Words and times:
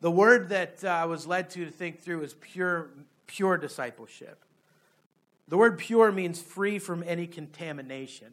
The 0.00 0.10
word 0.10 0.50
that 0.50 0.84
uh, 0.84 0.88
I 0.88 1.04
was 1.06 1.26
led 1.26 1.50
to 1.50 1.64
to 1.64 1.70
think 1.70 2.00
through 2.00 2.22
is 2.22 2.34
pure, 2.34 2.90
pure 3.26 3.56
discipleship. 3.56 4.44
The 5.48 5.56
word 5.56 5.78
pure 5.78 6.12
means 6.12 6.40
free 6.40 6.78
from 6.78 7.02
any 7.04 7.26
contamination. 7.26 8.28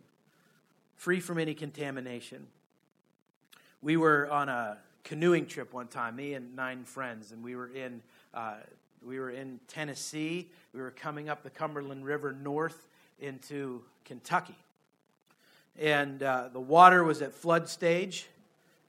Free 0.96 1.20
from 1.20 1.40
any 1.40 1.56
contamination. 1.56 2.48
We 3.82 3.98
were 3.98 4.30
on 4.30 4.50
a 4.50 4.78
canoeing 5.04 5.48
trip 5.48 5.74
one 5.74 5.88
time, 5.88 6.16
me 6.18 6.34
and 6.34 6.56
nine 6.56 6.84
friends, 6.84 7.32
and 7.32 7.44
we 7.44 7.56
were 7.56 7.68
in 7.68 8.02
uh, 8.34 8.56
we 9.04 9.20
were 9.20 9.32
in 9.32 9.60
Tennessee. 9.68 10.50
We 10.74 10.82
were 10.82 10.92
coming 10.92 11.30
up 11.30 11.44
the 11.44 11.50
Cumberland 11.50 12.06
River 12.06 12.32
north 12.34 12.88
into 13.20 13.82
Kentucky, 14.04 14.58
and 15.80 16.22
uh, 16.22 16.50
the 16.52 16.60
water 16.60 17.04
was 17.04 17.22
at 17.22 17.34
flood 17.34 17.70
stage. 17.70 18.28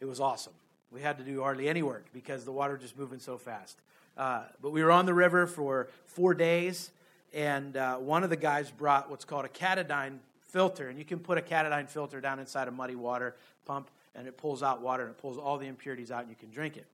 It 0.01 0.07
was 0.07 0.21
awesome. 0.21 0.53
We 0.97 1.03
had 1.03 1.19
to 1.19 1.25
do 1.25 1.43
hardly 1.43 1.69
any 1.69 1.83
work 1.83 2.07
because 2.15 2.47
the 2.47 2.53
water 2.53 2.79
just 2.79 2.97
moving 2.97 3.19
so 3.19 3.37
fast. 3.37 3.79
Uh, 4.17 4.45
but 4.63 4.71
we 4.71 4.83
were 4.83 4.91
on 4.91 5.05
the 5.05 5.13
river 5.13 5.47
for 5.47 5.89
four 6.07 6.33
days, 6.33 6.91
and 7.35 7.77
uh, 7.77 7.97
one 7.97 8.25
of 8.25 8.31
the 8.31 8.37
guys 8.37 8.71
brought 8.71 9.11
what's 9.11 9.27
called 9.27 9.45
a 9.45 9.49
Katadyn 9.49 10.21
filter, 10.49 10.89
and 10.89 10.99
you 10.99 11.05
can 11.05 11.19
put 11.19 11.37
a 11.37 11.43
Katadyn 11.43 11.87
filter 11.87 12.19
down 12.19 12.39
inside 12.39 12.67
a 12.67 12.71
muddy 12.71 12.95
water 12.95 13.37
pump, 13.67 13.91
and 14.15 14.27
it 14.27 14.39
pulls 14.39 14.63
out 14.63 14.81
water 14.81 15.03
and 15.03 15.11
it 15.11 15.19
pulls 15.19 15.37
all 15.37 15.59
the 15.59 15.67
impurities 15.67 16.11
out, 16.11 16.23
and 16.23 16.31
you 16.31 16.37
can 16.37 16.49
drink 16.49 16.79
it. 16.79 16.87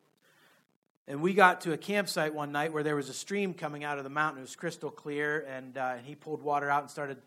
And 1.07 1.23
we 1.23 1.33
got 1.33 1.61
to 1.61 1.73
a 1.73 1.77
campsite 1.77 2.35
one 2.35 2.51
night 2.51 2.73
where 2.73 2.83
there 2.83 2.97
was 2.97 3.09
a 3.09 3.15
stream 3.15 3.55
coming 3.55 3.85
out 3.85 3.99
of 3.99 4.05
the 4.05 4.11
mountain. 4.11 4.39
It 4.39 4.47
was 4.47 4.57
crystal 4.57 4.91
clear, 4.91 5.47
and, 5.49 5.79
uh, 5.79 5.95
and 5.99 6.05
he 6.05 6.17
pulled 6.17 6.43
water 6.43 6.69
out 6.69 6.83
and 6.83 6.91
started 6.91 7.19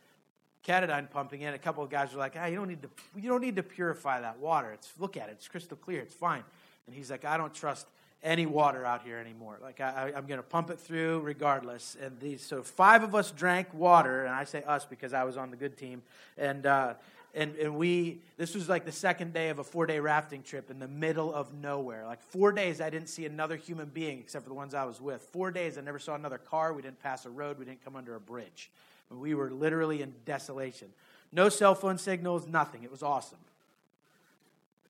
Katadyn 0.66 1.10
pumping 1.10 1.42
in. 1.42 1.54
A 1.54 1.58
couple 1.60 1.84
of 1.84 1.90
guys 1.90 2.12
were 2.12 2.20
like, 2.20 2.36
ah, 2.38 2.48
you 2.48 2.56
don't 2.56 2.68
need 2.68 2.82
to, 2.82 2.90
you 3.16 3.30
don't 3.30 3.42
need 3.42 3.56
to 3.56 3.64
purify 3.64 4.20
that 4.20 4.40
water. 4.40 4.72
It's 4.72 4.92
look 5.00 5.16
at 5.16 5.30
it; 5.30 5.34
it's 5.34 5.48
crystal 5.48 5.78
clear. 5.78 6.02
It's 6.02 6.14
fine." 6.14 6.44
And 6.88 6.96
he's 6.96 7.12
like, 7.12 7.26
"I 7.26 7.38
don't 7.38 7.54
trust 7.54 7.88
any 8.24 8.46
water 8.46 8.86
out 8.86 9.04
here 9.04 9.18
anymore. 9.18 9.60
Like 9.62 9.80
I, 9.80 10.12
am 10.16 10.26
going 10.26 10.40
to 10.40 10.44
pump 10.44 10.70
it 10.70 10.80
through 10.80 11.22
regardless." 11.22 11.96
And 12.02 12.20
these, 12.20 12.42
so 12.42 12.64
five 12.64 13.04
of 13.04 13.16
us 13.16 13.32
drank 13.32 13.74
water, 13.74 14.26
and 14.26 14.34
I 14.34 14.44
say 14.44 14.64
us 14.64 14.86
because 14.86 15.14
I 15.14 15.24
was 15.24 15.38
on 15.38 15.52
the 15.52 15.58
good 15.58 15.78
team, 15.78 16.02
and. 16.38 16.66
Uh, 16.66 16.94
and, 17.38 17.54
and 17.58 17.76
we 17.76 18.22
this 18.38 18.56
was 18.56 18.70
like 18.70 18.86
the 18.86 18.94
second 18.94 19.34
day 19.34 19.50
of 19.50 19.60
a 19.60 19.64
four 19.66 19.86
day 19.86 20.00
rafting 20.00 20.42
trip 20.42 20.72
in 20.72 20.80
the 20.80 20.88
middle 20.88 21.34
of 21.34 21.54
nowhere 21.54 22.06
like 22.06 22.22
four 22.22 22.54
days 22.54 22.80
i 22.80 22.90
didn't 22.90 23.10
see 23.10 23.26
another 23.26 23.58
human 23.58 23.90
being 23.90 24.20
except 24.20 24.46
for 24.46 24.50
the 24.50 24.56
ones 24.56 24.74
i 24.74 24.86
was 24.86 25.02
with 25.02 25.22
four 25.34 25.52
days 25.52 25.78
i 25.78 25.82
never 25.82 26.00
saw 26.00 26.16
another 26.16 26.38
car 26.38 26.72
we 26.72 26.82
didn't 26.82 27.04
pass 27.04 27.26
a 27.26 27.30
road 27.30 27.60
we 27.60 27.66
didn't 27.66 27.84
come 27.84 27.98
under 27.98 28.16
a 28.16 28.22
bridge 28.22 28.72
we 29.10 29.36
were 29.36 29.52
literally 29.52 30.02
in 30.02 30.14
desolation. 30.26 30.90
No 31.32 31.50
cell 31.50 31.76
phone 31.76 31.98
signals, 31.98 32.48
nothing. 32.48 32.84
It 32.84 32.92
was 32.92 33.04
awesome. 33.04 33.40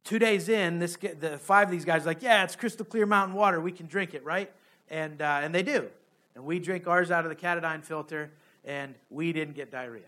Two 0.06 0.20
days 0.20 0.50
in, 0.50 0.78
this 0.78 0.96
the 0.96 1.40
five 1.40 1.68
of 1.68 1.72
these 1.72 1.84
guys 1.84 2.06
like, 2.06 2.22
yeah, 2.22 2.44
it's 2.44 2.56
crystal 2.56 2.86
clear 2.86 3.08
mountain 3.08 3.36
water. 3.36 3.60
We 3.60 3.72
can 3.72 3.88
drink 3.88 4.14
it, 4.14 4.24
right? 4.24 4.52
And 4.90 5.20
uh, 5.22 5.40
and 5.42 5.54
they 5.54 5.64
do. 5.64 5.90
And 6.36 6.46
we 6.46 6.60
drink 6.60 6.88
ours 6.88 7.10
out 7.10 7.26
of 7.26 7.30
the 7.30 7.36
Katadyn 7.36 7.84
filter, 7.84 8.32
and 8.64 8.94
we 9.10 9.34
didn't 9.34 9.56
get 9.56 9.72
diarrhea. 9.72 10.04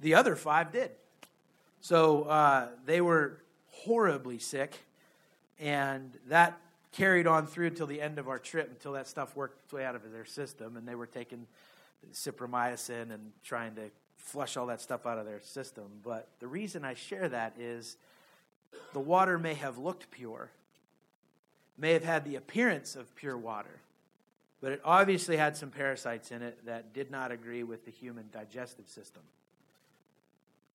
The 0.00 0.14
other 0.14 0.36
five 0.36 0.70
did. 0.70 0.90
So 1.80 2.24
uh, 2.24 2.68
they 2.84 3.00
were 3.00 3.42
horribly 3.70 4.38
sick, 4.38 4.84
and 5.58 6.12
that 6.26 6.60
carried 6.92 7.26
on 7.26 7.46
through 7.46 7.68
until 7.68 7.86
the 7.86 8.02
end 8.02 8.18
of 8.18 8.28
our 8.28 8.38
trip, 8.38 8.68
until 8.70 8.92
that 8.92 9.08
stuff 9.08 9.34
worked 9.34 9.64
its 9.64 9.72
way 9.72 9.84
out 9.84 9.94
of 9.94 10.02
their 10.12 10.26
system, 10.26 10.76
and 10.76 10.86
they 10.86 10.94
were 10.94 11.06
taking 11.06 11.46
cypromycin 12.12 13.12
and 13.14 13.32
trying 13.42 13.74
to 13.76 13.90
flush 14.18 14.56
all 14.56 14.66
that 14.66 14.80
stuff 14.80 15.06
out 15.06 15.18
of 15.18 15.24
their 15.24 15.40
system. 15.40 15.86
But 16.04 16.28
the 16.40 16.46
reason 16.46 16.84
I 16.84 16.94
share 16.94 17.28
that 17.28 17.54
is 17.58 17.96
the 18.92 19.00
water 19.00 19.38
may 19.38 19.54
have 19.54 19.78
looked 19.78 20.10
pure, 20.10 20.50
may 21.78 21.92
have 21.92 22.04
had 22.04 22.24
the 22.24 22.36
appearance 22.36 22.94
of 22.94 23.14
pure 23.16 23.38
water, 23.38 23.80
but 24.60 24.72
it 24.72 24.80
obviously 24.84 25.36
had 25.36 25.56
some 25.56 25.70
parasites 25.70 26.30
in 26.30 26.42
it 26.42 26.66
that 26.66 26.92
did 26.92 27.10
not 27.10 27.32
agree 27.32 27.62
with 27.62 27.84
the 27.84 27.90
human 27.90 28.26
digestive 28.32 28.88
system. 28.88 29.22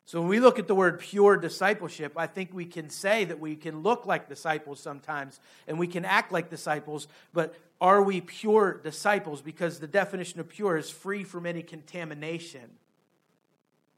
So 0.06 0.20
when 0.20 0.30
we 0.30 0.40
look 0.40 0.60
at 0.60 0.68
the 0.68 0.76
word 0.76 1.00
pure 1.00 1.38
discipleship, 1.38 2.14
I 2.18 2.28
think 2.28 2.54
we 2.54 2.66
can 2.66 2.90
say 2.90 3.24
that 3.26 3.40
we 3.40 3.56
can 3.56 3.84
look 3.84 4.06
like 4.06 4.28
disciples 4.28 4.82
sometimes 4.82 5.40
and 5.68 5.80
we 5.80 5.88
can 5.88 6.04
act 6.04 6.32
like 6.32 6.50
disciples, 6.50 7.08
but 7.34 7.56
are 7.80 8.02
we 8.02 8.20
pure 8.20 8.82
disciples? 8.84 9.42
Because 9.42 9.80
the 9.80 9.88
definition 9.88 10.40
of 10.40 10.50
pure 10.50 10.78
is 10.78 10.90
free 10.90 11.24
from 11.24 11.46
any 11.46 11.64
contamination. 11.64 12.70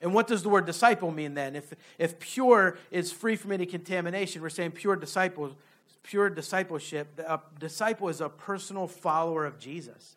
And 0.06 0.14
what 0.14 0.28
does 0.28 0.44
the 0.44 0.50
word 0.50 0.68
disciple 0.68 1.10
mean 1.10 1.34
then? 1.34 1.56
If, 1.56 1.74
if 1.98 2.20
pure 2.20 2.78
is 2.92 3.12
free 3.12 3.36
from 3.36 3.52
any 3.52 3.66
contamination, 3.66 4.44
we're 4.44 4.52
saying 4.52 4.74
pure 4.74 4.96
disciple, 4.96 5.58
pure 6.04 6.30
discipleship. 6.30 7.20
A 7.28 7.40
disciple 7.60 8.10
is 8.10 8.22
a 8.22 8.30
personal 8.30 8.88
follower 8.88 9.48
of 9.48 9.58
Jesus. 9.58 10.16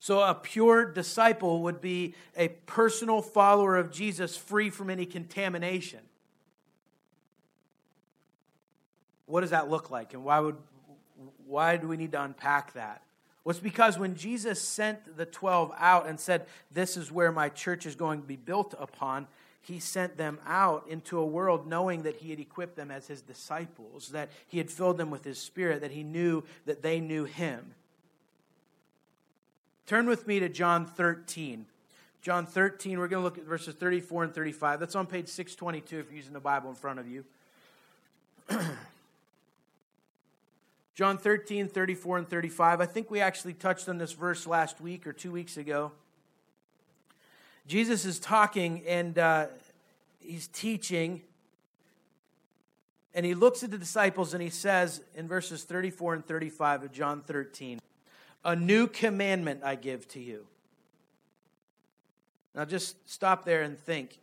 So, 0.00 0.22
a 0.22 0.34
pure 0.34 0.86
disciple 0.86 1.62
would 1.62 1.80
be 1.80 2.16
a 2.36 2.48
personal 2.48 3.22
follower 3.22 3.76
of 3.76 3.92
Jesus 3.92 4.36
free 4.36 4.70
from 4.70 4.90
any 4.90 5.06
contamination. 5.06 6.00
What 9.26 9.42
does 9.42 9.50
that 9.50 9.70
look 9.70 9.88
like? 9.88 10.14
And 10.14 10.24
why, 10.24 10.40
would, 10.40 10.56
why 11.46 11.76
do 11.76 11.86
we 11.86 11.96
need 11.96 12.10
to 12.10 12.22
unpack 12.24 12.72
that? 12.72 13.02
It's 13.46 13.60
because 13.60 13.98
when 13.98 14.16
Jesus 14.16 14.60
sent 14.60 15.16
the 15.16 15.26
12 15.26 15.72
out 15.78 16.06
and 16.06 16.18
said, 16.18 16.46
This 16.70 16.96
is 16.96 17.12
where 17.12 17.30
my 17.30 17.48
church 17.48 17.86
is 17.86 17.94
going 17.94 18.20
to 18.20 18.26
be 18.26 18.36
built 18.36 18.74
upon, 18.78 19.28
he 19.60 19.78
sent 19.80 20.16
them 20.16 20.38
out 20.46 20.86
into 20.88 21.18
a 21.18 21.26
world 21.26 21.66
knowing 21.66 22.02
that 22.02 22.16
he 22.16 22.30
had 22.30 22.40
equipped 22.40 22.76
them 22.76 22.90
as 22.90 23.06
his 23.06 23.22
disciples, 23.22 24.10
that 24.10 24.30
he 24.46 24.58
had 24.58 24.70
filled 24.70 24.96
them 24.96 25.10
with 25.10 25.24
his 25.24 25.38
spirit, 25.38 25.80
that 25.80 25.90
he 25.90 26.02
knew 26.02 26.44
that 26.66 26.82
they 26.82 27.00
knew 27.00 27.24
him. 27.24 27.74
Turn 29.86 30.06
with 30.06 30.26
me 30.26 30.40
to 30.40 30.48
John 30.48 30.86
13. 30.86 31.66
John 32.22 32.46
13, 32.46 32.98
we're 32.98 33.06
going 33.06 33.20
to 33.20 33.24
look 33.24 33.38
at 33.38 33.44
verses 33.44 33.74
34 33.76 34.24
and 34.24 34.34
35. 34.34 34.80
That's 34.80 34.96
on 34.96 35.06
page 35.06 35.28
622 35.28 35.98
if 35.98 36.06
you're 36.06 36.16
using 36.16 36.32
the 36.32 36.40
Bible 36.40 36.70
in 36.70 36.76
front 36.76 36.98
of 36.98 37.08
you. 37.08 37.24
John 40.96 41.18
13, 41.18 41.68
34, 41.68 42.18
and 42.18 42.26
35. 42.26 42.80
I 42.80 42.86
think 42.86 43.10
we 43.10 43.20
actually 43.20 43.52
touched 43.52 43.86
on 43.86 43.98
this 43.98 44.12
verse 44.12 44.46
last 44.46 44.80
week 44.80 45.06
or 45.06 45.12
two 45.12 45.30
weeks 45.30 45.58
ago. 45.58 45.92
Jesus 47.66 48.06
is 48.06 48.18
talking 48.18 48.82
and 48.86 49.18
uh, 49.18 49.48
he's 50.20 50.48
teaching. 50.48 51.20
And 53.12 53.26
he 53.26 53.34
looks 53.34 53.62
at 53.62 53.70
the 53.70 53.76
disciples 53.76 54.32
and 54.32 54.42
he 54.42 54.48
says 54.48 55.02
in 55.14 55.28
verses 55.28 55.64
34 55.64 56.14
and 56.14 56.24
35 56.24 56.84
of 56.84 56.92
John 56.92 57.20
13, 57.20 57.78
a 58.46 58.56
new 58.56 58.86
commandment 58.86 59.60
I 59.62 59.74
give 59.74 60.08
to 60.08 60.20
you. 60.20 60.46
Now 62.54 62.64
just 62.64 62.96
stop 63.06 63.44
there 63.44 63.60
and 63.60 63.78
think. 63.78 64.18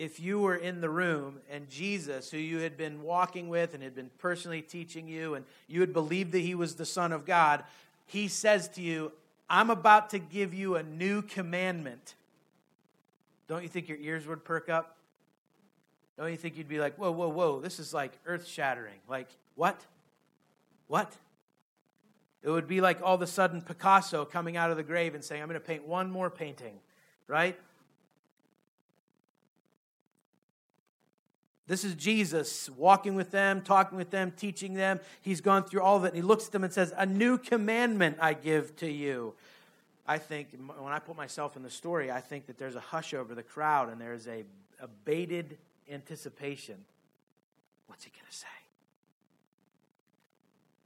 If 0.00 0.18
you 0.18 0.38
were 0.38 0.56
in 0.56 0.80
the 0.80 0.88
room 0.88 1.40
and 1.50 1.68
Jesus, 1.68 2.30
who 2.30 2.38
you 2.38 2.60
had 2.60 2.78
been 2.78 3.02
walking 3.02 3.50
with 3.50 3.74
and 3.74 3.82
had 3.82 3.94
been 3.94 4.08
personally 4.16 4.62
teaching 4.62 5.06
you, 5.06 5.34
and 5.34 5.44
you 5.68 5.82
had 5.82 5.92
believed 5.92 6.32
that 6.32 6.38
he 6.38 6.54
was 6.54 6.76
the 6.76 6.86
Son 6.86 7.12
of 7.12 7.26
God, 7.26 7.64
he 8.06 8.26
says 8.26 8.66
to 8.70 8.80
you, 8.80 9.12
I'm 9.50 9.68
about 9.68 10.08
to 10.10 10.18
give 10.18 10.54
you 10.54 10.76
a 10.76 10.82
new 10.82 11.20
commandment. 11.20 12.14
Don't 13.46 13.62
you 13.62 13.68
think 13.68 13.90
your 13.90 13.98
ears 13.98 14.26
would 14.26 14.42
perk 14.42 14.70
up? 14.70 14.96
Don't 16.16 16.30
you 16.30 16.38
think 16.38 16.56
you'd 16.56 16.66
be 16.66 16.80
like, 16.80 16.96
whoa, 16.96 17.10
whoa, 17.10 17.28
whoa, 17.28 17.60
this 17.60 17.78
is 17.78 17.92
like 17.92 18.12
earth 18.24 18.46
shattering? 18.46 19.00
Like, 19.06 19.28
what? 19.54 19.84
What? 20.88 21.14
It 22.42 22.48
would 22.48 22.66
be 22.66 22.80
like 22.80 23.02
all 23.02 23.16
of 23.16 23.20
a 23.20 23.26
sudden 23.26 23.60
Picasso 23.60 24.24
coming 24.24 24.56
out 24.56 24.70
of 24.70 24.78
the 24.78 24.82
grave 24.82 25.14
and 25.14 25.22
saying, 25.22 25.42
I'm 25.42 25.48
going 25.48 25.60
to 25.60 25.66
paint 25.66 25.86
one 25.86 26.10
more 26.10 26.30
painting, 26.30 26.80
right? 27.26 27.58
This 31.70 31.84
is 31.84 31.94
Jesus 31.94 32.68
walking 32.70 33.14
with 33.14 33.30
them, 33.30 33.62
talking 33.62 33.96
with 33.96 34.10
them, 34.10 34.32
teaching 34.36 34.74
them. 34.74 34.98
He's 35.22 35.40
gone 35.40 35.62
through 35.62 35.82
all 35.82 35.96
of 35.96 36.02
it. 36.02 36.08
And 36.08 36.16
he 36.16 36.22
looks 36.22 36.46
at 36.46 36.50
them 36.50 36.64
and 36.64 36.72
says, 36.72 36.92
A 36.96 37.06
new 37.06 37.38
commandment 37.38 38.16
I 38.20 38.32
give 38.32 38.74
to 38.78 38.90
you. 38.90 39.34
I 40.04 40.18
think, 40.18 40.48
when 40.80 40.92
I 40.92 40.98
put 40.98 41.16
myself 41.16 41.56
in 41.56 41.62
the 41.62 41.70
story, 41.70 42.10
I 42.10 42.20
think 42.22 42.46
that 42.46 42.58
there's 42.58 42.74
a 42.74 42.80
hush 42.80 43.14
over 43.14 43.36
the 43.36 43.44
crowd 43.44 43.88
and 43.88 44.00
there's 44.00 44.26
a, 44.26 44.42
a 44.80 44.88
bated 45.04 45.58
anticipation. 45.88 46.74
What's 47.86 48.02
he 48.02 48.10
going 48.10 48.26
to 48.28 48.36
say? 48.36 48.46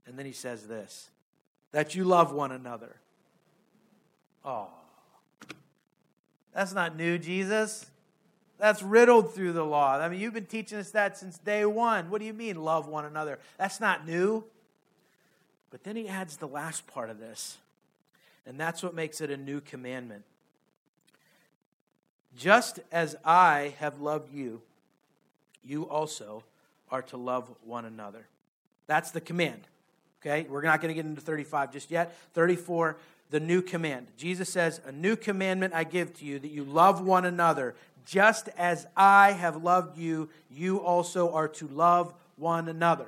And 0.05 0.19
then 0.19 0.27
he 0.27 0.33
says 0.33 0.67
this 0.67 1.09
that 1.71 1.95
you 1.95 2.03
love 2.03 2.31
one 2.31 2.51
another. 2.51 2.97
Oh, 4.43 4.67
that's 6.53 6.73
not 6.73 6.95
new, 6.95 7.17
Jesus. 7.17 7.87
That's 8.57 8.81
riddled 8.81 9.33
through 9.33 9.53
the 9.53 9.65
law. 9.65 9.97
I 9.97 10.07
mean, 10.07 10.19
you've 10.19 10.33
been 10.33 10.45
teaching 10.45 10.77
us 10.77 10.91
that 10.91 11.17
since 11.17 11.37
day 11.37 11.65
one. 11.65 12.09
What 12.09 12.19
do 12.19 12.25
you 12.25 12.33
mean, 12.33 12.63
love 12.63 12.87
one 12.87 13.05
another? 13.05 13.39
That's 13.57 13.79
not 13.79 14.07
new. 14.07 14.45
But 15.71 15.83
then 15.83 15.97
he 15.97 16.07
adds 16.07 16.37
the 16.37 16.47
last 16.47 16.87
part 16.87 17.09
of 17.09 17.19
this, 17.19 17.57
and 18.45 18.57
that's 18.57 18.81
what 18.81 18.93
makes 18.93 19.19
it 19.19 19.29
a 19.29 19.35
new 19.35 19.59
commandment. 19.59 20.23
Just 22.37 22.79
as 22.91 23.15
I 23.25 23.73
have 23.79 23.99
loved 23.99 24.33
you, 24.33 24.61
you 25.65 25.83
also 25.83 26.43
are 26.89 27.01
to 27.01 27.17
love 27.17 27.53
one 27.63 27.83
another. 27.83 28.25
That's 28.87 29.11
the 29.11 29.21
command. 29.21 29.61
Okay, 30.21 30.47
we're 30.49 30.61
not 30.61 30.81
going 30.81 30.89
to 30.89 30.95
get 30.95 31.05
into 31.05 31.21
35 31.21 31.73
just 31.73 31.91
yet. 31.91 32.15
34, 32.33 32.97
the 33.29 33.39
new 33.39 33.61
command. 33.61 34.07
Jesus 34.17 34.49
says, 34.49 34.79
A 34.85 34.91
new 34.91 35.15
commandment 35.15 35.73
I 35.73 35.83
give 35.83 36.13
to 36.19 36.25
you 36.25 36.39
that 36.39 36.51
you 36.51 36.63
love 36.63 37.01
one 37.01 37.25
another. 37.25 37.75
Just 38.05 38.49
as 38.57 38.85
I 38.95 39.31
have 39.31 39.63
loved 39.63 39.97
you, 39.97 40.29
you 40.49 40.77
also 40.77 41.33
are 41.33 41.47
to 41.49 41.67
love 41.67 42.13
one 42.37 42.69
another. 42.69 43.07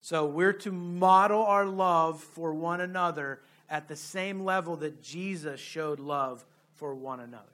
So 0.00 0.24
we're 0.24 0.52
to 0.54 0.72
model 0.72 1.44
our 1.44 1.66
love 1.66 2.22
for 2.22 2.54
one 2.54 2.80
another 2.80 3.40
at 3.68 3.88
the 3.88 3.96
same 3.96 4.44
level 4.44 4.76
that 4.76 5.02
Jesus 5.02 5.60
showed 5.60 6.00
love 6.00 6.44
for 6.74 6.94
one 6.94 7.20
another. 7.20 7.44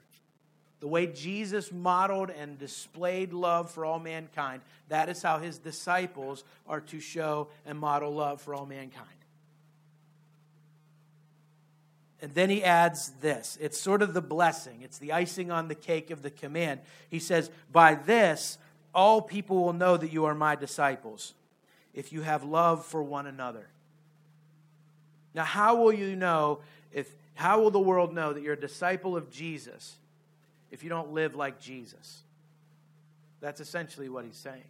The 0.79 0.87
way 0.87 1.07
Jesus 1.07 1.71
modeled 1.71 2.29
and 2.29 2.59
displayed 2.59 3.31
love 3.31 3.71
for 3.71 3.85
all 3.85 3.99
mankind, 3.99 4.61
that 4.89 5.07
is 5.07 5.21
how 5.23 5.39
his 5.39 5.57
disciples 5.57 6.43
are 6.67 6.81
to 6.81 6.99
show 6.99 7.47
and 7.65 7.79
model 7.79 8.13
love 8.13 8.41
for 8.41 8.53
all 8.53 8.65
mankind. 8.65 9.07
And 12.23 12.33
then 12.33 12.49
he 12.49 12.63
adds 12.63 13.09
this 13.19 13.57
it's 13.59 13.77
sort 13.77 14.01
of 14.01 14.13
the 14.13 14.21
blessing, 14.21 14.79
it's 14.81 14.97
the 14.97 15.11
icing 15.11 15.51
on 15.51 15.67
the 15.67 15.75
cake 15.75 16.09
of 16.09 16.21
the 16.21 16.31
command. 16.31 16.79
He 17.09 17.19
says, 17.19 17.51
By 17.69 17.95
this, 17.95 18.57
all 18.95 19.21
people 19.21 19.61
will 19.61 19.73
know 19.73 19.97
that 19.97 20.13
you 20.13 20.23
are 20.23 20.33
my 20.33 20.55
disciples, 20.55 21.33
if 21.93 22.13
you 22.13 22.21
have 22.21 22.45
love 22.45 22.85
for 22.85 23.03
one 23.03 23.27
another. 23.27 23.67
Now, 25.35 25.43
how 25.43 25.75
will 25.75 25.91
you 25.91 26.15
know 26.15 26.59
if, 26.93 27.13
how 27.35 27.59
will 27.59 27.71
the 27.71 27.79
world 27.79 28.13
know 28.13 28.31
that 28.31 28.41
you're 28.41 28.53
a 28.53 28.59
disciple 28.59 29.17
of 29.17 29.29
Jesus 29.29 29.97
if 30.71 30.81
you 30.81 30.89
don't 30.89 31.11
live 31.11 31.35
like 31.35 31.59
Jesus. 31.59 32.23
That's 33.41 33.59
essentially 33.59 34.07
what 34.07 34.23
he's 34.23 34.37
saying. 34.37 34.63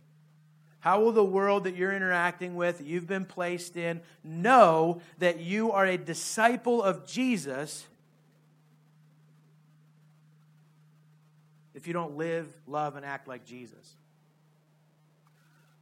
How 0.84 1.00
will 1.00 1.14
the 1.14 1.24
world 1.24 1.64
that 1.64 1.78
you're 1.78 1.94
interacting 1.94 2.58
with, 2.58 2.80
that 2.80 2.86
you've 2.86 3.08
been 3.08 3.24
placed 3.24 3.78
in, 3.78 4.02
know 4.22 5.00
that 5.20 5.40
you 5.40 5.72
are 5.72 5.86
a 5.86 5.98
disciple 5.98 6.84
of 6.84 7.08
Jesus 7.08 7.88
if 11.74 11.88
you 11.88 11.94
don't 11.94 12.18
live, 12.18 12.54
love, 12.68 12.98
and 12.98 13.06
act 13.06 13.30
like 13.30 13.46
Jesus? 13.46 13.96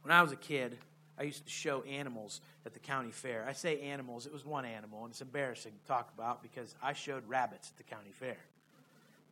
When 0.02 0.12
I 0.12 0.22
was 0.22 0.30
a 0.30 0.36
kid, 0.36 0.78
I 1.18 1.24
used 1.24 1.46
to 1.46 1.50
show 1.50 1.82
animals 1.82 2.40
at 2.64 2.72
the 2.72 2.78
county 2.78 3.10
fair. 3.10 3.44
I 3.48 3.54
say 3.54 3.80
animals, 3.80 4.26
it 4.26 4.32
was 4.32 4.46
one 4.46 4.64
animal, 4.64 5.02
and 5.02 5.10
it's 5.10 5.20
embarrassing 5.20 5.72
to 5.72 5.88
talk 5.88 6.12
about 6.16 6.44
because 6.44 6.76
I 6.80 6.92
showed 6.92 7.28
rabbits 7.28 7.72
at 7.72 7.76
the 7.76 7.92
county 7.92 8.12
fair. 8.12 8.38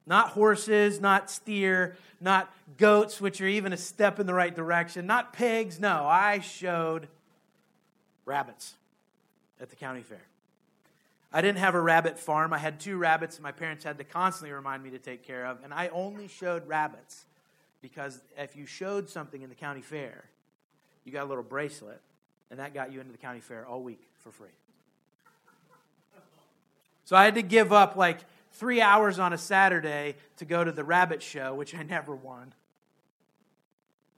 Not 0.06 0.30
horses, 0.30 1.00
not 1.00 1.30
steer, 1.30 1.96
not 2.20 2.52
goats, 2.78 3.20
which 3.20 3.40
are 3.40 3.46
even 3.46 3.72
a 3.72 3.76
step 3.76 4.18
in 4.18 4.26
the 4.26 4.34
right 4.34 4.54
direction, 4.54 5.06
not 5.06 5.32
pigs. 5.32 5.78
No, 5.78 6.04
I 6.04 6.40
showed 6.40 7.08
rabbits 8.24 8.74
at 9.60 9.70
the 9.70 9.76
county 9.76 10.02
fair. 10.02 10.22
I 11.32 11.42
didn't 11.42 11.58
have 11.58 11.74
a 11.74 11.80
rabbit 11.80 12.18
farm. 12.18 12.52
I 12.52 12.58
had 12.58 12.80
two 12.80 12.96
rabbits 12.96 13.38
my 13.40 13.52
parents 13.52 13.84
had 13.84 13.98
to 13.98 14.04
constantly 14.04 14.52
remind 14.52 14.82
me 14.82 14.90
to 14.90 14.98
take 14.98 15.22
care 15.22 15.46
of, 15.46 15.58
and 15.62 15.72
I 15.72 15.88
only 15.88 16.26
showed 16.28 16.66
rabbits 16.66 17.24
because 17.82 18.20
if 18.36 18.56
you 18.56 18.66
showed 18.66 19.08
something 19.08 19.42
in 19.42 19.48
the 19.48 19.54
county 19.54 19.80
fair, 19.80 20.24
you 21.04 21.12
got 21.12 21.24
a 21.24 21.28
little 21.28 21.44
bracelet, 21.44 22.00
and 22.50 22.58
that 22.58 22.74
got 22.74 22.92
you 22.92 23.00
into 23.00 23.12
the 23.12 23.18
county 23.18 23.40
fair 23.40 23.66
all 23.66 23.82
week 23.82 24.02
for 24.18 24.30
free. 24.30 24.48
So 27.04 27.16
I 27.16 27.24
had 27.24 27.34
to 27.34 27.42
give 27.42 27.72
up 27.72 27.96
like 27.96 28.20
three 28.52 28.80
hours 28.80 29.18
on 29.18 29.32
a 29.32 29.38
Saturday 29.38 30.16
to 30.36 30.44
go 30.44 30.64
to 30.64 30.72
the 30.72 30.84
rabbit 30.84 31.22
show, 31.22 31.54
which 31.54 31.74
I 31.74 31.82
never 31.82 32.14
won. 32.14 32.52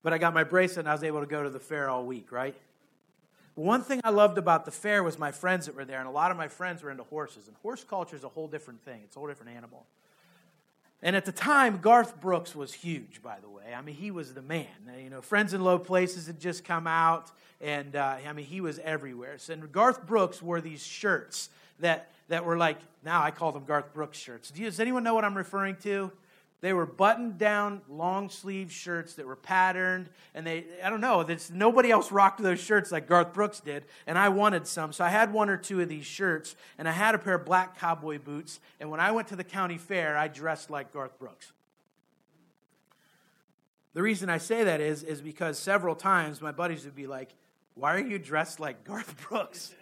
But 0.03 0.13
I 0.13 0.19
got 0.19 0.35
my 0.35 0.45
bracelet 0.45 0.81
and 0.81 0.89
I 0.89 0.93
was 0.93 1.05
able 1.05 1.21
to 1.21 1.27
go 1.27 1.43
to 1.43 1.51
the 1.51 1.61
fair 1.61 1.89
all 1.89 2.05
week, 2.05 2.33
right? 2.33 2.57
One 3.55 3.83
thing 3.83 4.01
I 4.03 4.11
loved 4.11 4.39
about 4.39 4.65
the 4.65 4.71
fair 4.71 5.03
was 5.03 5.19
my 5.19 5.31
friends 5.31 5.67
that 5.67 5.75
were 5.75 5.85
there, 5.85 5.99
and 5.99 6.09
a 6.09 6.13
lot 6.13 6.31
of 6.31 6.39
my 6.39 6.49
friends 6.49 6.83
were 6.83 6.91
into 6.91 7.05
horses. 7.05 7.49
And 7.49 7.57
horse 7.59 7.85
culture 7.85 8.17
is 8.17 8.25
a 8.25 8.29
whole 8.29 8.49
different 8.49 8.83
thing, 8.83 9.01
it's 9.05 9.17
a 9.17 9.19
whole 9.19 9.29
different 9.29 9.57
animal. 9.57 9.87
And 11.05 11.17
at 11.17 11.25
the 11.25 11.33
time, 11.33 11.79
Garth 11.79 12.21
Brooks 12.21 12.55
was 12.55 12.73
huge, 12.73 13.23
by 13.23 13.39
the 13.41 13.49
way. 13.49 13.75
I 13.77 13.83
mean, 13.83 13.97
he 13.97 14.13
was 14.13 14.35
the 14.35 14.43
man. 14.43 14.69
You 15.03 15.11
know, 15.11 15.21
Friends 15.21 15.53
in 15.53 15.63
Low 15.63 15.79
Places 15.79 16.29
had 16.29 16.39
just 16.39 16.65
come 16.65 16.87
out, 16.87 17.33
and 17.61 17.97
uh, 17.97 18.19
I 18.27 18.33
mean, 18.33 18.47
he 18.47 18.61
was 18.61 18.79
everywhere. 18.79 19.37
So, 19.39 19.53
and 19.53 19.73
Garth 19.73 20.07
Brooks 20.07 20.41
wore 20.41 20.61
these 20.61 20.87
shirts 20.87 21.51
that 21.81 22.13
that 22.33 22.47
were 22.47 22.57
like, 22.57 22.79
now 23.05 23.23
I 23.23 23.31
call 23.31 23.53
them 23.53 23.67
Garth 23.67 23.93
Brooks 23.93 24.17
shirts. 24.17 24.51
Does 24.51 24.81
anyone 24.81 25.05
know 25.05 25.13
what 25.13 25.23
I'm 25.23 25.37
referring 25.37 25.77
to? 25.83 26.11
They 26.63 26.73
were 26.73 26.87
buttoned 26.87 27.37
down, 27.37 27.83
long 27.91 28.31
sleeve 28.31 28.73
shirts 28.73 29.17
that 29.17 29.27
were 29.27 29.37
patterned, 29.37 30.09
and 30.35 30.47
they, 30.47 30.65
I 30.83 30.89
don't 30.89 31.03
know, 31.03 31.27
nobody 31.53 31.91
else 31.91 32.11
rocked 32.11 32.43
those 32.43 32.59
shirts 32.59 32.91
like 32.91 33.07
Garth 33.07 33.35
Brooks 33.35 33.61
did, 33.61 33.85
and 34.07 34.17
I 34.17 34.31
wanted 34.31 34.67
some. 34.67 34.95
So 34.95 35.05
I 35.05 35.11
had 35.11 35.31
one 35.31 35.51
or 35.51 35.59
two 35.59 35.83
of 35.83 35.91
these 35.91 36.07
shirts, 36.07 36.57
and 36.79 36.89
I 36.89 36.93
had 36.93 37.15
a 37.15 37.19
pair 37.19 37.35
of 37.35 37.45
black 37.45 37.79
cowboy 37.79 38.19
boots, 38.19 38.61
and 38.81 38.91
when 38.91 39.01
I 39.01 39.11
went 39.11 39.29
to 39.29 39.37
the 39.37 39.45
county 39.45 39.77
fair, 39.77 40.17
I 40.17 40.29
dressed 40.29 40.71
like 40.71 40.91
Garth 40.91 41.19
Brooks. 41.19 41.53
The 43.93 44.01
reason 44.01 44.31
I 44.31 44.39
say 44.39 44.65
that 44.65 44.81
is, 44.81 45.03
is 45.03 45.21
because 45.21 45.59
several 45.59 45.95
times 45.95 46.41
my 46.41 46.53
buddies 46.53 46.87
would 46.87 46.97
be 46.97 47.07
like, 47.07 47.35
Why 47.75 47.95
are 47.95 48.01
you 48.01 48.19
dressed 48.19 48.59
like 48.59 48.85
Garth 48.85 49.21
Brooks? 49.29 49.75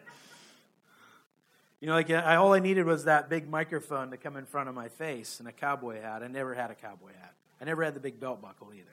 You 1.80 1.86
know, 1.86 1.94
like 1.94 2.10
I, 2.10 2.36
all 2.36 2.52
I 2.52 2.58
needed 2.58 2.84
was 2.84 3.04
that 3.04 3.30
big 3.30 3.48
microphone 3.48 4.10
to 4.10 4.18
come 4.18 4.36
in 4.36 4.44
front 4.44 4.68
of 4.68 4.74
my 4.74 4.88
face 4.88 5.40
and 5.40 5.48
a 5.48 5.52
cowboy 5.52 6.00
hat. 6.00 6.22
I 6.22 6.28
never 6.28 6.54
had 6.54 6.70
a 6.70 6.74
cowboy 6.74 7.12
hat. 7.18 7.34
I 7.60 7.64
never 7.64 7.82
had 7.82 7.94
the 7.94 8.00
big 8.00 8.20
belt 8.20 8.42
buckle 8.42 8.72
either. 8.74 8.84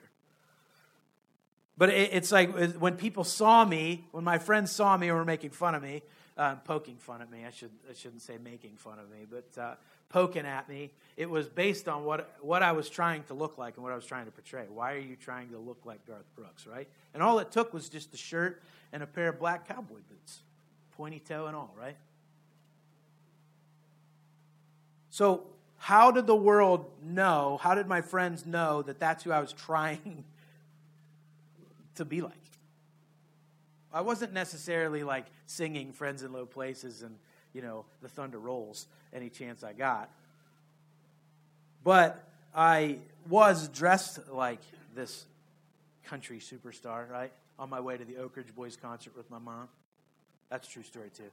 But 1.76 1.90
it, 1.90 2.10
it's 2.12 2.32
like 2.32 2.54
when 2.78 2.96
people 2.96 3.24
saw 3.24 3.64
me, 3.64 4.06
when 4.10 4.24
my 4.24 4.38
friends 4.38 4.72
saw 4.72 4.96
me 4.96 5.08
and 5.08 5.16
were 5.16 5.24
making 5.24 5.50
fun 5.50 5.74
of 5.74 5.82
me, 5.82 6.02
uh, 6.38 6.54
poking 6.56 6.96
fun 6.96 7.20
at 7.20 7.30
me. 7.30 7.44
I 7.44 7.50
should 7.50 7.70
I 7.90 7.92
shouldn't 7.94 8.22
say 8.22 8.38
making 8.42 8.76
fun 8.76 8.98
of 8.98 9.10
me, 9.10 9.26
but 9.28 9.60
uh, 9.60 9.74
poking 10.08 10.46
at 10.46 10.68
me. 10.68 10.90
It 11.16 11.28
was 11.28 11.48
based 11.48 11.88
on 11.88 12.04
what 12.04 12.36
what 12.40 12.62
I 12.62 12.72
was 12.72 12.88
trying 12.88 13.24
to 13.24 13.34
look 13.34 13.58
like 13.58 13.74
and 13.76 13.84
what 13.84 13.92
I 13.92 13.96
was 13.96 14.06
trying 14.06 14.26
to 14.26 14.30
portray. 14.30 14.64
Why 14.68 14.94
are 14.94 14.98
you 14.98 15.16
trying 15.16 15.50
to 15.50 15.58
look 15.58 15.84
like 15.84 16.06
Garth 16.06 16.34
Brooks, 16.36 16.66
right? 16.66 16.88
And 17.12 17.22
all 17.22 17.38
it 17.38 17.50
took 17.50 17.74
was 17.74 17.88
just 17.88 18.14
a 18.14 18.16
shirt 18.16 18.62
and 18.92 19.02
a 19.02 19.06
pair 19.06 19.28
of 19.28 19.38
black 19.38 19.68
cowboy 19.68 20.00
boots, 20.08 20.40
pointy 20.96 21.20
toe 21.20 21.46
and 21.46 21.56
all, 21.56 21.74
right? 21.78 21.96
So, 25.18 25.42
how 25.78 26.12
did 26.12 26.28
the 26.28 26.36
world 26.36 26.88
know? 27.02 27.58
How 27.60 27.74
did 27.74 27.88
my 27.88 28.02
friends 28.02 28.46
know 28.46 28.82
that 28.82 29.00
that's 29.00 29.24
who 29.24 29.32
I 29.32 29.40
was 29.40 29.52
trying 29.52 30.22
to 31.96 32.04
be 32.04 32.20
like? 32.20 32.34
I 33.92 34.02
wasn't 34.02 34.32
necessarily 34.32 35.02
like 35.02 35.26
singing 35.46 35.92
Friends 35.92 36.22
in 36.22 36.32
Low 36.32 36.46
Places 36.46 37.02
and, 37.02 37.16
you 37.52 37.62
know, 37.62 37.84
the 38.00 38.08
thunder 38.08 38.38
rolls 38.38 38.86
any 39.12 39.28
chance 39.28 39.64
I 39.64 39.72
got. 39.72 40.08
But 41.82 42.24
I 42.54 42.98
was 43.28 43.66
dressed 43.70 44.20
like 44.30 44.60
this 44.94 45.26
country 46.04 46.38
superstar, 46.38 47.10
right? 47.10 47.32
On 47.58 47.68
my 47.68 47.80
way 47.80 47.96
to 47.96 48.04
the 48.04 48.18
Oak 48.18 48.36
Ridge 48.36 48.54
Boys 48.54 48.76
concert 48.76 49.16
with 49.16 49.28
my 49.32 49.40
mom. 49.40 49.68
That's 50.48 50.68
a 50.68 50.70
true 50.70 50.84
story, 50.84 51.10
too. 51.12 51.24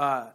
Uh, 0.00 0.30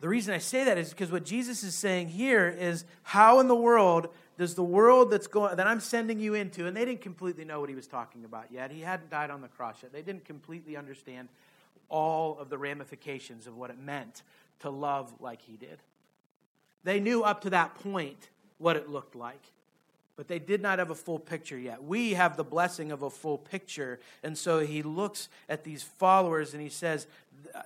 the 0.00 0.08
reason 0.08 0.32
I 0.32 0.38
say 0.38 0.64
that 0.64 0.78
is 0.78 0.88
because 0.88 1.12
what 1.12 1.22
Jesus 1.22 1.62
is 1.62 1.74
saying 1.74 2.08
here 2.08 2.48
is 2.48 2.86
how 3.02 3.40
in 3.40 3.46
the 3.46 3.54
world 3.54 4.08
does 4.38 4.54
the 4.54 4.64
world 4.64 5.10
that's 5.10 5.26
going 5.26 5.54
that 5.54 5.66
I'm 5.66 5.80
sending 5.80 6.18
you 6.18 6.32
into, 6.32 6.66
and 6.66 6.74
they 6.74 6.86
didn't 6.86 7.02
completely 7.02 7.44
know 7.44 7.60
what 7.60 7.68
he 7.68 7.74
was 7.74 7.86
talking 7.86 8.24
about 8.24 8.46
yet. 8.50 8.70
He 8.70 8.80
hadn't 8.80 9.10
died 9.10 9.30
on 9.30 9.42
the 9.42 9.48
cross 9.48 9.82
yet. 9.82 9.92
They 9.92 10.00
didn't 10.00 10.24
completely 10.24 10.78
understand 10.78 11.28
all 11.90 12.38
of 12.38 12.48
the 12.48 12.56
ramifications 12.56 13.46
of 13.46 13.54
what 13.54 13.68
it 13.68 13.78
meant 13.78 14.22
to 14.60 14.70
love 14.70 15.12
like 15.20 15.42
he 15.42 15.58
did. 15.58 15.82
They 16.84 17.00
knew 17.00 17.24
up 17.24 17.42
to 17.42 17.50
that 17.50 17.74
point 17.74 18.30
what 18.56 18.76
it 18.76 18.88
looked 18.88 19.14
like 19.14 19.44
but 20.18 20.26
they 20.26 20.40
did 20.40 20.60
not 20.60 20.80
have 20.80 20.90
a 20.90 20.96
full 20.96 21.20
picture 21.20 21.56
yet. 21.56 21.84
We 21.84 22.14
have 22.14 22.36
the 22.36 22.42
blessing 22.42 22.90
of 22.90 23.02
a 23.02 23.08
full 23.08 23.38
picture. 23.38 24.00
And 24.24 24.36
so 24.36 24.58
he 24.58 24.82
looks 24.82 25.28
at 25.48 25.62
these 25.62 25.84
followers 25.84 26.54
and 26.54 26.60
he 26.60 26.68
says, 26.68 27.06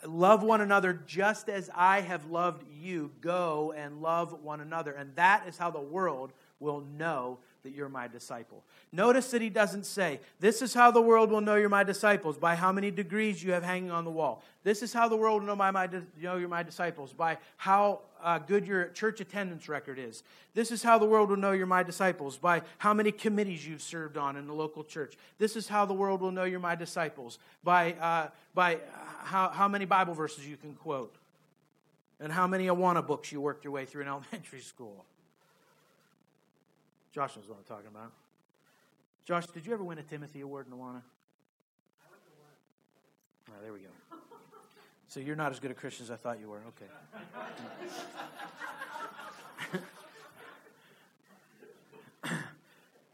Love 0.06 0.42
one 0.42 0.60
another 0.60 1.00
just 1.06 1.48
as 1.48 1.70
I 1.74 2.02
have 2.02 2.26
loved 2.26 2.62
you. 2.78 3.10
Go 3.22 3.72
and 3.74 4.02
love 4.02 4.44
one 4.44 4.60
another. 4.60 4.92
And 4.92 5.16
that 5.16 5.44
is 5.48 5.56
how 5.56 5.70
the 5.70 5.80
world 5.80 6.34
will 6.60 6.84
know 6.98 7.38
that 7.62 7.72
you're 7.72 7.88
my 7.88 8.08
disciple. 8.08 8.64
Notice 8.90 9.30
that 9.30 9.40
he 9.40 9.48
doesn't 9.48 9.86
say, 9.86 10.20
This 10.40 10.62
is 10.62 10.74
how 10.74 10.90
the 10.90 11.00
world 11.00 11.30
will 11.30 11.40
know 11.40 11.54
you're 11.54 11.68
my 11.68 11.84
disciples, 11.84 12.36
by 12.36 12.56
how 12.56 12.72
many 12.72 12.90
degrees 12.90 13.42
you 13.42 13.52
have 13.52 13.62
hanging 13.62 13.90
on 13.90 14.04
the 14.04 14.10
wall. 14.10 14.42
This 14.64 14.82
is 14.82 14.92
how 14.92 15.08
the 15.08 15.16
world 15.16 15.42
will 15.42 15.48
know, 15.48 15.56
my, 15.56 15.70
my, 15.70 15.88
know 16.20 16.36
you're 16.36 16.48
my 16.48 16.62
disciples, 16.62 17.12
by 17.12 17.38
how 17.56 18.00
uh, 18.22 18.38
good 18.38 18.66
your 18.66 18.88
church 18.88 19.20
attendance 19.20 19.68
record 19.68 19.98
is. 19.98 20.22
This 20.54 20.70
is 20.70 20.82
how 20.82 20.98
the 20.98 21.06
world 21.06 21.30
will 21.30 21.36
know 21.36 21.52
you're 21.52 21.66
my 21.66 21.82
disciples, 21.82 22.36
by 22.36 22.62
how 22.78 22.92
many 22.92 23.12
committees 23.12 23.66
you've 23.66 23.82
served 23.82 24.16
on 24.16 24.36
in 24.36 24.46
the 24.46 24.54
local 24.54 24.82
church. 24.82 25.16
This 25.38 25.56
is 25.56 25.68
how 25.68 25.84
the 25.84 25.94
world 25.94 26.20
will 26.20 26.32
know 26.32 26.44
you're 26.44 26.60
my 26.60 26.74
disciples, 26.74 27.38
by, 27.62 27.92
uh, 27.94 28.28
by 28.54 28.78
how, 29.22 29.50
how 29.50 29.68
many 29.68 29.84
Bible 29.84 30.14
verses 30.14 30.46
you 30.46 30.56
can 30.56 30.74
quote, 30.74 31.14
and 32.18 32.32
how 32.32 32.46
many 32.46 32.66
Awana 32.66 33.06
books 33.06 33.30
you 33.30 33.40
worked 33.40 33.64
your 33.64 33.72
way 33.72 33.84
through 33.84 34.02
in 34.02 34.08
elementary 34.08 34.60
school. 34.60 35.04
Josh 37.12 37.36
knows 37.36 37.46
what 37.46 37.58
I'm 37.58 37.64
talking 37.64 37.88
about. 37.88 38.10
Josh, 39.24 39.46
did 39.46 39.66
you 39.66 39.72
ever 39.74 39.84
win 39.84 39.98
a 39.98 40.02
Timothy 40.02 40.40
Award 40.40 40.66
in 40.66 40.72
Awana? 40.72 41.02
Oh, 43.48 43.62
there 43.62 43.72
we 43.72 43.80
go. 43.80 43.88
So 45.08 45.20
you're 45.20 45.36
not 45.36 45.52
as 45.52 45.60
good 45.60 45.70
a 45.70 45.74
Christian 45.74 46.04
as 46.04 46.10
I 46.10 46.16
thought 46.16 46.40
you 46.40 46.48
were. 46.48 46.62
Okay. 46.68 46.86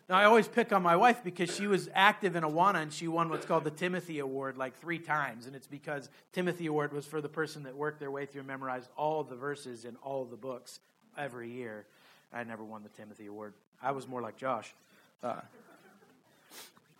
now, 0.08 0.16
I 0.16 0.24
always 0.24 0.46
pick 0.46 0.72
on 0.72 0.80
my 0.80 0.94
wife 0.94 1.24
because 1.24 1.52
she 1.54 1.66
was 1.66 1.90
active 1.92 2.36
in 2.36 2.44
Awana 2.44 2.76
and 2.82 2.92
she 2.92 3.08
won 3.08 3.28
what's 3.30 3.46
called 3.46 3.64
the 3.64 3.72
Timothy 3.72 4.20
Award 4.20 4.56
like 4.56 4.78
three 4.78 5.00
times. 5.00 5.46
And 5.46 5.56
it's 5.56 5.66
because 5.66 6.08
Timothy 6.32 6.66
Award 6.66 6.92
was 6.92 7.04
for 7.04 7.20
the 7.20 7.28
person 7.28 7.64
that 7.64 7.74
worked 7.74 7.98
their 7.98 8.12
way 8.12 8.26
through 8.26 8.42
and 8.42 8.48
memorized 8.48 8.90
all 8.96 9.24
the 9.24 9.34
verses 9.34 9.84
in 9.84 9.96
all 9.96 10.24
the 10.24 10.36
books 10.36 10.78
every 11.16 11.50
year. 11.50 11.84
I 12.32 12.44
never 12.44 12.62
won 12.62 12.82
the 12.82 12.88
Timothy 12.90 13.26
Award. 13.26 13.54
I 13.82 13.92
was 13.92 14.06
more 14.06 14.20
like 14.20 14.36
Josh. 14.36 14.74
Uh, 15.22 15.40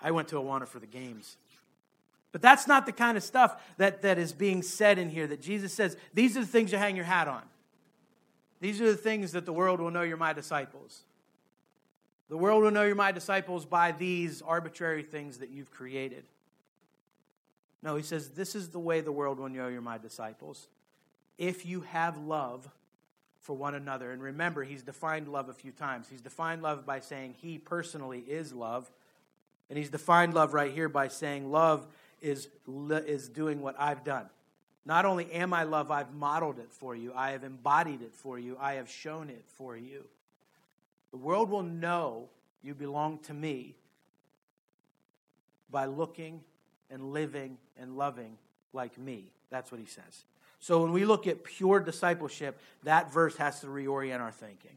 I 0.00 0.11
went 0.11 0.28
to 0.28 0.37
Awana 0.37 0.66
for 0.66 0.78
the 0.78 0.87
games. 0.87 1.37
But 2.30 2.42
that's 2.42 2.66
not 2.66 2.87
the 2.87 2.92
kind 2.92 3.16
of 3.16 3.23
stuff 3.23 3.61
that, 3.78 4.02
that 4.02 4.18
is 4.18 4.32
being 4.32 4.62
said 4.62 4.99
in 4.99 5.08
here 5.11 5.26
that 5.26 5.40
Jesus 5.40 5.73
says, 5.73 5.97
these 6.14 6.37
are 6.37 6.40
the 6.40 6.47
things 6.47 6.73
you 6.73 6.78
hang 6.78 6.94
your 6.94 7.04
hat 7.04 7.26
on. 7.26 7.42
These 8.61 8.80
are 8.80 8.90
the 8.90 8.97
things 8.97 9.32
that 9.32 9.47
the 9.47 9.52
world 9.52 9.80
will 9.80 9.90
know 9.90 10.02
you're 10.02 10.16
my 10.16 10.32
disciples. 10.32 11.02
The 12.28 12.37
world 12.37 12.62
will 12.62 12.70
know 12.70 12.82
you're 12.85 12.94
my 12.94 13.12
disciples 13.12 13.64
by 13.64 13.92
these 13.92 14.42
arbitrary 14.42 15.02
things 15.02 15.38
that 15.38 15.50
you've 15.50 15.70
created. 15.70 16.25
No, 17.82 17.97
he 17.97 18.02
says, 18.02 18.30
this 18.30 18.54
is 18.54 18.68
the 18.68 18.78
way 18.78 19.00
the 19.00 19.12
world 19.12 19.38
will 19.38 19.49
know 19.49 19.68
you're 19.68 19.80
my 19.80 19.99
disciples. 19.99 20.68
If 21.38 21.64
you 21.64 21.82
have 21.82 22.18
love 22.18 22.68
for 23.49 23.55
one 23.55 23.75
another. 23.75 24.12
And 24.12 24.23
remember, 24.23 24.62
he's 24.62 24.83
defined 24.83 25.26
love 25.26 25.49
a 25.49 25.55
few 25.55 25.73
times. 25.73 26.07
He's 26.07 26.21
defined 26.21 26.61
love 26.61 26.85
by 26.85 27.00
saying 27.00 27.35
he 27.40 27.57
personally 27.57 28.19
is 28.19 28.52
love. 28.52 28.90
And 29.71 29.78
he's 29.78 29.88
defined 29.88 30.35
love 30.35 30.52
right 30.52 30.71
here 30.71 30.90
by 30.90 31.09
saying 31.09 31.50
love 31.50 31.87
is, 32.21 32.49
is 32.67 33.31
doing 33.31 33.62
what 33.62 33.75
I've 33.78 34.05
done. 34.05 34.26
Not 34.85 35.07
only 35.07 35.33
am 35.33 35.55
I 35.55 35.62
love, 35.62 35.90
I've 35.90 36.12
modeled 36.12 36.59
it 36.59 36.71
for 36.71 36.95
you, 36.95 37.14
I 37.17 37.31
have 37.31 37.43
embodied 37.43 38.02
it 38.02 38.14
for 38.14 38.38
you, 38.38 38.59
I 38.61 38.75
have 38.75 38.90
shown 38.90 39.31
it 39.31 39.47
for 39.57 39.78
you. 39.78 40.05
The 41.11 41.17
world 41.17 41.49
will 41.49 41.62
know 41.62 42.28
you 42.62 42.75
belong 42.75 43.19
to 43.21 43.33
me 43.33 43.76
by 45.71 45.87
looking 45.87 46.43
and 46.90 47.14
living 47.14 47.57
and 47.81 47.97
loving 47.97 48.37
like 48.75 48.99
me. 48.99 49.33
That's 49.49 49.73
what 49.73 49.81
he 49.81 49.87
says. 49.87 50.26
So 50.61 50.83
when 50.83 50.93
we 50.93 51.05
look 51.05 51.27
at 51.27 51.45
pure 51.45 51.81
discipleship, 51.81 52.61
that 52.83 53.12
verse 53.12 53.37
has 53.37 53.61
to 53.61 53.67
reorient 53.69 54.21
our 54.21 54.33
thinking. 54.33 54.77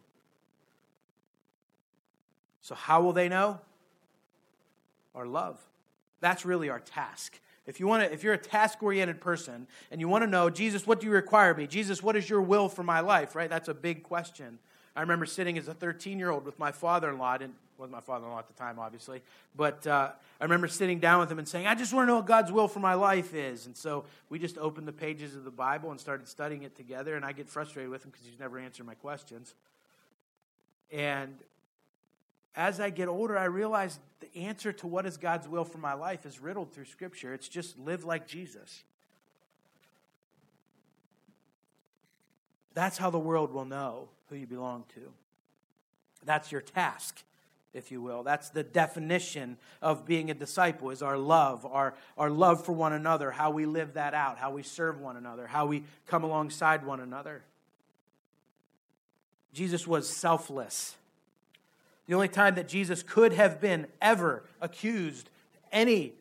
So, 2.61 2.75
how 2.75 3.01
will 3.01 3.13
they 3.13 3.27
know? 3.27 3.59
Our 5.15 5.25
love. 5.25 5.59
That's 6.19 6.45
really 6.45 6.69
our 6.69 6.79
task. 6.79 7.39
If 7.65 7.79
you 7.79 7.87
want 7.87 8.03
to, 8.03 8.13
if 8.13 8.23
you're 8.23 8.33
a 8.33 8.37
task-oriented 8.37 9.19
person 9.19 9.67
and 9.91 9.99
you 9.99 10.07
want 10.07 10.23
to 10.23 10.27
know, 10.29 10.49
Jesus, 10.49 10.85
what 10.85 10.99
do 10.99 11.07
you 11.07 11.11
require 11.11 11.53
me? 11.53 11.67
Jesus, 11.67 12.01
what 12.01 12.15
is 12.15 12.29
your 12.29 12.41
will 12.41 12.69
for 12.69 12.83
my 12.83 12.99
life? 12.99 13.35
Right? 13.35 13.49
That's 13.49 13.67
a 13.67 13.73
big 13.73 14.03
question. 14.03 14.59
I 14.95 15.01
remember 15.01 15.25
sitting 15.25 15.57
as 15.57 15.67
a 15.67 15.73
13-year-old 15.73 16.45
with 16.45 16.59
my 16.59 16.71
father-in-law. 16.71 17.37
Didn't 17.37 17.55
wasn't 17.77 17.93
my 17.93 18.01
father-in-law 18.01 18.37
at 18.37 18.47
the 18.47 18.53
time, 18.53 18.77
obviously, 18.77 19.23
but 19.55 19.87
uh, 19.87 20.11
I 20.39 20.43
remember 20.43 20.67
sitting 20.67 20.99
down 20.99 21.19
with 21.19 21.31
him 21.31 21.39
and 21.39 21.47
saying, 21.47 21.65
"I 21.65 21.73
just 21.73 21.93
want 21.93 22.03
to 22.05 22.07
know 22.11 22.17
what 22.17 22.27
God's 22.27 22.51
will 22.51 22.67
for 22.67 22.79
my 22.79 22.93
life 22.93 23.33
is." 23.33 23.65
And 23.65 23.75
so 23.75 24.05
we 24.29 24.37
just 24.37 24.57
opened 24.57 24.87
the 24.87 24.93
pages 24.93 25.35
of 25.35 25.43
the 25.43 25.51
Bible 25.51 25.89
and 25.91 25.99
started 25.99 26.27
studying 26.27 26.63
it 26.63 26.75
together. 26.75 27.15
And 27.15 27.25
I 27.25 27.31
get 27.31 27.49
frustrated 27.49 27.89
with 27.89 28.03
him 28.05 28.11
because 28.11 28.27
he's 28.27 28.39
never 28.39 28.59
answered 28.59 28.85
my 28.85 28.93
questions. 28.93 29.55
And 30.91 31.35
as 32.55 32.79
I 32.79 32.89
get 32.89 33.07
older, 33.07 33.37
I 33.37 33.45
realize 33.45 33.97
the 34.19 34.35
answer 34.37 34.73
to 34.73 34.87
what 34.87 35.05
is 35.05 35.17
God's 35.17 35.47
will 35.47 35.65
for 35.65 35.77
my 35.77 35.93
life 35.93 36.25
is 36.25 36.39
riddled 36.39 36.73
through 36.73 36.85
Scripture. 36.85 37.33
It's 37.33 37.47
just 37.47 37.79
live 37.79 38.03
like 38.03 38.27
Jesus. 38.27 38.83
That's 42.73 42.97
how 42.97 43.09
the 43.09 43.19
world 43.19 43.51
will 43.51 43.65
know 43.65 44.09
who 44.31 44.37
you 44.37 44.47
belong 44.47 44.85
to. 44.95 45.11
That's 46.23 46.51
your 46.51 46.61
task, 46.61 47.21
if 47.73 47.91
you 47.91 48.01
will. 48.01 48.23
That's 48.23 48.49
the 48.49 48.63
definition 48.63 49.57
of 49.81 50.05
being 50.05 50.31
a 50.31 50.33
disciple 50.33 50.89
is 50.89 51.01
our 51.01 51.17
love, 51.17 51.65
our, 51.65 51.95
our 52.17 52.29
love 52.29 52.65
for 52.65 52.71
one 52.71 52.93
another, 52.93 53.31
how 53.31 53.51
we 53.51 53.65
live 53.65 53.95
that 53.95 54.13
out, 54.13 54.37
how 54.37 54.51
we 54.51 54.63
serve 54.63 55.01
one 55.01 55.17
another, 55.17 55.47
how 55.47 55.65
we 55.65 55.83
come 56.07 56.23
alongside 56.23 56.85
one 56.85 57.01
another. 57.01 57.43
Jesus 59.53 59.85
was 59.85 60.09
selfless. 60.09 60.95
The 62.07 62.13
only 62.13 62.29
time 62.29 62.55
that 62.55 62.69
Jesus 62.69 63.03
could 63.03 63.33
have 63.33 63.59
been 63.59 63.87
ever 64.01 64.43
accused 64.61 65.29
any 65.73 66.13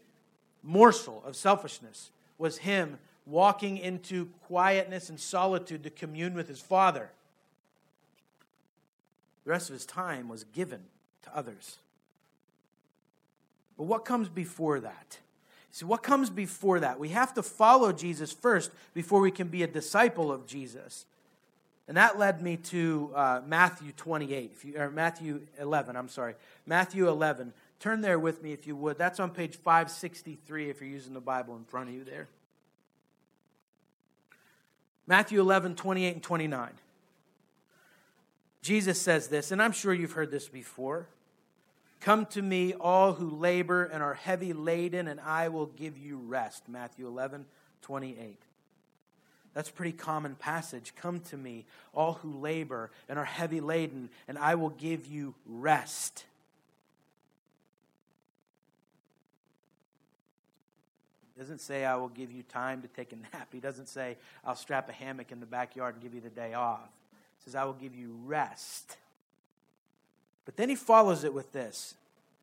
morsel 0.65 1.23
of 1.25 1.37
selfishness 1.37 2.11
was 2.39 2.59
him 2.59 2.99
walking 3.25 3.79
into 3.79 4.27
quietness 4.47 5.11
and 5.11 5.21
solitude 5.21 5.85
to 5.85 5.91
commune 5.91 6.35
with 6.35 6.49
his 6.49 6.61
Father. 6.61 7.11
The 9.45 9.51
rest 9.51 9.71
of 9.71 9.75
his 9.75 9.87
time 9.87 10.29
was 10.29 10.45
given 10.45 10.83
to 11.23 11.37
others. 11.37 11.79
But 13.77 13.85
what 13.85 14.05
comes 14.05 14.29
before 14.29 14.81
that? 14.81 15.19
See, 15.73 15.85
what 15.85 16.03
comes 16.03 16.31
before 16.31 16.81
that? 16.81 16.99
We 16.99 17.11
have 17.11 17.33
to 17.35 17.43
follow 17.43 17.93
Jesus 17.93 18.33
first 18.33 18.71
before 18.93 19.21
we 19.21 19.31
can 19.31 19.49
be 19.49 19.63
a 19.63 19.67
disciple 19.67 20.33
of 20.33 20.47
Jesus. 20.47 21.07
And 21.87 21.97
that 21.97 22.19
led 22.19 22.43
me 22.43 22.57
to 22.57 23.11
uh, 23.15 23.41
Matthew 23.47 23.93
28, 23.97 24.51
if 24.53 24.65
you, 24.65 24.77
or 24.77 24.91
Matthew 24.91 25.41
11, 25.59 25.97
I'm 25.97 26.09
sorry. 26.09 26.35
Matthew 26.67 27.09
11. 27.09 27.53
Turn 27.81 28.01
there 28.01 28.19
with 28.19 28.43
me 28.43 28.53
if 28.53 28.67
you 28.67 28.77
would. 28.77 28.99
That's 28.99 29.19
on 29.19 29.31
page 29.31 29.57
563 29.57 30.71
if 30.71 30.81
you're 30.81 30.91
using 30.91 31.15
the 31.15 31.21
Bible 31.21 31.57
in 31.57 31.65
front 31.65 31.89
of 31.89 31.95
you 31.95 32.05
there. 32.05 32.29
Matthew 35.07 35.41
11, 35.41 35.75
28 35.75 36.15
and 36.15 36.23
29. 36.23 36.71
Jesus 38.63 39.01
says 39.01 39.29
this, 39.29 39.51
and 39.53 39.63
I'm 39.63 39.73
sure 39.73 39.95
you've 39.95 40.13
heard 40.13 40.31
this 40.31 40.49
before. 40.49 41.09
Come 42.01 42.27
to 42.27 42.43
me, 42.43 42.73
all 42.75 43.13
who 43.13 43.29
labor 43.31 43.85
and 43.85 44.03
are 44.03 44.15
heavy 44.15 44.53
laden, 44.53 45.09
and 45.09 45.21
I 45.21 45.49
will 45.49 45.67
give 45.67 45.99
you 45.99 46.19
rest. 46.19 46.69
Matthew 46.69 47.07
11, 47.07 47.47
28. 47.83 48.39
That's 49.53 49.69
a 49.69 49.73
pretty 49.73 49.93
common 49.93 50.35
passage. 50.35 50.95
Come 50.97 51.21
to 51.21 51.37
me, 51.37 51.67
all 51.93 52.15
who 52.15 52.39
labor 52.39 52.91
and 53.09 53.19
are 53.19 53.25
heavy 53.25 53.61
laden, 53.61 54.09
and 54.29 54.39
I 54.39 54.55
will 54.55 54.71
give 54.71 55.07
you 55.07 55.35
rest. 55.45 56.25
He 61.35 61.41
doesn't 61.41 61.61
say, 61.61 61.85
I 61.85 61.97
will 61.97 62.09
give 62.09 62.31
you 62.31 62.43
time 62.43 62.83
to 62.83 62.89
take 62.89 63.13
a 63.13 63.17
nap. 63.17 63.49
He 63.53 63.61
doesn't 63.61 63.89
say, 63.89 64.19
I'll 64.45 64.55
strap 64.55 64.89
a 64.89 64.93
hammock 64.93 65.33
in 65.33 65.41
the 65.41 65.47
backyard 65.47 65.95
and 65.95 66.03
give 66.03 66.15
you 66.15 66.21
the 66.21 66.31
day 66.31 66.55
off. 66.55 66.91
Says, 67.45 67.55
I 67.55 67.65
will 67.65 67.73
give 67.73 67.95
you 67.95 68.19
rest. 68.25 68.97
But 70.45 70.57
then 70.57 70.69
he 70.69 70.75
follows 70.75 71.25
it 71.25 71.33
with 71.33 71.53
this. 71.53 71.95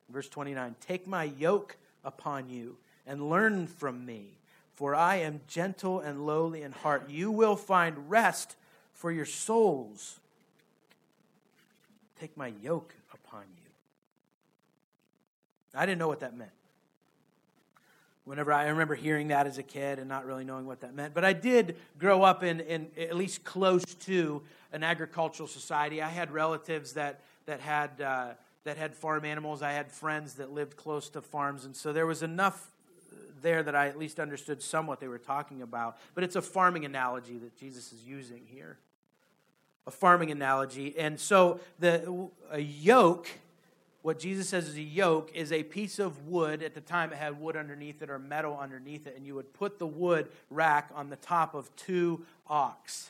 Verse 0.10 0.30
29 0.30 0.76
Take 0.82 1.08
my 1.08 1.26
yoke 1.26 1.78
upon 2.04 2.50
you 2.50 2.78
and 3.06 3.30
learn 3.30 3.68
from 3.68 4.06
me 4.06 4.38
for 4.78 4.94
I 4.94 5.16
am 5.16 5.42
gentle 5.48 6.00
and 6.02 6.28
lowly 6.28 6.62
in 6.62 6.72
heart. 6.72 7.10
You 7.10 7.32
will 7.32 7.56
find 7.56 8.12
rest 8.12 8.56
for 8.94 9.12
your 9.12 9.26
souls. 9.26 10.20
Take 12.20 12.38
my 12.38 12.54
yoke 12.62 12.94
upon 13.12 13.42
you. 13.58 13.72
I 15.74 15.88
didn't 15.88 15.98
know 15.98 16.08
what 16.08 16.20
that 16.20 16.38
meant. 16.38 16.52
Whenever 18.28 18.52
I, 18.52 18.68
remember 18.68 18.94
hearing 18.94 19.30
that 19.30 19.48
as 19.48 19.58
a 19.58 19.64
kid 19.64 20.00
and 20.00 20.10
not 20.10 20.26
really 20.26 20.44
knowing 20.44 20.66
what 20.66 20.82
that 20.82 20.94
meant, 20.94 21.14
but 21.14 21.24
I 21.24 21.32
did 21.34 21.78
grow 21.98 22.24
up 22.24 22.44
in, 22.44 22.60
in 22.60 22.88
at 22.98 23.16
least 23.16 23.44
close 23.44 23.86
to 23.86 24.42
an 24.74 24.84
agricultural 24.84 25.48
society. 25.48 26.02
I 26.02 26.10
had 26.10 26.32
relatives 26.32 26.94
that 26.94 27.22
that 27.46 27.62
had 27.62 28.02
uh, 28.02 28.34
that 28.66 28.78
had 28.78 28.94
farm 28.94 29.24
animals. 29.24 29.62
I 29.62 29.72
had 29.72 29.90
friends 29.90 30.34
that 30.36 30.52
lived 30.52 30.76
close 30.76 31.10
to 31.12 31.22
farms, 31.22 31.64
and 31.64 31.76
so 31.76 31.94
there 31.94 32.06
was 32.06 32.22
enough 32.22 32.72
there 33.42 33.64
that 33.64 33.76
I 33.76 33.88
at 33.88 33.98
least 33.98 34.20
understood 34.20 34.62
somewhat 34.62 35.00
they 35.00 35.08
were 35.08 35.18
talking 35.18 35.62
about. 35.62 35.98
But 36.14 36.24
it's 36.24 36.36
a 36.36 36.42
farming 36.42 36.86
analogy 36.86 37.38
that 37.38 37.56
Jesus 37.58 37.94
is 37.94 38.04
using 38.04 38.44
here. 38.46 38.78
A 39.86 39.92
farming 39.92 40.32
analogy. 40.32 40.98
And 40.98 41.20
so 41.20 41.60
the 41.80 42.30
a 42.52 42.60
yoke, 42.60 43.30
what 44.08 44.20
Jesus 44.20 44.48
says 44.48 44.70
is 44.70 44.78
a 44.78 44.82
yoke, 44.82 45.32
is 45.34 45.52
a 45.52 45.64
piece 45.64 46.00
of 46.00 46.30
wood. 46.30 46.64
At 46.64 46.74
the 46.74 46.80
time, 46.80 47.12
it 47.12 47.18
had 47.18 47.42
wood 47.42 47.58
underneath 47.58 48.02
it 48.02 48.10
or 48.10 48.18
metal 48.18 48.58
underneath 48.58 49.06
it. 49.06 49.18
And 49.18 49.28
you 49.28 49.36
would 49.36 49.54
put 49.54 49.80
the 49.80 49.86
wood 49.86 50.30
rack 50.50 50.92
on 50.96 51.10
the 51.10 51.18
top 51.18 51.54
of 51.54 51.76
two 51.76 52.26
ox 52.48 53.10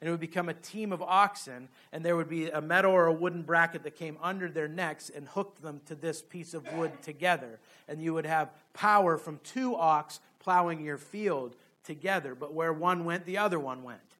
and 0.00 0.08
it 0.08 0.10
would 0.10 0.20
become 0.20 0.50
a 0.50 0.54
team 0.54 0.92
of 0.92 1.00
oxen, 1.00 1.66
and 1.90 2.04
there 2.04 2.14
would 2.14 2.28
be 2.28 2.50
a 2.50 2.60
metal 2.60 2.92
or 2.92 3.06
a 3.06 3.12
wooden 3.12 3.40
bracket 3.40 3.84
that 3.84 3.96
came 3.96 4.18
under 4.20 4.50
their 4.50 4.68
necks 4.68 5.08
and 5.08 5.26
hooked 5.28 5.62
them 5.62 5.80
to 5.86 5.94
this 5.94 6.20
piece 6.20 6.52
of 6.52 6.70
wood 6.74 6.92
together. 7.00 7.58
And 7.88 8.02
you 8.02 8.12
would 8.12 8.26
have 8.26 8.50
power 8.74 9.16
from 9.16 9.40
two 9.44 9.74
ox 9.74 10.20
plowing 10.40 10.84
your 10.84 10.98
field 10.98 11.56
together, 11.84 12.34
but 12.34 12.52
where 12.52 12.70
one 12.70 13.06
went, 13.06 13.24
the 13.24 13.38
other 13.38 13.58
one 13.58 13.82
went. 13.82 14.13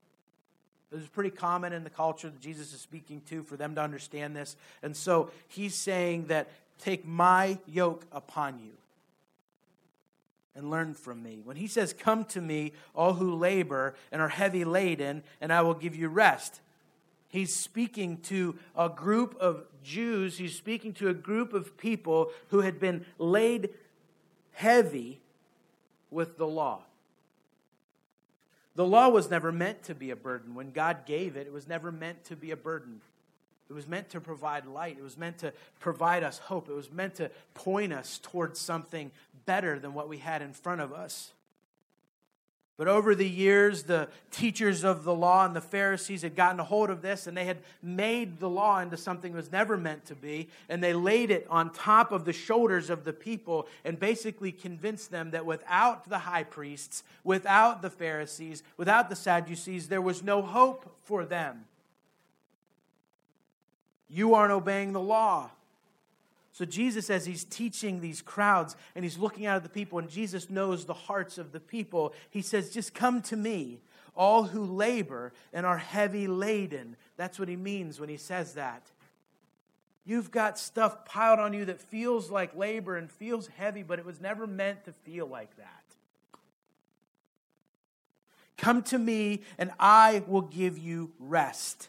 This 0.95 1.03
was 1.03 1.11
pretty 1.11 1.31
common 1.31 1.73
in 1.73 1.83
the 1.83 1.91
culture 1.91 2.31
that 2.31 2.41
Jesus 2.41 2.73
is 2.73 2.81
speaking 2.81 3.21
to 3.29 3.43
for 3.43 3.57
them 3.57 3.75
to 3.75 3.81
understand 3.81 4.37
this. 4.37 4.55
And 4.81 4.97
so 4.97 5.31
he's 5.49 5.75
saying 5.75 6.27
that 6.27 6.49
Take 6.79 7.07
my 7.07 7.59
yoke 7.67 8.05
upon 8.13 8.59
you 8.59 8.73
and 10.57 10.71
learn 10.71 10.95
from 10.95 11.23
me. 11.23 11.41
When 11.43 11.57
he 11.57 11.67
says, 11.67 11.93
Come 11.93 12.25
to 12.27 12.41
me, 12.41 12.73
all 12.95 13.15
who 13.15 13.35
labor 13.35 13.95
and 14.13 14.21
are 14.21 14.29
heavy 14.29 14.65
laden, 14.65 15.23
and 15.41 15.53
I 15.53 15.63
will 15.63 15.75
give 15.75 15.97
you 15.97 16.09
rest, 16.09 16.61
he's 17.29 17.55
speaking 17.55 18.19
to 18.23 18.59
a 18.77 18.89
group 18.89 19.37
of 19.41 19.65
Jews, 19.83 20.39
he's 20.39 20.57
speaking 20.57 20.93
to 20.95 21.09
a 21.09 21.15
group 21.15 21.53
of 21.53 21.77
people 21.77 22.31
who 22.49 22.61
had 22.61 22.79
been 22.79 23.05
laid 23.19 23.71
heavy 24.53 25.21
with 26.11 26.39
the 26.39 26.47
law. 26.47 26.83
The 28.77 28.85
law 28.85 29.09
was 29.09 29.31
never 29.31 29.53
meant 29.53 29.85
to 29.85 29.95
be 29.95 30.11
a 30.11 30.17
burden. 30.17 30.55
When 30.55 30.73
God 30.73 31.07
gave 31.07 31.37
it, 31.37 31.47
it 31.47 31.53
was 31.53 31.69
never 31.69 31.93
meant 31.93 32.25
to 32.25 32.37
be 32.37 32.51
a 32.51 32.57
burden. 32.57 33.01
It 33.71 33.73
was 33.73 33.87
meant 33.87 34.11
to 34.11 34.21
provide 34.21 34.67
light. 34.67 34.99
It 34.99 35.03
was 35.03 35.17
meant 35.17 35.39
to 35.39 35.53
provide 35.81 36.23
us 36.23 36.39
hope. 36.39 36.69
It 36.69 36.75
was 36.75 36.91
meant 36.93 37.15
to 37.17 37.31
point 37.55 37.93
us 37.93 38.19
towards 38.23 38.61
something 38.61 39.11
better 39.47 39.79
than 39.79 39.95
what 39.95 40.09
we 40.09 40.19
had 40.19 40.43
in 40.43 40.53
front 40.53 40.81
of 40.81 40.93
us. 40.93 41.33
But 42.77 42.89
over 42.89 43.15
the 43.15 43.29
years, 43.29 43.85
the 43.85 44.09
teachers 44.33 44.83
of 44.83 45.05
the 45.05 45.15
law 45.15 45.47
and 45.47 45.55
the 45.55 45.61
Pharisees 45.61 46.23
had 46.23 46.35
gotten 46.35 46.59
a 46.59 46.65
hold 46.65 46.91
of 46.91 47.03
this 47.03 47.29
and 47.29 47.37
they 47.37 47.45
had 47.45 47.59
made 47.81 48.41
the 48.41 48.49
law 48.51 48.81
into 48.81 48.97
something 48.97 49.33
it 49.33 49.37
was 49.37 49.53
never 49.53 49.77
meant 49.77 50.07
to 50.07 50.17
be. 50.17 50.49
And 50.69 50.83
they 50.83 50.93
laid 50.93 51.31
it 51.31 51.47
on 51.49 51.73
top 51.73 52.11
of 52.11 52.25
the 52.25 52.33
shoulders 52.33 52.91
of 52.91 53.05
the 53.05 53.13
people 53.13 53.69
and 53.85 53.99
basically 53.99 54.51
convinced 54.51 55.13
them 55.13 55.31
that 55.31 55.47
without 55.47 56.09
the 56.09 56.19
high 56.19 56.43
priests, 56.43 57.05
without 57.23 57.81
the 57.81 57.91
Pharisees, 57.91 58.65
without 58.77 59.09
the 59.09 59.17
Sadducees, 59.17 59.87
there 59.87 60.03
was 60.03 60.25
no 60.25 60.43
hope 60.43 60.97
for 61.05 61.25
them. 61.25 61.67
You 64.09 64.35
aren't 64.35 64.53
obeying 64.53 64.93
the 64.93 65.01
law. 65.01 65.51
So 66.55 66.65
Jesus, 66.65 67.11
as 67.11 67.27
he's 67.27 67.43
teaching 67.43 68.01
these 68.01 68.23
crowds 68.23 68.77
and 68.95 69.05
he's 69.05 69.19
looking 69.19 69.45
out 69.45 69.57
at 69.57 69.65
the 69.65 69.69
people, 69.69 69.99
and 69.99 70.09
Jesus 70.09 70.49
knows 70.49 70.85
the 70.85 70.95
hearts 70.95 71.37
of 71.37 71.51
the 71.51 71.59
people, 71.59 72.15
he 72.31 72.43
says, 72.43 72.71
Just 72.71 72.95
come 72.95 73.23
to 73.23 73.37
me, 73.37 73.81
all 74.15 74.45
who 74.45 74.65
labor 74.65 75.33
and 75.53 75.67
are 75.67 75.79
heavy 75.79 76.29
laden. 76.29 76.95
That's 77.17 77.41
what 77.41 77.49
he 77.49 77.57
means 77.57 77.99
when 77.99 78.09
he 78.09 78.17
says 78.17 78.55
that. 78.55 78.85
You've 80.05 80.31
got 80.31 80.57
stuff 80.57 81.05
piled 81.05 81.41
on 81.41 81.55
you 81.55 81.65
that 81.65 81.81
feels 81.81 82.31
like 82.31 82.55
labor 82.55 82.97
and 82.97 83.11
feels 83.11 83.49
heavy, 83.49 83.83
but 83.83 83.99
it 83.99 84.05
was 84.05 84.21
never 84.21 84.47
meant 84.47 84.85
to 84.85 84.93
feel 84.93 85.27
like 85.27 85.57
that. 85.57 85.83
Come 88.57 88.85
to 88.85 88.99
me, 88.99 89.43
and 89.59 89.73
I 89.81 90.23
will 90.29 90.43
give 90.43 90.79
you 90.79 91.11
rest 91.19 91.89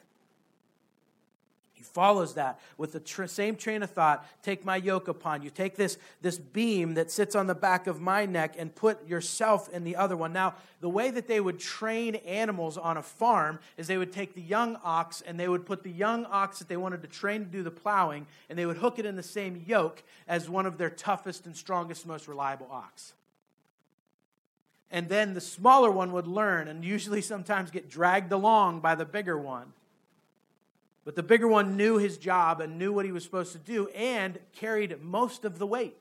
follows 1.95 2.33
that 2.33 2.59
with 2.77 2.91
the 2.91 2.99
tr- 2.99 3.25
same 3.25 3.55
train 3.55 3.81
of 3.81 3.89
thought 3.89 4.27
take 4.43 4.65
my 4.65 4.75
yoke 4.75 5.07
upon 5.07 5.41
you. 5.41 5.49
Take 5.49 5.77
this 5.77 5.97
this 6.21 6.37
beam 6.37 6.95
that 6.95 7.09
sits 7.09 7.35
on 7.35 7.47
the 7.47 7.55
back 7.55 7.87
of 7.87 8.01
my 8.01 8.25
neck 8.25 8.55
and 8.59 8.75
put 8.75 9.07
yourself 9.07 9.69
in 9.69 9.85
the 9.85 9.95
other 9.95 10.17
one. 10.17 10.33
Now 10.33 10.55
the 10.81 10.89
way 10.89 11.09
that 11.09 11.29
they 11.29 11.39
would 11.39 11.57
train 11.57 12.15
animals 12.15 12.77
on 12.77 12.97
a 12.97 13.01
farm 13.01 13.59
is 13.77 13.87
they 13.87 13.97
would 13.97 14.11
take 14.11 14.35
the 14.35 14.41
young 14.41 14.77
ox 14.83 15.21
and 15.21 15.39
they 15.39 15.47
would 15.47 15.65
put 15.65 15.83
the 15.83 15.89
young 15.89 16.25
ox 16.25 16.59
that 16.59 16.67
they 16.67 16.75
wanted 16.75 17.01
to 17.01 17.07
train 17.07 17.45
to 17.45 17.49
do 17.49 17.63
the 17.63 17.71
plowing 17.71 18.27
and 18.49 18.59
they 18.59 18.65
would 18.65 18.77
hook 18.77 18.99
it 18.99 19.05
in 19.05 19.15
the 19.15 19.23
same 19.23 19.63
yoke 19.65 20.03
as 20.27 20.49
one 20.49 20.65
of 20.65 20.77
their 20.77 20.89
toughest 20.89 21.45
and 21.45 21.55
strongest 21.55 22.05
most 22.05 22.27
reliable 22.27 22.67
ox. 22.69 23.13
And 24.91 25.07
then 25.07 25.33
the 25.33 25.41
smaller 25.41 25.91
one 25.91 26.11
would 26.11 26.27
learn 26.27 26.67
and 26.67 26.83
usually 26.83 27.21
sometimes 27.21 27.71
get 27.71 27.89
dragged 27.89 28.33
along 28.33 28.81
by 28.81 28.95
the 28.95 29.05
bigger 29.05 29.37
one 29.37 29.71
but 31.05 31.15
the 31.15 31.23
bigger 31.23 31.47
one 31.47 31.77
knew 31.77 31.97
his 31.97 32.17
job 32.17 32.59
and 32.59 32.79
knew 32.79 32.91
what 32.91 33.05
he 33.05 33.11
was 33.11 33.23
supposed 33.23 33.51
to 33.51 33.59
do 33.59 33.87
and 33.89 34.39
carried 34.53 35.01
most 35.01 35.45
of 35.45 35.59
the 35.59 35.67
weight. 35.67 35.95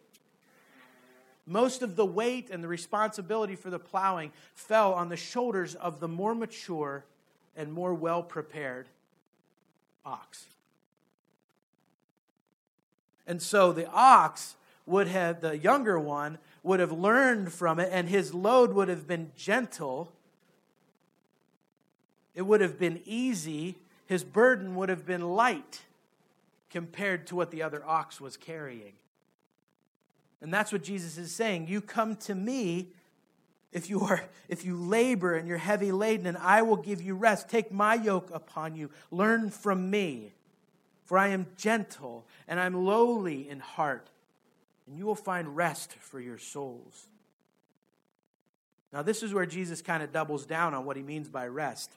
Most 1.47 1.83
of 1.83 1.95
the 1.95 2.07
weight 2.07 2.49
and 2.51 2.65
the 2.65 2.69
responsibility 2.69 3.55
for 3.55 3.69
the 3.69 3.79
plowing 3.79 4.33
fell 4.55 4.95
on 4.95 5.11
the 5.11 5.17
shoulders 5.17 5.75
of 5.75 6.01
the 6.01 6.09
more 6.09 6.35
mature 6.35 7.05
and 7.55 7.71
more 7.71 7.93
well 7.93 8.23
prepared 8.23 8.89
ox. 10.07 10.47
And 13.27 13.43
so 13.43 13.73
the 13.73 13.89
ox 13.91 14.57
would 14.87 15.09
have, 15.09 15.43
the 15.43 15.57
younger 15.59 15.99
one, 15.99 16.39
would 16.63 16.81
have 16.81 16.93
learned 16.93 17.53
from 17.53 17.79
it, 17.79 17.91
and 17.93 18.09
his 18.09 18.33
load 18.33 18.73
would 18.73 18.89
have 18.89 19.07
been 19.07 19.31
gentle. 19.37 20.13
It 22.35 22.43
would 22.43 22.63
have 22.63 22.79
been 22.79 23.01
easy 23.05 23.77
his 24.07 24.25
burden 24.25 24.75
would 24.77 24.89
have 24.89 25.07
been 25.07 25.23
light 25.23 25.83
compared 26.71 27.27
to 27.29 27.37
what 27.37 27.51
the 27.51 27.63
other 27.63 27.85
ox 27.87 28.21
was 28.21 28.37
carrying. 28.37 28.95
And 30.41 30.53
that's 30.53 30.73
what 30.73 30.83
Jesus 30.83 31.17
is 31.17 31.33
saying. 31.33 31.69
You 31.69 31.81
come 31.81 32.17
to 32.17 32.35
me 32.35 32.89
if 33.73 33.89
you 33.89 34.01
are 34.01 34.25
if 34.49 34.65
you 34.65 34.77
labor 34.77 35.35
and 35.35 35.49
you're 35.49 35.57
heavy 35.57 35.91
laden 35.91 36.27
and 36.27 36.37
I 36.37 36.63
will 36.63 36.77
give 36.77 37.01
you 37.01 37.15
rest. 37.15 37.49
Take 37.49 37.73
my 37.73 37.95
yoke 37.95 38.31
upon 38.33 38.77
you. 38.77 38.91
Learn 39.11 39.51
from 39.51 39.91
me. 39.91 40.33
For 41.05 41.19
I 41.19 41.29
am 41.29 41.47
gentle 41.57 42.27
and 42.49 42.59
I'm 42.59 42.85
lowly 42.85 43.49
in 43.49 43.61
heart, 43.61 44.09
and 44.87 44.97
you 44.97 45.05
will 45.05 45.15
find 45.15 45.55
rest 45.55 45.93
for 45.95 46.19
your 46.19 46.39
souls. 46.39 47.09
Now, 48.93 49.03
this 49.03 49.23
is 49.23 49.35
where 49.35 49.45
Jesus 49.45 49.83
kind 49.83 50.03
of 50.03 50.13
doubles 50.13 50.47
down 50.47 50.73
on 50.73 50.85
what 50.85 50.97
he 50.97 51.03
means 51.03 51.29
by 51.29 51.47
rest. 51.49 51.91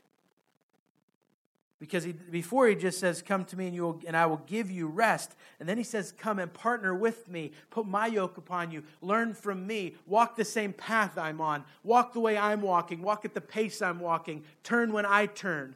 Because 1.80 2.04
he, 2.04 2.12
before 2.12 2.68
he 2.68 2.76
just 2.76 3.00
says, 3.00 3.22
Come 3.22 3.46
to 3.46 3.58
me 3.58 3.68
and, 3.68 3.76
you 3.76 3.84
will, 3.84 4.02
and 4.08 4.18
I 4.18 4.26
will 4.26 4.42
give 4.48 4.72
you 4.72 4.88
rest. 4.88 5.36
And 5.60 5.70
then 5.70 5.78
he 5.78 5.84
says, 5.84 6.12
Come 6.12 6.40
and 6.40 6.52
partner 6.52 6.96
with 6.96 7.28
me. 7.28 7.52
Put 7.70 7.86
my 7.86 8.08
yoke 8.08 8.38
upon 8.38 8.72
you. 8.72 8.84
Learn 9.02 9.34
from 9.34 9.68
me. 9.68 9.96
Walk 10.08 10.36
the 10.36 10.46
same 10.46 10.74
path 10.74 11.18
I'm 11.18 11.40
on. 11.40 11.64
Walk 11.84 12.14
the 12.14 12.20
way 12.20 12.38
I'm 12.38 12.62
walking. 12.62 13.02
Walk 13.02 13.26
at 13.26 13.36
the 13.36 13.42
pace 13.42 13.82
I'm 13.82 14.00
walking. 14.00 14.44
Turn 14.64 14.92
when 14.92 15.06
I 15.06 15.28
turn. 15.28 15.76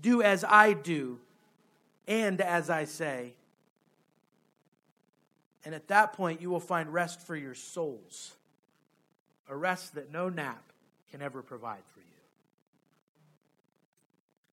Do 0.00 0.22
as 0.22 0.42
I 0.42 0.72
do 0.72 1.20
and 2.08 2.40
as 2.40 2.70
I 2.70 2.84
say. 2.84 3.34
And 5.66 5.74
at 5.74 5.88
that 5.88 6.12
point, 6.12 6.40
you 6.40 6.48
will 6.48 6.60
find 6.60 6.92
rest 6.92 7.20
for 7.20 7.36
your 7.36 7.54
souls. 7.54 8.32
A 9.48 9.56
rest 9.56 9.96
that 9.96 10.12
no 10.12 10.28
nap 10.28 10.72
can 11.10 11.20
ever 11.20 11.42
provide 11.42 11.82
for 11.92 11.95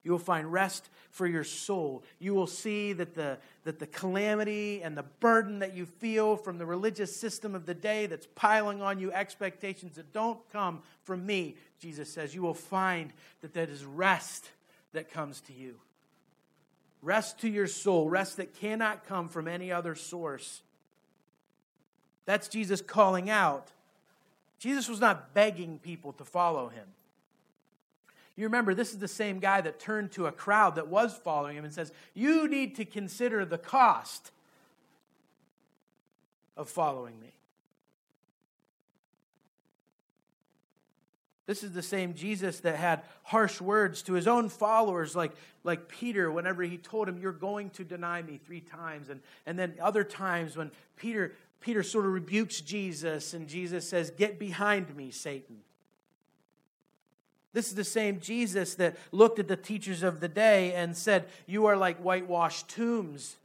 you. 0.03 0.11
Will 0.11 0.19
find 0.19 0.51
rest 0.51 0.89
for 1.11 1.27
your 1.27 1.43
soul. 1.43 2.03
You 2.19 2.33
will 2.33 2.47
see 2.47 2.93
that 2.93 3.15
the, 3.15 3.37
that 3.63 3.79
the 3.79 3.87
calamity 3.87 4.81
and 4.83 4.97
the 4.97 5.03
burden 5.03 5.59
that 5.59 5.75
you 5.75 5.85
feel 5.85 6.35
from 6.35 6.57
the 6.57 6.65
religious 6.65 7.15
system 7.15 7.55
of 7.55 7.65
the 7.65 7.73
day 7.73 8.05
that's 8.05 8.27
piling 8.35 8.81
on 8.81 8.99
you 8.99 9.11
expectations 9.11 9.95
that 9.95 10.11
don't 10.13 10.39
come 10.51 10.81
from 11.03 11.25
me, 11.25 11.55
Jesus 11.79 12.11
says, 12.11 12.33
you 12.33 12.41
will 12.41 12.53
find 12.53 13.13
that 13.41 13.53
that 13.53 13.69
is 13.69 13.85
rest 13.85 14.49
that 14.93 15.11
comes 15.11 15.41
to 15.41 15.53
you. 15.53 15.75
Rest 17.01 17.39
to 17.41 17.49
your 17.49 17.67
soul, 17.67 18.09
rest 18.09 18.37
that 18.37 18.55
cannot 18.55 19.05
come 19.05 19.27
from 19.27 19.47
any 19.47 19.71
other 19.71 19.93
source. 19.93 20.61
That's 22.25 22.47
Jesus 22.47 22.81
calling 22.81 23.29
out. 23.29 23.71
Jesus 24.57 24.87
was 24.87 25.01
not 25.01 25.33
begging 25.33 25.79
people 25.79 26.13
to 26.13 26.23
follow 26.23 26.69
him. 26.69 26.85
You 28.35 28.45
remember, 28.45 28.73
this 28.73 28.91
is 28.91 28.99
the 28.99 29.07
same 29.07 29.39
guy 29.39 29.61
that 29.61 29.79
turned 29.79 30.11
to 30.13 30.25
a 30.25 30.31
crowd 30.31 30.75
that 30.75 30.87
was 30.87 31.13
following 31.15 31.55
him 31.55 31.65
and 31.65 31.73
says, 31.73 31.91
You 32.13 32.47
need 32.47 32.75
to 32.77 32.85
consider 32.85 33.45
the 33.45 33.59
cost 33.59 34.31
of 36.57 36.69
following 36.69 37.19
me. 37.19 37.33
This 41.45 41.63
is 41.63 41.73
the 41.73 41.83
same 41.83 42.13
Jesus 42.13 42.61
that 42.61 42.77
had 42.77 43.03
harsh 43.23 43.59
words 43.59 44.01
to 44.03 44.13
his 44.13 44.27
own 44.27 44.47
followers, 44.49 45.15
like, 45.15 45.33
like 45.63 45.89
Peter, 45.89 46.31
whenever 46.31 46.63
he 46.63 46.77
told 46.77 47.07
him, 47.07 47.19
You're 47.19 47.33
going 47.33 47.69
to 47.71 47.83
deny 47.83 48.21
me 48.21 48.39
three 48.43 48.61
times. 48.61 49.09
And, 49.09 49.19
and 49.45 49.59
then 49.59 49.75
other 49.79 50.03
times 50.03 50.57
when 50.57 50.71
Peter, 50.95 51.33
Peter 51.59 51.83
sort 51.83 52.05
of 52.05 52.13
rebukes 52.13 52.61
Jesus, 52.61 53.35
and 53.35 53.47
Jesus 53.47 53.87
says, 53.87 54.09
Get 54.09 54.39
behind 54.39 54.95
me, 54.95 55.11
Satan. 55.11 55.57
This 57.53 57.67
is 57.67 57.75
the 57.75 57.83
same 57.83 58.19
Jesus 58.19 58.75
that 58.75 58.97
looked 59.11 59.39
at 59.39 59.47
the 59.47 59.55
teachers 59.55 60.01
of 60.01 60.19
the 60.19 60.27
day 60.27 60.73
and 60.73 60.97
said, 60.97 61.25
You 61.45 61.67
are 61.67 61.77
like 61.77 61.97
whitewashed 61.99 62.67
tombs. 62.67 63.37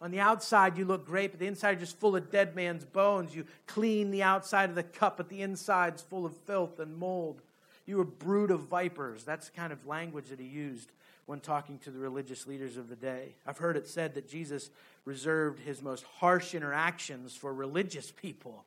On 0.00 0.10
the 0.10 0.20
outside, 0.20 0.78
you 0.78 0.84
look 0.84 1.06
great, 1.06 1.32
but 1.32 1.40
the 1.40 1.46
inside 1.46 1.76
is 1.76 1.88
just 1.88 1.98
full 1.98 2.14
of 2.14 2.30
dead 2.30 2.54
man's 2.54 2.84
bones. 2.84 3.34
You 3.34 3.46
clean 3.66 4.10
the 4.10 4.22
outside 4.22 4.68
of 4.68 4.76
the 4.76 4.82
cup, 4.84 5.16
but 5.16 5.28
the 5.28 5.42
inside's 5.42 6.02
full 6.02 6.24
of 6.24 6.36
filth 6.36 6.78
and 6.78 6.96
mold. 6.96 7.42
You 7.84 8.00
are 8.00 8.04
brood 8.04 8.50
of 8.50 8.60
vipers. 8.60 9.24
That's 9.24 9.48
the 9.48 9.56
kind 9.56 9.72
of 9.72 9.86
language 9.86 10.28
that 10.28 10.38
he 10.38 10.46
used 10.46 10.92
when 11.26 11.40
talking 11.40 11.78
to 11.80 11.90
the 11.90 11.98
religious 11.98 12.46
leaders 12.46 12.76
of 12.76 12.88
the 12.88 12.96
day. 12.96 13.34
I've 13.46 13.58
heard 13.58 13.76
it 13.76 13.88
said 13.88 14.14
that 14.14 14.28
Jesus 14.28 14.70
reserved 15.04 15.58
his 15.58 15.82
most 15.82 16.04
harsh 16.04 16.54
interactions 16.54 17.34
for 17.34 17.52
religious 17.52 18.10
people 18.10 18.64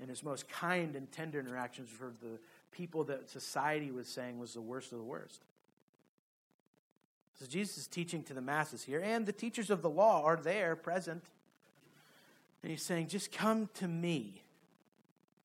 and 0.00 0.10
his 0.10 0.22
most 0.22 0.48
kind 0.48 0.96
and 0.96 1.10
tender 1.10 1.40
interactions 1.40 1.88
for 1.88 2.12
the 2.20 2.38
people 2.72 3.04
that 3.04 3.28
society 3.28 3.90
was 3.90 4.08
saying 4.08 4.38
was 4.38 4.54
the 4.54 4.60
worst 4.60 4.92
of 4.92 4.98
the 4.98 5.04
worst. 5.04 5.42
So 7.38 7.46
Jesus 7.46 7.78
is 7.78 7.86
teaching 7.86 8.22
to 8.24 8.34
the 8.34 8.40
masses 8.40 8.82
here, 8.82 9.00
and 9.04 9.26
the 9.26 9.32
teachers 9.32 9.70
of 9.70 9.82
the 9.82 9.90
law 9.90 10.24
are 10.24 10.36
there 10.36 10.74
present. 10.74 11.24
And 12.62 12.70
he's 12.70 12.82
saying, 12.82 13.08
Just 13.08 13.30
come 13.30 13.68
to 13.74 13.86
me 13.86 14.42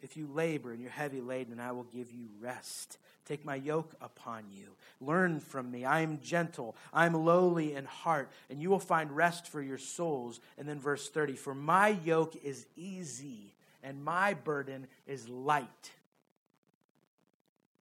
if 0.02 0.18
you 0.18 0.28
labor 0.28 0.72
and 0.72 0.82
you're 0.82 0.90
heavy 0.90 1.22
laden, 1.22 1.54
and 1.54 1.62
I 1.62 1.72
will 1.74 1.84
give 1.84 2.12
you 2.12 2.30
rest. 2.40 2.98
Take 3.26 3.46
my 3.46 3.56
yoke 3.56 3.94
upon 4.02 4.46
you. 4.52 4.70
Learn 5.00 5.40
from 5.40 5.70
me. 5.70 5.86
I 5.86 6.02
am 6.02 6.20
gentle. 6.22 6.76
I 6.92 7.06
am 7.06 7.14
lowly 7.14 7.76
in 7.76 7.86
heart, 7.86 8.32
and 8.50 8.62
you 8.62 8.70
will 8.70 8.80
find 8.80 9.12
rest 9.12 9.48
for 9.48 9.62
your 9.62 9.78
souls. 9.78 10.40
And 10.58 10.68
then 10.68 10.80
verse 10.80 11.10
30 11.10 11.36
For 11.36 11.54
my 11.54 11.90
yoke 11.90 12.36
is 12.44 12.66
easy, 12.76 13.54
and 13.84 14.04
my 14.04 14.34
burden 14.34 14.88
is 15.06 15.30
light. 15.30 15.92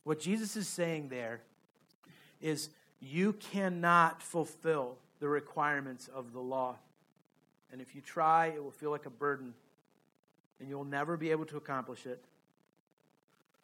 What 0.05 0.21
Jesus 0.21 0.57
is 0.57 0.67
saying 0.67 1.09
there 1.09 1.41
is 2.41 2.71
you 3.01 3.33
cannot 3.35 4.23
fulfill 4.23 4.97
the 5.21 5.29
requirements 5.29 6.09
of 6.15 6.33
the 6.33 6.41
law. 6.41 6.77
And 7.73 7.81
if 7.81 7.95
you 7.95 8.01
try, 8.01 8.47
it 8.47 8.63
will 8.63 8.71
feel 8.71 8.91
like 8.91 9.07
a 9.07 9.11
burden, 9.11 9.55
and 10.59 10.69
you'll 10.69 10.85
never 10.85 11.17
be 11.17 11.31
able 11.31 11.45
to 11.47 11.57
accomplish 11.57 12.07
it. 12.07 12.25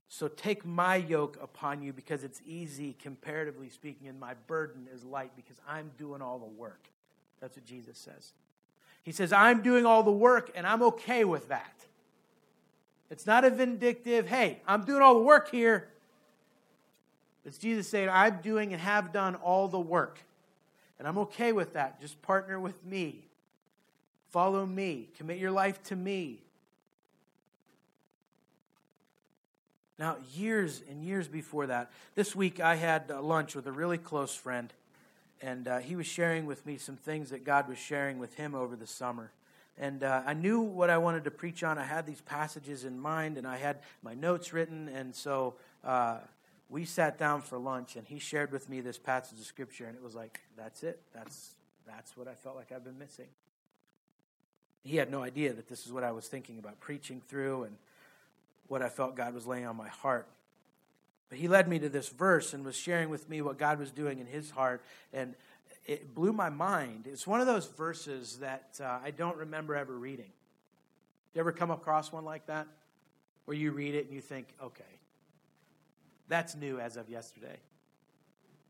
So 0.09 0.29
take 0.29 0.65
my 0.65 0.97
yoke 0.97 1.39
upon 1.43 1.83
you 1.83 1.93
because 1.93 2.23
it's 2.23 2.41
easy, 2.47 2.95
comparatively 3.03 3.69
speaking, 3.69 4.07
and 4.07 4.21
my 4.21 4.35
burden 4.47 4.87
is 4.95 5.05
light 5.05 5.33
because 5.35 5.61
I'm 5.69 5.91
doing 5.99 6.23
all 6.23 6.39
the 6.39 6.45
work. 6.45 6.89
That's 7.41 7.57
what 7.57 7.65
Jesus 7.67 7.99
says. 7.99 8.33
He 9.03 9.13
says, 9.13 9.33
I'm 9.33 9.63
doing 9.63 9.85
all 9.85 10.03
the 10.03 10.13
work, 10.13 10.51
and 10.55 10.67
I'm 10.67 10.83
okay 10.83 11.25
with 11.25 11.49
that. 11.49 11.85
It's 13.11 13.27
not 13.27 13.45
a 13.45 13.51
vindictive, 13.51 14.29
hey, 14.29 14.61
I'm 14.67 14.85
doing 14.85 15.03
all 15.03 15.15
the 15.15 15.23
work 15.25 15.51
here. 15.51 15.89
It's 17.47 17.59
Jesus 17.59 17.89
saying, 17.89 18.09
I'm 18.11 18.41
doing 18.43 18.73
and 18.73 18.83
have 18.83 19.13
done 19.13 19.37
all 19.37 19.69
the 19.69 19.79
work. 19.79 20.19
And 20.99 21.07
I'm 21.07 21.19
okay 21.19 21.53
with 21.53 21.75
that. 21.75 22.01
Just 22.01 22.21
partner 22.21 22.59
with 22.59 22.85
me. 22.85 23.25
Follow 24.31 24.67
me. 24.67 25.09
Commit 25.17 25.39
your 25.39 25.53
life 25.53 25.81
to 25.85 25.97
me. 25.97 26.41
Now, 29.99 30.17
years 30.35 30.83
and 30.91 31.03
years 31.03 31.29
before 31.29 31.69
that, 31.69 31.91
this 32.17 32.35
week 32.35 32.61
I 32.61 32.75
had 32.75 33.09
lunch 33.09 33.55
with 33.55 33.67
a 33.67 33.73
really 33.73 33.97
close 33.97 34.35
friend, 34.35 34.71
and 35.41 35.67
uh, 35.69 35.79
he 35.79 35.97
was 35.97 36.07
sharing 36.07 36.45
with 36.45 36.67
me 36.67 36.77
some 36.77 36.97
things 36.97 37.31
that 37.31 37.45
God 37.45 37.67
was 37.67 37.79
sharing 37.79 38.19
with 38.19 38.35
him 38.35 38.55
over 38.55 38.77
the 38.77 38.87
summer. 38.87 39.31
And 39.79 40.03
uh, 40.03 40.23
I 40.27 40.35
knew 40.35 40.61
what 40.61 40.91
I 40.91 40.99
wanted 40.99 41.25
to 41.25 41.31
preach 41.31 41.63
on. 41.63 41.79
I 41.79 41.85
had 41.85 42.07
these 42.07 42.21
passages 42.21 42.85
in 42.85 42.99
mind, 42.99 43.39
and 43.39 43.47
I 43.47 43.57
had 43.57 43.79
my 44.03 44.13
notes 44.13 44.53
written, 44.53 44.89
and 44.89 45.15
so 45.15 45.55
uh, 45.83 46.19
we 46.69 46.85
sat 46.85 47.19
down 47.19 47.43
for 47.43 47.59
lunch, 47.59 47.97
and 47.97 48.07
he 48.07 48.19
shared 48.19 48.51
with 48.51 48.69
me 48.69 48.81
this 48.81 48.99
passage 48.99 49.39
of 49.39 49.45
Scripture, 49.45 49.87
and 49.87 49.97
it 49.97 50.03
was 50.03 50.15
like, 50.15 50.41
that's 50.57 50.83
it. 50.83 51.01
That's, 51.15 51.55
that's 51.87 52.17
what 52.17 52.27
I 52.27 52.35
felt 52.35 52.57
like 52.57 52.73
I've 52.73 52.85
been 52.85 52.99
missing. 52.99 53.29
He 54.83 54.97
had 54.97 55.11
no 55.11 55.23
idea 55.23 55.53
that 55.53 55.69
this 55.69 55.87
is 55.87 55.93
what 55.93 56.05
I 56.05 56.13
was 56.13 56.27
thinking 56.29 56.59
about 56.59 56.81
preaching 56.81 57.21
through 57.29 57.65
and 57.65 57.77
what 58.69 58.83
I 58.83 58.89
felt 58.89 59.17
God 59.17 59.35
was 59.35 59.47
laying 59.47 59.67
on 59.67 59.77
my 59.77 59.89
heart. 59.89 60.29
But 61.29 61.39
he 61.39 61.49
led 61.49 61.69
me 61.69 61.79
to 61.81 61.89
this 61.89 62.09
verse 62.09 62.55
and 62.55 62.65
was 62.65 62.77
sharing 62.77 63.11
with 63.11 63.29
me 63.29 63.43
what 63.43 63.59
God 63.59 63.79
was 63.79 63.91
doing 63.91 64.19
in 64.19 64.27
his 64.27 64.51
heart, 64.51 64.83
and 65.13 65.35
it 65.87 66.15
blew 66.15 66.33
my 66.33 66.51
mind. 66.51 67.07
It's 67.07 67.27
one 67.27 67.41
of 67.41 67.47
those 67.47 67.67
verses 67.67 68.39
that 68.39 68.81
uh, 68.83 68.99
I 69.05 69.13
don't 69.13 69.37
remember 69.37 69.77
ever 69.77 69.97
reading. 69.97 70.31
You 71.35 71.41
ever 71.41 71.53
come 71.53 71.71
across 71.71 72.13
one 72.13 72.25
like 72.25 72.47
that? 72.47 72.67
Where 73.45 73.57
you 73.57 73.71
read 73.71 73.95
it 73.95 74.07
and 74.07 74.15
you 74.15 74.21
think, 74.21 74.49
okay, 74.61 74.85
that's 76.29 76.55
new 76.55 76.81
as 76.81 76.97
of 76.97 77.09
yesterday. 77.09 77.57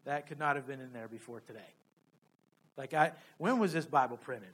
That 0.05 0.27
could 0.27 0.39
not 0.39 0.57
have 0.57 0.67
been 0.67 0.81
in 0.81 0.93
there 0.93 1.09
before 1.09 1.41
today. 1.41 1.61
Like, 2.77 2.95
I, 2.95 3.13
when 3.39 3.59
was 3.59 3.73
this 3.73 3.87
Bible 3.87 4.17
printed? 4.17 4.53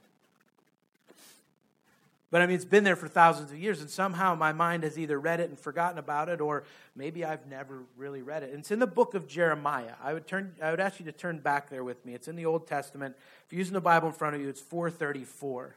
But 2.33 2.41
I 2.41 2.47
mean, 2.47 2.55
it's 2.55 2.65
been 2.65 2.83
there 2.83 2.95
for 2.95 3.07
thousands 3.07 3.51
of 3.51 3.59
years, 3.59 3.79
and 3.79 3.87
somehow 3.87 4.33
my 4.33 4.53
mind 4.53 4.81
has 4.81 4.97
either 4.97 5.19
read 5.19 5.39
it 5.39 5.49
and 5.49 5.59
forgotten 5.59 5.99
about 5.99 6.29
it, 6.29 6.41
or 6.41 6.63
maybe 6.95 7.23
I've 7.23 7.45
never 7.45 7.83
really 7.95 8.23
read 8.23 8.41
it. 8.41 8.49
And 8.49 8.61
it's 8.61 8.71
in 8.71 8.79
the 8.79 8.87
book 8.87 9.13
of 9.13 9.27
Jeremiah. 9.27 9.93
I 10.01 10.13
would 10.15 10.25
turn. 10.25 10.55
I 10.59 10.71
would 10.71 10.79
ask 10.79 10.99
you 10.99 11.05
to 11.05 11.11
turn 11.11 11.37
back 11.37 11.69
there 11.69 11.83
with 11.83 12.03
me. 12.03 12.15
It's 12.15 12.27
in 12.27 12.35
the 12.35 12.47
Old 12.47 12.65
Testament. 12.65 13.15
If 13.45 13.53
you're 13.53 13.59
using 13.59 13.75
the 13.75 13.81
Bible 13.81 14.07
in 14.07 14.15
front 14.15 14.33
of 14.33 14.41
you, 14.41 14.49
it's 14.49 14.61
434. 14.61 15.75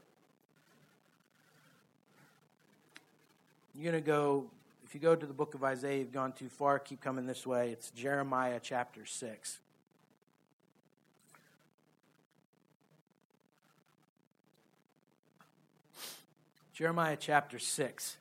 You're 3.75 3.93
going 3.93 4.03
to 4.03 4.07
go. 4.07 4.47
If 4.87 4.95
you 4.95 5.01
go 5.01 5.17
to 5.17 5.27
the 5.27 5.35
book 5.35 5.55
of 5.55 5.65
Isaiah, 5.65 5.99
you've 5.99 6.13
gone 6.13 6.33
too 6.33 6.49
far. 6.49 6.79
Keep 6.79 7.01
coming 7.01 7.27
this 7.27 7.45
way. 7.45 7.71
It's 7.71 7.91
Jeremiah 7.91 8.61
chapter 8.63 9.05
six. 9.05 9.59
Jeremiah 16.77 17.17
chapter 17.19 17.59
6. 17.59 18.19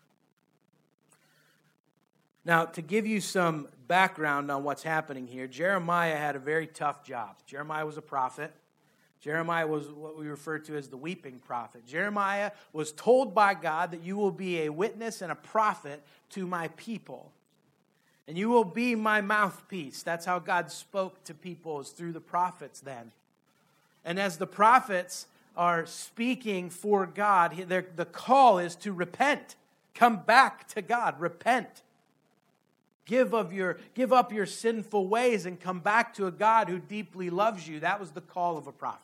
Now, 2.46 2.64
to 2.64 2.82
give 2.82 3.06
you 3.06 3.20
some 3.20 3.68
background 3.86 4.50
on 4.50 4.64
what's 4.64 4.82
happening 4.82 5.28
here, 5.28 5.46
Jeremiah 5.46 6.16
had 6.16 6.38
a 6.38 6.40
very 6.40 6.66
tough 6.66 7.04
job. 7.04 7.36
Jeremiah 7.46 7.86
was 7.86 7.98
a 7.98 8.02
prophet. 8.02 8.54
Jeremiah 9.26 9.66
was 9.66 9.88
what 9.88 10.20
we 10.20 10.28
refer 10.28 10.60
to 10.60 10.78
as 10.78 10.88
the 10.88 10.98
weeping 10.98 11.40
prophet. 11.40 11.84
Jeremiah 11.88 12.52
was 12.74 12.92
told 12.92 13.34
by 13.34 13.56
God 13.56 13.90
that 13.90 14.04
you 14.04 14.18
will 14.18 14.30
be 14.30 14.62
a 14.62 14.70
witness 14.70 15.24
and 15.24 15.32
a 15.32 15.36
prophet 15.36 16.04
to 16.30 16.46
my 16.46 16.68
people. 16.78 17.32
And 18.28 18.38
you 18.38 18.50
will 18.50 18.64
be 18.64 18.94
my 18.94 19.22
mouthpiece. 19.22 20.04
That's 20.04 20.28
how 20.28 20.38
God 20.38 20.70
spoke 20.70 21.24
to 21.24 21.34
people, 21.34 21.80
is 21.80 21.90
through 21.90 22.12
the 22.12 22.22
prophets 22.22 22.80
then. 22.82 23.12
And 24.04 24.20
as 24.20 24.38
the 24.38 24.46
prophets 24.46 25.26
are 25.58 25.88
speaking 25.88 26.70
for 26.70 27.08
God, 27.08 27.56
the 27.68 28.08
call 28.12 28.60
is 28.60 28.76
to 28.76 28.94
repent. 28.94 29.56
Come 29.96 30.18
back 30.18 30.68
to 30.68 30.84
God. 30.84 31.20
Repent. 31.20 31.82
Give, 33.06 33.34
of 33.34 33.52
your, 33.52 33.80
give 33.96 34.14
up 34.14 34.32
your 34.32 34.46
sinful 34.46 35.08
ways 35.08 35.48
and 35.48 35.60
come 35.60 35.80
back 35.80 36.14
to 36.14 36.28
a 36.28 36.32
God 36.32 36.70
who 36.70 36.78
deeply 36.78 37.32
loves 37.32 37.68
you. 37.68 37.80
That 37.80 38.00
was 38.00 38.12
the 38.12 38.22
call 38.22 38.56
of 38.60 38.68
a 38.68 38.72
prophet. 38.72 39.02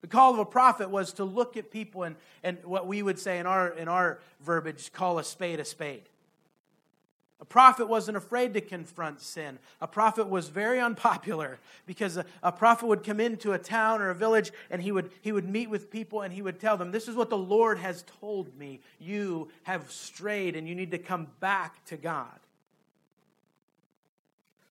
The 0.00 0.06
call 0.06 0.32
of 0.32 0.38
a 0.38 0.44
prophet 0.44 0.90
was 0.90 1.12
to 1.14 1.24
look 1.24 1.56
at 1.56 1.70
people 1.70 2.04
and, 2.04 2.16
and 2.42 2.58
what 2.64 2.86
we 2.86 3.02
would 3.02 3.18
say 3.18 3.38
in 3.38 3.46
our, 3.46 3.68
in 3.70 3.88
our 3.88 4.20
verbiage, 4.40 4.92
call 4.92 5.18
a 5.18 5.24
spade 5.24 5.58
a 5.58 5.64
spade. 5.64 6.02
A 7.40 7.44
prophet 7.44 7.88
wasn't 7.88 8.16
afraid 8.16 8.54
to 8.54 8.60
confront 8.60 9.20
sin. 9.20 9.58
A 9.80 9.86
prophet 9.86 10.28
was 10.28 10.48
very 10.48 10.80
unpopular 10.88 11.58
because 11.86 12.16
a, 12.16 12.24
a, 12.42 12.50
prophet 12.50 12.86
would 12.86 13.04
come 13.04 13.20
into 13.20 13.52
a 13.52 13.58
town 13.58 14.02
or 14.02 14.10
a 14.10 14.14
village 14.14 14.50
and 14.70 14.82
he 14.82 14.90
would, 14.90 15.10
he 15.20 15.30
would 15.30 15.48
meet 15.48 15.70
with 15.70 15.90
people 15.90 16.22
and 16.22 16.32
he 16.32 16.42
would 16.42 16.58
tell 16.58 16.76
them, 16.76 16.90
This 16.90 17.06
is 17.06 17.14
what 17.14 17.30
the 17.30 17.38
Lord 17.38 17.78
has 17.78 18.04
told 18.20 18.56
me. 18.58 18.80
You 18.98 19.48
have 19.64 19.90
strayed 19.90 20.56
and 20.56 20.68
you 20.68 20.74
need 20.74 20.90
to 20.90 20.98
come 20.98 21.28
back 21.38 21.84
to 21.86 21.96
God. 21.96 22.38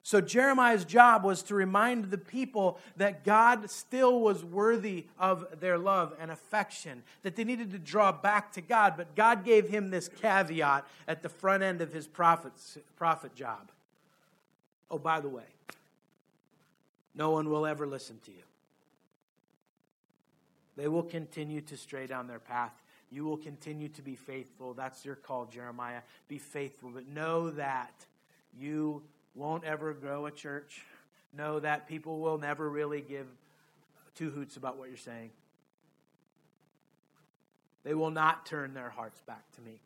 So 0.07 0.21
Jeremiah's 0.21 0.85
job 0.85 1.25
was 1.25 1.43
to 1.43 1.53
remind 1.53 2.11
the 2.11 2.17
people 2.17 2.79
that 2.95 3.25
God 3.25 3.69
still 3.69 4.21
was 4.21 4.41
worthy 4.41 5.05
of 5.19 5.45
their 5.59 5.77
love 5.77 6.15
and 6.17 6.31
affection, 6.31 7.03
that 7.23 7.35
they 7.35 7.43
needed 7.43 7.73
to 7.73 7.77
draw 7.77 8.13
back 8.13 8.53
to 8.53 8.61
God. 8.61 8.93
But 8.95 9.17
God 9.17 9.43
gave 9.43 9.67
him 9.67 9.89
this 9.89 10.07
caveat 10.07 10.87
at 11.09 11.23
the 11.23 11.27
front 11.27 11.61
end 11.61 11.81
of 11.81 11.91
his 11.91 12.07
prophet's, 12.07 12.77
prophet 12.95 13.35
job. 13.35 13.69
Oh, 14.89 14.97
by 14.97 15.19
the 15.19 15.27
way, 15.27 15.43
no 17.13 17.31
one 17.31 17.49
will 17.49 17.65
ever 17.65 17.85
listen 17.85 18.17
to 18.23 18.31
you. 18.31 18.43
They 20.77 20.87
will 20.87 21.03
continue 21.03 21.59
to 21.59 21.75
stray 21.75 22.07
down 22.07 22.27
their 22.27 22.39
path. 22.39 22.81
You 23.11 23.25
will 23.25 23.35
continue 23.35 23.89
to 23.89 24.01
be 24.01 24.15
faithful. 24.15 24.73
That's 24.73 25.03
your 25.03 25.15
call, 25.15 25.47
Jeremiah. 25.47 25.99
Be 26.29 26.37
faithful. 26.37 26.91
But 26.93 27.09
know 27.09 27.49
that 27.49 28.05
you 28.57 29.03
won't 29.37 29.63
ever 29.63 29.93
grow 29.93 30.25
a 30.25 30.31
church. 30.31 30.81
Know 31.33 31.59
that 31.59 31.87
people 31.87 32.19
will 32.19 32.37
never 32.37 32.69
really 32.69 33.01
give 33.01 33.27
two 34.15 34.31
hoots 34.31 34.57
about 34.57 34.77
what 34.77 34.89
you're 34.89 34.97
saying. 34.97 35.29
They 37.83 37.93
will 37.93 38.11
not 38.11 38.45
turn 38.45 38.73
their 38.73 38.89
hearts 38.89 39.21
back 39.21 39.43
to 39.55 39.61
me. 39.61 39.79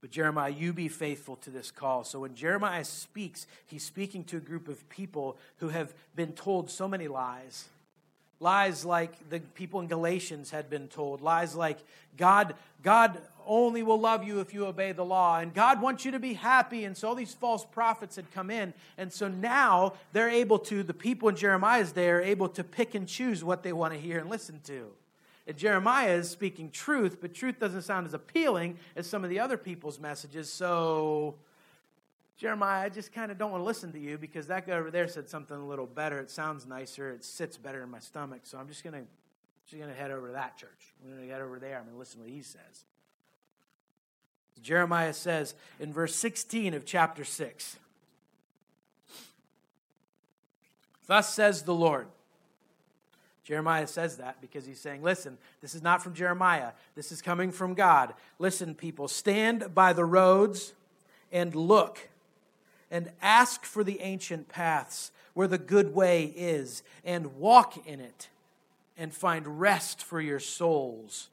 But 0.00 0.10
Jeremiah, 0.10 0.50
you 0.50 0.72
be 0.72 0.88
faithful 0.88 1.36
to 1.36 1.50
this 1.50 1.70
call. 1.70 2.04
So 2.04 2.20
when 2.20 2.34
Jeremiah 2.34 2.84
speaks, 2.84 3.46
he's 3.66 3.82
speaking 3.82 4.22
to 4.24 4.36
a 4.36 4.40
group 4.40 4.68
of 4.68 4.88
people 4.88 5.38
who 5.56 5.70
have 5.70 5.94
been 6.14 6.32
told 6.32 6.70
so 6.70 6.86
many 6.86 7.08
lies 7.08 7.68
Lies 8.38 8.84
like 8.84 9.30
the 9.30 9.40
people 9.40 9.80
in 9.80 9.86
Galatians 9.86 10.50
had 10.50 10.68
been 10.68 10.88
told. 10.88 11.22
Lies 11.22 11.54
like 11.54 11.78
God, 12.18 12.54
God 12.82 13.18
only 13.46 13.82
will 13.82 14.00
love 14.00 14.24
you 14.24 14.40
if 14.40 14.52
you 14.52 14.66
obey 14.66 14.92
the 14.92 15.04
law. 15.04 15.38
And 15.38 15.52
God 15.52 15.80
wants 15.80 16.04
you 16.04 16.10
to 16.12 16.18
be 16.18 16.34
happy. 16.34 16.84
And 16.84 16.96
so 16.96 17.14
these 17.14 17.34
false 17.34 17.64
prophets 17.64 18.16
had 18.16 18.30
come 18.32 18.50
in. 18.50 18.74
And 18.98 19.12
so 19.12 19.28
now 19.28 19.94
they're 20.12 20.28
able 20.28 20.58
to, 20.60 20.82
the 20.82 20.94
people 20.94 21.28
in 21.28 21.36
Jeremiah's 21.36 21.92
day 21.92 22.08
are 22.10 22.20
able 22.20 22.48
to 22.50 22.64
pick 22.64 22.94
and 22.94 23.06
choose 23.06 23.42
what 23.42 23.62
they 23.62 23.72
want 23.72 23.94
to 23.94 23.98
hear 23.98 24.18
and 24.18 24.28
listen 24.28 24.60
to. 24.64 24.88
And 25.46 25.56
Jeremiah 25.56 26.14
is 26.14 26.28
speaking 26.28 26.70
truth, 26.70 27.18
but 27.20 27.32
truth 27.32 27.58
doesn't 27.60 27.82
sound 27.82 28.06
as 28.06 28.14
appealing 28.14 28.78
as 28.96 29.06
some 29.06 29.22
of 29.22 29.30
the 29.30 29.38
other 29.38 29.56
people's 29.56 30.00
messages. 30.00 30.52
So 30.52 31.36
Jeremiah, 32.36 32.84
I 32.84 32.88
just 32.88 33.12
kind 33.12 33.30
of 33.30 33.38
don't 33.38 33.52
want 33.52 33.62
to 33.62 33.66
listen 33.66 33.92
to 33.92 33.98
you 33.98 34.18
because 34.18 34.48
that 34.48 34.66
guy 34.66 34.72
over 34.74 34.90
there 34.90 35.06
said 35.06 35.28
something 35.28 35.56
a 35.56 35.66
little 35.66 35.86
better. 35.86 36.18
It 36.18 36.30
sounds 36.30 36.66
nicer. 36.66 37.12
It 37.12 37.24
sits 37.24 37.56
better 37.56 37.82
in 37.82 37.90
my 37.90 38.00
stomach. 38.00 38.40
So 38.42 38.58
I'm 38.58 38.68
just 38.68 38.82
going 38.82 38.94
to 38.94 39.06
She's 39.66 39.80
going 39.80 39.90
to 39.90 39.96
head 39.96 40.12
over 40.12 40.28
to 40.28 40.32
that 40.34 40.56
church. 40.56 40.94
We're 41.02 41.16
going 41.16 41.26
to 41.26 41.32
head 41.32 41.42
over 41.42 41.58
there. 41.58 41.78
I'm 41.78 41.84
going 41.84 41.94
to 41.94 41.98
listen 41.98 42.20
to 42.20 42.26
what 42.26 42.32
he 42.32 42.42
says. 42.42 42.84
Jeremiah 44.62 45.12
says 45.12 45.54
in 45.78 45.92
verse 45.92 46.14
16 46.14 46.74
of 46.74 46.84
chapter 46.84 47.24
6 47.24 47.76
Thus 51.06 51.32
says 51.32 51.62
the 51.62 51.74
Lord. 51.74 52.08
Jeremiah 53.44 53.86
says 53.86 54.16
that 54.16 54.40
because 54.40 54.66
he's 54.66 54.80
saying, 54.80 55.02
Listen, 55.02 55.38
this 55.62 55.74
is 55.74 55.82
not 55.82 56.02
from 56.02 56.14
Jeremiah. 56.14 56.72
This 56.96 57.12
is 57.12 57.22
coming 57.22 57.52
from 57.52 57.74
God. 57.74 58.14
Listen, 58.40 58.74
people, 58.74 59.06
stand 59.06 59.72
by 59.72 59.92
the 59.92 60.04
roads 60.04 60.72
and 61.30 61.54
look 61.54 62.08
and 62.90 63.12
ask 63.22 63.64
for 63.64 63.84
the 63.84 64.00
ancient 64.00 64.48
paths 64.48 65.12
where 65.34 65.46
the 65.46 65.58
good 65.58 65.94
way 65.94 66.32
is 66.36 66.82
and 67.04 67.36
walk 67.36 67.86
in 67.86 68.00
it 68.00 68.28
and 68.96 69.14
find 69.14 69.60
rest 69.60 70.02
for 70.02 70.20
your 70.20 70.40
souls. 70.40 71.28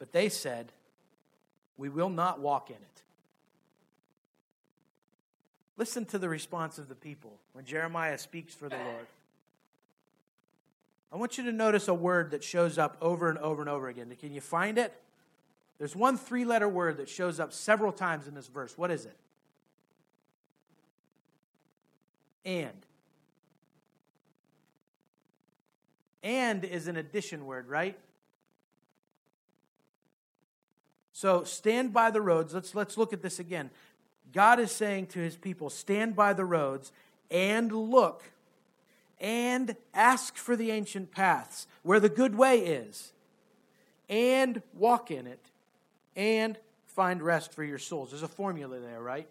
But 0.00 0.12
they 0.12 0.28
said, 0.28 0.72
We 1.80 1.88
will 1.88 2.10
not 2.10 2.40
walk 2.40 2.68
in 2.68 2.76
it. 2.76 3.02
Listen 5.78 6.04
to 6.04 6.18
the 6.18 6.28
response 6.28 6.76
of 6.76 6.90
the 6.90 6.94
people 6.94 7.38
when 7.54 7.64
Jeremiah 7.64 8.18
speaks 8.18 8.52
for 8.52 8.68
the 8.68 8.76
Lord. 8.76 9.06
I 11.10 11.16
want 11.16 11.38
you 11.38 11.44
to 11.44 11.52
notice 11.52 11.88
a 11.88 11.94
word 11.94 12.32
that 12.32 12.44
shows 12.44 12.76
up 12.76 12.98
over 13.00 13.30
and 13.30 13.38
over 13.38 13.62
and 13.62 13.70
over 13.70 13.88
again. 13.88 14.14
Can 14.20 14.34
you 14.34 14.42
find 14.42 14.76
it? 14.76 14.92
There's 15.78 15.96
one 15.96 16.18
three 16.18 16.44
letter 16.44 16.68
word 16.68 16.98
that 16.98 17.08
shows 17.08 17.40
up 17.40 17.50
several 17.50 17.92
times 17.92 18.28
in 18.28 18.34
this 18.34 18.48
verse. 18.48 18.76
What 18.76 18.90
is 18.90 19.06
it? 19.06 19.16
And. 22.44 22.84
And 26.22 26.62
is 26.62 26.88
an 26.88 26.98
addition 26.98 27.46
word, 27.46 27.68
right? 27.68 27.98
So 31.20 31.44
stand 31.44 31.92
by 31.92 32.10
the 32.10 32.22
roads. 32.22 32.54
Let's, 32.54 32.74
let's 32.74 32.96
look 32.96 33.12
at 33.12 33.20
this 33.20 33.38
again. 33.38 33.68
God 34.32 34.58
is 34.58 34.72
saying 34.72 35.08
to 35.08 35.18
his 35.18 35.36
people, 35.36 35.68
stand 35.68 36.16
by 36.16 36.32
the 36.32 36.46
roads 36.46 36.92
and 37.30 37.70
look 37.70 38.22
and 39.20 39.76
ask 39.92 40.38
for 40.38 40.56
the 40.56 40.70
ancient 40.70 41.10
paths 41.10 41.66
where 41.82 42.00
the 42.00 42.08
good 42.08 42.34
way 42.34 42.60
is 42.60 43.12
and 44.08 44.62
walk 44.72 45.10
in 45.10 45.26
it 45.26 45.44
and 46.16 46.56
find 46.86 47.20
rest 47.20 47.52
for 47.52 47.64
your 47.64 47.76
souls. 47.76 48.12
There's 48.12 48.22
a 48.22 48.26
formula 48.26 48.78
there, 48.80 49.02
right? 49.02 49.28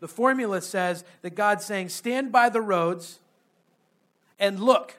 The 0.00 0.08
formula 0.08 0.60
says 0.60 1.04
that 1.20 1.36
God's 1.36 1.64
saying, 1.64 1.90
stand 1.90 2.32
by 2.32 2.48
the 2.48 2.60
roads 2.60 3.20
and 4.40 4.58
look 4.58 4.98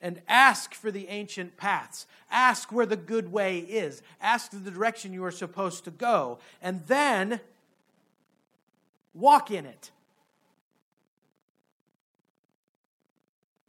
and 0.00 0.20
ask 0.28 0.74
for 0.74 0.90
the 0.90 1.08
ancient 1.08 1.56
paths. 1.56 2.06
Ask 2.30 2.72
where 2.72 2.86
the 2.86 2.96
good 2.96 3.32
way 3.32 3.58
is. 3.58 4.02
Ask 4.20 4.50
the 4.50 4.70
direction 4.70 5.12
you 5.12 5.24
are 5.24 5.30
supposed 5.30 5.84
to 5.84 5.90
go. 5.90 6.38
And 6.62 6.82
then 6.86 7.40
walk 9.14 9.50
in 9.50 9.66
it. 9.66 9.90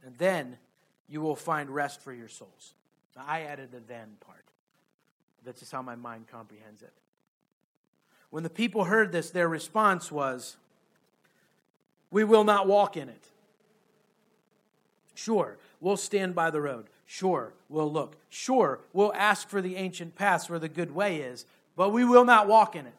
And 0.05 0.17
then 0.17 0.57
you 1.07 1.21
will 1.21 1.35
find 1.35 1.69
rest 1.69 2.01
for 2.01 2.13
your 2.13 2.29
souls. 2.29 2.73
Now, 3.15 3.25
I 3.27 3.41
added 3.41 3.71
the 3.71 3.81
then 3.87 4.15
part. 4.25 4.45
That's 5.43 5.59
just 5.59 5.71
how 5.71 5.81
my 5.81 5.95
mind 5.95 6.27
comprehends 6.31 6.81
it. 6.81 6.93
When 8.29 8.43
the 8.43 8.49
people 8.49 8.85
heard 8.85 9.11
this, 9.11 9.31
their 9.31 9.49
response 9.49 10.11
was, 10.11 10.55
We 12.09 12.23
will 12.23 12.45
not 12.45 12.67
walk 12.67 12.95
in 12.95 13.09
it. 13.09 13.23
Sure, 15.13 15.57
we'll 15.81 15.97
stand 15.97 16.33
by 16.33 16.49
the 16.49 16.61
road. 16.61 16.85
Sure, 17.05 17.53
we'll 17.67 17.91
look. 17.91 18.15
Sure, 18.29 18.79
we'll 18.93 19.13
ask 19.13 19.49
for 19.49 19.61
the 19.61 19.75
ancient 19.75 20.15
paths 20.15 20.49
where 20.49 20.59
the 20.59 20.69
good 20.69 20.95
way 20.95 21.17
is, 21.17 21.45
but 21.75 21.89
we 21.89 22.05
will 22.05 22.23
not 22.23 22.47
walk 22.47 22.75
in 22.75 22.85
it. 22.85 22.93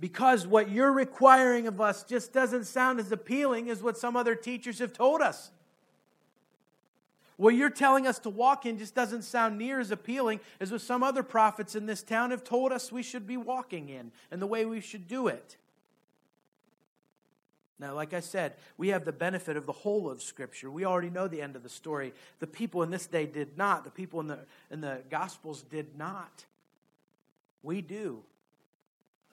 Because 0.00 0.46
what 0.46 0.70
you're 0.70 0.92
requiring 0.92 1.68
of 1.68 1.80
us 1.80 2.02
just 2.02 2.32
doesn't 2.32 2.64
sound 2.64 2.98
as 2.98 3.12
appealing 3.12 3.70
as 3.70 3.82
what 3.82 3.96
some 3.96 4.16
other 4.16 4.34
teachers 4.34 4.80
have 4.80 4.92
told 4.92 5.20
us. 5.20 5.52
What 7.36 7.54
you're 7.54 7.70
telling 7.70 8.06
us 8.06 8.18
to 8.20 8.30
walk 8.30 8.64
in 8.64 8.78
just 8.78 8.94
doesn't 8.94 9.22
sound 9.22 9.58
near 9.58 9.80
as 9.80 9.90
appealing 9.90 10.40
as 10.60 10.70
what 10.70 10.80
some 10.80 11.02
other 11.02 11.22
prophets 11.22 11.74
in 11.74 11.86
this 11.86 12.02
town 12.02 12.30
have 12.30 12.44
told 12.44 12.70
us 12.72 12.92
we 12.92 13.02
should 13.02 13.26
be 13.26 13.36
walking 13.36 13.88
in 13.88 14.12
and 14.30 14.40
the 14.40 14.46
way 14.46 14.64
we 14.64 14.80
should 14.80 15.08
do 15.08 15.26
it. 15.28 15.56
Now, 17.84 17.92
like 17.94 18.14
I 18.14 18.20
said, 18.20 18.54
we 18.78 18.88
have 18.88 19.04
the 19.04 19.12
benefit 19.12 19.58
of 19.58 19.66
the 19.66 19.72
whole 19.72 20.10
of 20.10 20.22
Scripture. 20.22 20.70
We 20.70 20.86
already 20.86 21.10
know 21.10 21.28
the 21.28 21.42
end 21.42 21.54
of 21.54 21.62
the 21.62 21.68
story. 21.68 22.14
The 22.38 22.46
people 22.46 22.82
in 22.82 22.88
this 22.88 23.06
day 23.06 23.26
did 23.26 23.58
not. 23.58 23.84
The 23.84 23.90
people 23.90 24.20
in 24.20 24.26
the, 24.26 24.38
in 24.70 24.80
the 24.80 25.02
Gospels 25.10 25.60
did 25.60 25.98
not. 25.98 26.46
We 27.62 27.82
do. 27.82 28.22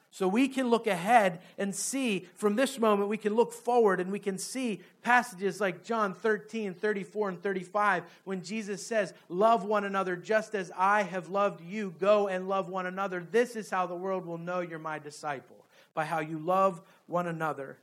So 0.10 0.28
we 0.28 0.50
can 0.50 0.70
look 0.70 0.86
ahead 0.86 1.40
and 1.58 1.74
see 1.74 2.28
from 2.36 2.58
this 2.58 2.78
moment, 2.78 3.08
we 3.08 3.16
can 3.16 3.36
look 3.36 3.54
forward 3.54 4.02
and 4.02 4.12
we 4.12 4.20
can 4.20 4.38
see 4.38 4.82
passages 5.02 5.62
like 5.62 5.86
John 5.86 6.14
13, 6.14 6.74
34, 6.74 7.30
and 7.30 7.42
35, 7.42 8.04
when 8.26 8.44
Jesus 8.44 8.86
says, 8.86 9.14
Love 9.30 9.64
one 9.64 9.86
another 9.86 10.18
just 10.18 10.56
as 10.56 10.74
I 10.78 11.04
have 11.04 11.30
loved 11.30 11.62
you. 11.62 11.96
Go 12.02 12.28
and 12.28 12.50
love 12.50 12.68
one 12.68 12.86
another. 12.86 13.26
This 13.32 13.56
is 13.56 13.70
how 13.70 13.88
the 13.88 13.96
world 13.96 14.26
will 14.26 14.38
know 14.38 14.60
you're 14.60 14.78
my 14.78 15.00
disciple, 15.00 15.66
by 15.94 16.04
how 16.04 16.20
you 16.20 16.38
love 16.38 16.82
one 17.08 17.28
another. 17.28 17.78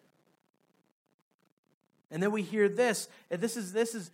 And 2.10 2.22
then 2.22 2.30
we 2.32 2.42
hear 2.42 2.68
this. 2.68 3.08
This 3.28 3.56
is, 3.56 3.72
this 3.72 3.94
is, 3.94 4.10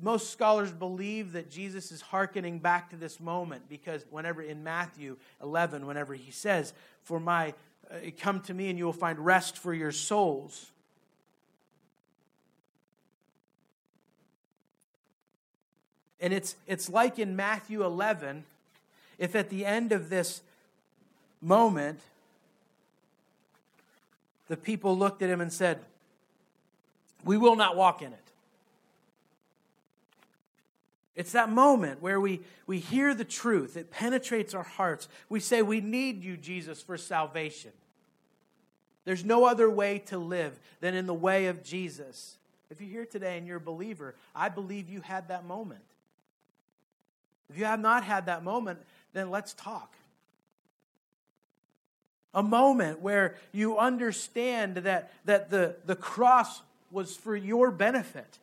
most 0.00 0.30
scholars 0.30 0.70
believe 0.70 1.32
that 1.32 1.50
Jesus 1.50 1.92
is 1.92 2.00
hearkening 2.00 2.58
back 2.58 2.90
to 2.90 2.96
this 2.96 3.20
moment 3.20 3.68
because 3.68 4.04
whenever 4.10 4.42
in 4.42 4.62
Matthew 4.62 5.16
11, 5.42 5.86
whenever 5.86 6.14
he 6.14 6.30
says, 6.30 6.72
For 7.02 7.18
my, 7.18 7.54
uh, 7.90 7.96
come 8.18 8.40
to 8.42 8.54
me 8.54 8.68
and 8.68 8.78
you 8.78 8.84
will 8.84 8.92
find 8.92 9.18
rest 9.18 9.56
for 9.56 9.72
your 9.72 9.92
souls. 9.92 10.70
And 16.20 16.32
it's, 16.32 16.54
it's 16.66 16.88
like 16.88 17.18
in 17.18 17.34
Matthew 17.34 17.84
11, 17.84 18.44
if 19.18 19.34
at 19.34 19.50
the 19.50 19.66
end 19.66 19.90
of 19.90 20.08
this 20.08 20.40
moment, 21.40 21.98
the 24.46 24.56
people 24.56 24.96
looked 24.96 25.22
at 25.22 25.30
him 25.30 25.40
and 25.40 25.52
said, 25.52 25.80
we 27.24 27.36
will 27.36 27.56
not 27.56 27.76
walk 27.76 28.02
in 28.02 28.12
it. 28.12 28.18
It's 31.14 31.32
that 31.32 31.50
moment 31.50 32.00
where 32.00 32.20
we, 32.20 32.40
we 32.66 32.78
hear 32.78 33.14
the 33.14 33.24
truth, 33.24 33.76
it 33.76 33.90
penetrates 33.90 34.54
our 34.54 34.62
hearts. 34.62 35.08
We 35.28 35.40
say, 35.40 35.62
We 35.62 35.80
need 35.80 36.24
you, 36.24 36.36
Jesus, 36.36 36.80
for 36.80 36.96
salvation. 36.96 37.72
There's 39.04 39.24
no 39.24 39.44
other 39.44 39.68
way 39.68 39.98
to 40.06 40.18
live 40.18 40.58
than 40.80 40.94
in 40.94 41.06
the 41.06 41.14
way 41.14 41.46
of 41.46 41.62
Jesus. 41.62 42.38
If 42.70 42.80
you're 42.80 42.90
here 42.90 43.06
today 43.06 43.36
and 43.36 43.46
you're 43.46 43.56
a 43.58 43.60
believer, 43.60 44.14
I 44.34 44.48
believe 44.48 44.88
you 44.88 45.00
had 45.00 45.28
that 45.28 45.44
moment. 45.44 45.82
If 47.50 47.58
you 47.58 47.64
have 47.66 47.80
not 47.80 48.04
had 48.04 48.26
that 48.26 48.42
moment, 48.42 48.78
then 49.12 49.30
let's 49.30 49.52
talk. 49.52 49.94
A 52.32 52.42
moment 52.42 53.02
where 53.02 53.36
you 53.52 53.76
understand 53.76 54.76
that, 54.76 55.12
that 55.26 55.50
the, 55.50 55.76
the 55.84 55.96
cross 55.96 56.62
was 56.92 57.16
for 57.16 57.34
your 57.34 57.70
benefit. 57.70 58.38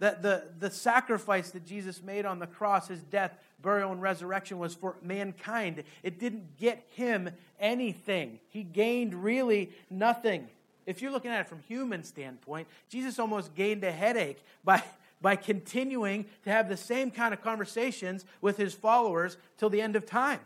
That 0.00 0.22
the, 0.22 0.44
the 0.58 0.70
sacrifice 0.70 1.50
that 1.50 1.64
Jesus 1.64 2.02
made 2.02 2.26
on 2.26 2.38
the 2.40 2.46
cross, 2.46 2.88
his 2.88 3.02
death, 3.02 3.38
burial, 3.62 3.92
and 3.92 4.02
resurrection, 4.02 4.58
was 4.58 4.74
for 4.74 4.96
mankind. 5.02 5.84
It 6.02 6.18
didn't 6.18 6.56
get 6.58 6.84
him 6.96 7.30
anything. 7.60 8.40
He 8.48 8.64
gained 8.64 9.14
really 9.14 9.70
nothing. 9.90 10.48
If 10.86 11.00
you're 11.00 11.12
looking 11.12 11.30
at 11.30 11.42
it 11.42 11.48
from 11.48 11.60
human 11.60 12.02
standpoint, 12.02 12.68
Jesus 12.88 13.18
almost 13.18 13.54
gained 13.54 13.84
a 13.84 13.92
headache 13.92 14.42
by, 14.64 14.82
by 15.22 15.36
continuing 15.36 16.26
to 16.42 16.50
have 16.50 16.68
the 16.68 16.76
same 16.76 17.10
kind 17.10 17.32
of 17.32 17.40
conversations 17.40 18.24
with 18.40 18.56
his 18.56 18.74
followers 18.74 19.36
till 19.56 19.70
the 19.70 19.80
end 19.80 19.96
of 19.96 20.04
time. 20.04 20.40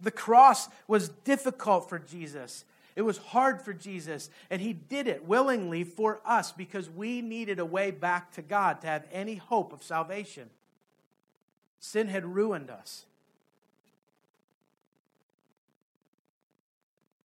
The 0.00 0.10
cross 0.10 0.68
was 0.86 1.08
difficult 1.08 1.88
for 1.88 1.98
Jesus. 1.98 2.64
It 2.94 3.02
was 3.02 3.18
hard 3.18 3.62
for 3.62 3.72
Jesus, 3.72 4.28
and 4.50 4.60
he 4.60 4.72
did 4.72 5.06
it 5.06 5.24
willingly 5.24 5.84
for 5.84 6.20
us 6.24 6.50
because 6.52 6.90
we 6.90 7.20
needed 7.20 7.58
a 7.58 7.64
way 7.64 7.90
back 7.90 8.32
to 8.32 8.42
God 8.42 8.80
to 8.80 8.86
have 8.88 9.06
any 9.12 9.36
hope 9.36 9.72
of 9.72 9.82
salvation. 9.82 10.50
Sin 11.80 12.08
had 12.08 12.24
ruined 12.24 12.70
us. 12.70 13.04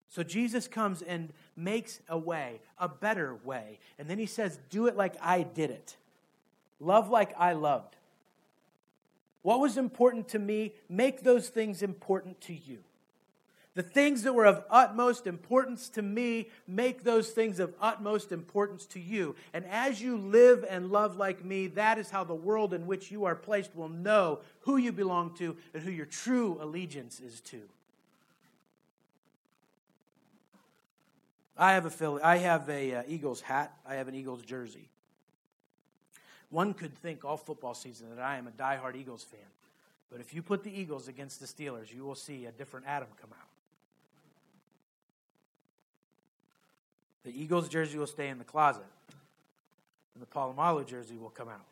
So 0.10 0.22
Jesus 0.22 0.68
comes 0.68 1.02
and 1.02 1.34
makes 1.56 2.00
a 2.08 2.20
way, 2.20 2.62
a 2.78 2.88
better 2.88 3.36
way. 3.44 3.80
And 3.98 4.08
then 4.08 4.20
he 4.20 4.28
says, 4.28 4.60
Do 4.70 4.86
it 4.86 4.96
like 4.96 5.16
I 5.20 5.42
did 5.42 5.72
it. 5.72 5.96
Love 6.80 7.10
like 7.10 7.34
I 7.36 7.54
loved. 7.54 7.96
What 9.44 9.60
was 9.60 9.78
important 9.78 10.30
to 10.30 10.40
me, 10.40 10.74
make 10.90 11.22
those 11.22 11.50
things 11.50 11.84
important 11.84 12.42
to 12.42 12.54
you. 12.54 12.80
The 13.76 13.84
things 13.84 14.24
that 14.24 14.34
were 14.34 14.46
of 14.46 14.64
utmost 14.70 15.26
importance 15.26 15.90
to 15.90 16.02
me 16.02 16.50
make 16.68 17.04
those 17.04 17.30
things 17.30 17.60
of 17.60 17.74
utmost 17.82 18.32
importance 18.32 18.86
to 18.88 19.00
you. 19.00 19.36
And 19.52 19.66
as 19.66 20.02
you 20.02 20.18
live 20.18 20.64
and 20.70 20.92
love 20.92 21.18
like 21.18 21.44
me, 21.44 21.68
that 21.68 21.98
is 21.98 22.12
how 22.12 22.24
the 22.24 22.36
world 22.36 22.74
in 22.74 22.86
which 22.86 23.12
you 23.12 23.26
are 23.26 23.36
placed 23.36 23.76
will 23.76 23.90
know 23.90 24.40
who 24.62 24.78
you 24.78 24.92
belong 24.92 25.34
to 25.38 25.58
and 25.74 25.82
who 25.82 25.92
your 25.92 26.06
true 26.06 26.58
allegiance 26.62 27.20
is 27.20 27.42
to. 27.42 27.62
I 31.58 31.74
have 31.74 31.86
a 31.86 31.90
Philly, 31.90 32.22
I 32.22 32.38
have 32.38 32.70
a 32.70 32.96
uh, 32.96 33.04
Eagles 33.08 33.42
hat. 33.42 33.74
I 33.86 33.96
have 33.96 34.08
an 34.08 34.16
Eagles 34.16 34.42
jersey. 34.44 34.90
One 36.54 36.76
could 36.76 36.96
think 37.00 37.26
all 37.26 37.36
football 37.36 37.74
season 37.74 38.12
that 38.16 38.22
I 38.22 38.38
am 38.38 38.46
a 38.46 38.52
diehard 38.52 38.96
Eagles 38.96 39.24
fan. 39.24 39.40
But 40.12 40.22
if 40.22 40.36
you 40.36 40.44
put 40.44 40.64
the 40.64 40.70
Eagles 40.70 41.08
against 41.08 41.40
the 41.40 41.48
Steelers, 41.48 41.92
you 41.92 42.04
will 42.04 42.14
see 42.14 42.46
a 42.46 42.52
different 42.52 42.86
Adam 42.88 43.08
come 43.20 43.32
out. 43.32 43.48
The 47.24 47.32
Eagles 47.32 47.68
jersey 47.70 47.98
will 47.98 48.06
stay 48.06 48.28
in 48.28 48.38
the 48.38 48.44
closet, 48.44 48.86
and 50.14 50.22
the 50.22 50.28
Polamalu 50.28 50.86
jersey 50.86 51.18
will 51.18 51.32
come 51.32 51.50
out. 51.50 51.66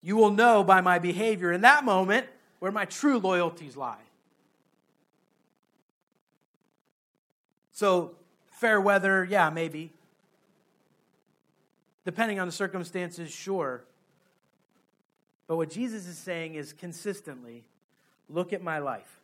You 0.00 0.16
will 0.16 0.30
know 0.30 0.64
by 0.64 0.80
my 0.80 0.98
behavior 0.98 1.52
in 1.52 1.60
that 1.60 1.84
moment 1.84 2.24
where 2.60 2.72
my 2.72 2.86
true 2.86 3.18
loyalties 3.18 3.76
lie. 3.76 4.00
So, 7.72 8.12
fair 8.52 8.80
weather, 8.80 9.22
yeah, 9.22 9.50
maybe. 9.50 9.92
Depending 12.04 12.40
on 12.40 12.48
the 12.48 12.52
circumstances, 12.52 13.30
sure. 13.30 13.84
But 15.46 15.56
what 15.56 15.70
Jesus 15.70 16.06
is 16.06 16.16
saying 16.16 16.54
is 16.54 16.72
consistently 16.72 17.64
look 18.28 18.52
at 18.52 18.62
my 18.62 18.78
life. 18.78 19.20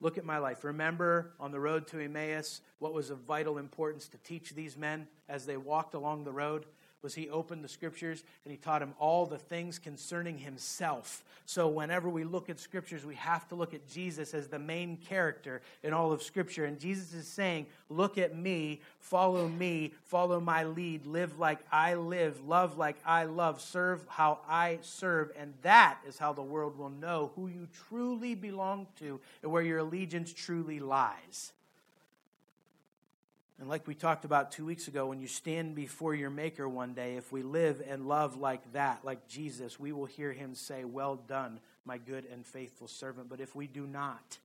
Look 0.00 0.16
at 0.16 0.24
my 0.24 0.38
life. 0.38 0.64
Remember 0.64 1.32
on 1.40 1.50
the 1.50 1.60
road 1.60 1.86
to 1.88 1.98
Emmaus 1.98 2.60
what 2.78 2.92
was 2.92 3.10
of 3.10 3.18
vital 3.18 3.58
importance 3.58 4.08
to 4.08 4.18
teach 4.18 4.54
these 4.54 4.76
men 4.76 5.08
as 5.28 5.44
they 5.44 5.56
walked 5.56 5.94
along 5.94 6.24
the 6.24 6.32
road? 6.32 6.66
Was 7.02 7.14
he 7.14 7.28
opened 7.28 7.62
the 7.62 7.68
scriptures 7.68 8.24
and 8.44 8.50
he 8.50 8.56
taught 8.56 8.82
him 8.82 8.94
all 8.98 9.26
the 9.26 9.38
things 9.38 9.78
concerning 9.78 10.38
himself. 10.38 11.24
So 11.46 11.68
whenever 11.68 12.08
we 12.08 12.24
look 12.24 12.50
at 12.50 12.58
scriptures, 12.58 13.06
we 13.06 13.14
have 13.14 13.48
to 13.48 13.54
look 13.54 13.72
at 13.72 13.88
Jesus 13.88 14.34
as 14.34 14.48
the 14.48 14.58
main 14.58 14.96
character 14.96 15.62
in 15.82 15.92
all 15.92 16.12
of 16.12 16.22
scripture. 16.22 16.64
And 16.64 16.78
Jesus 16.78 17.14
is 17.14 17.26
saying, 17.26 17.66
Look 17.88 18.18
at 18.18 18.36
me, 18.36 18.82
follow 19.00 19.48
me, 19.48 19.94
follow 20.04 20.40
my 20.40 20.64
lead, 20.64 21.06
live 21.06 21.38
like 21.38 21.60
I 21.72 21.94
live, 21.94 22.46
love 22.46 22.76
like 22.76 22.96
I 23.04 23.24
love, 23.24 23.60
serve 23.60 24.04
how 24.08 24.40
I 24.48 24.78
serve. 24.82 25.32
And 25.38 25.54
that 25.62 25.98
is 26.06 26.18
how 26.18 26.32
the 26.32 26.42
world 26.42 26.76
will 26.76 26.90
know 26.90 27.30
who 27.34 27.46
you 27.46 27.68
truly 27.88 28.34
belong 28.34 28.86
to 28.98 29.20
and 29.42 29.50
where 29.50 29.62
your 29.62 29.78
allegiance 29.78 30.32
truly 30.32 30.80
lies. 30.80 31.52
And 33.58 33.68
like 33.68 33.86
we 33.86 33.94
talked 33.94 34.24
about 34.24 34.52
two 34.52 34.64
weeks 34.64 34.86
ago, 34.86 35.06
when 35.06 35.20
you 35.20 35.26
stand 35.26 35.74
before 35.74 36.14
your 36.14 36.30
Maker 36.30 36.68
one 36.68 36.94
day, 36.94 37.16
if 37.16 37.32
we 37.32 37.42
live 37.42 37.82
and 37.88 38.06
love 38.06 38.36
like 38.36 38.72
that, 38.72 39.04
like 39.04 39.26
Jesus, 39.26 39.80
we 39.80 39.92
will 39.92 40.06
hear 40.06 40.32
him 40.32 40.54
say, 40.54 40.84
Well 40.84 41.16
done, 41.16 41.58
my 41.84 41.98
good 41.98 42.24
and 42.32 42.46
faithful 42.46 42.86
servant. 42.86 43.28
But 43.28 43.40
if 43.40 43.56
we 43.56 43.66
do 43.66 43.86
not, 43.86 44.38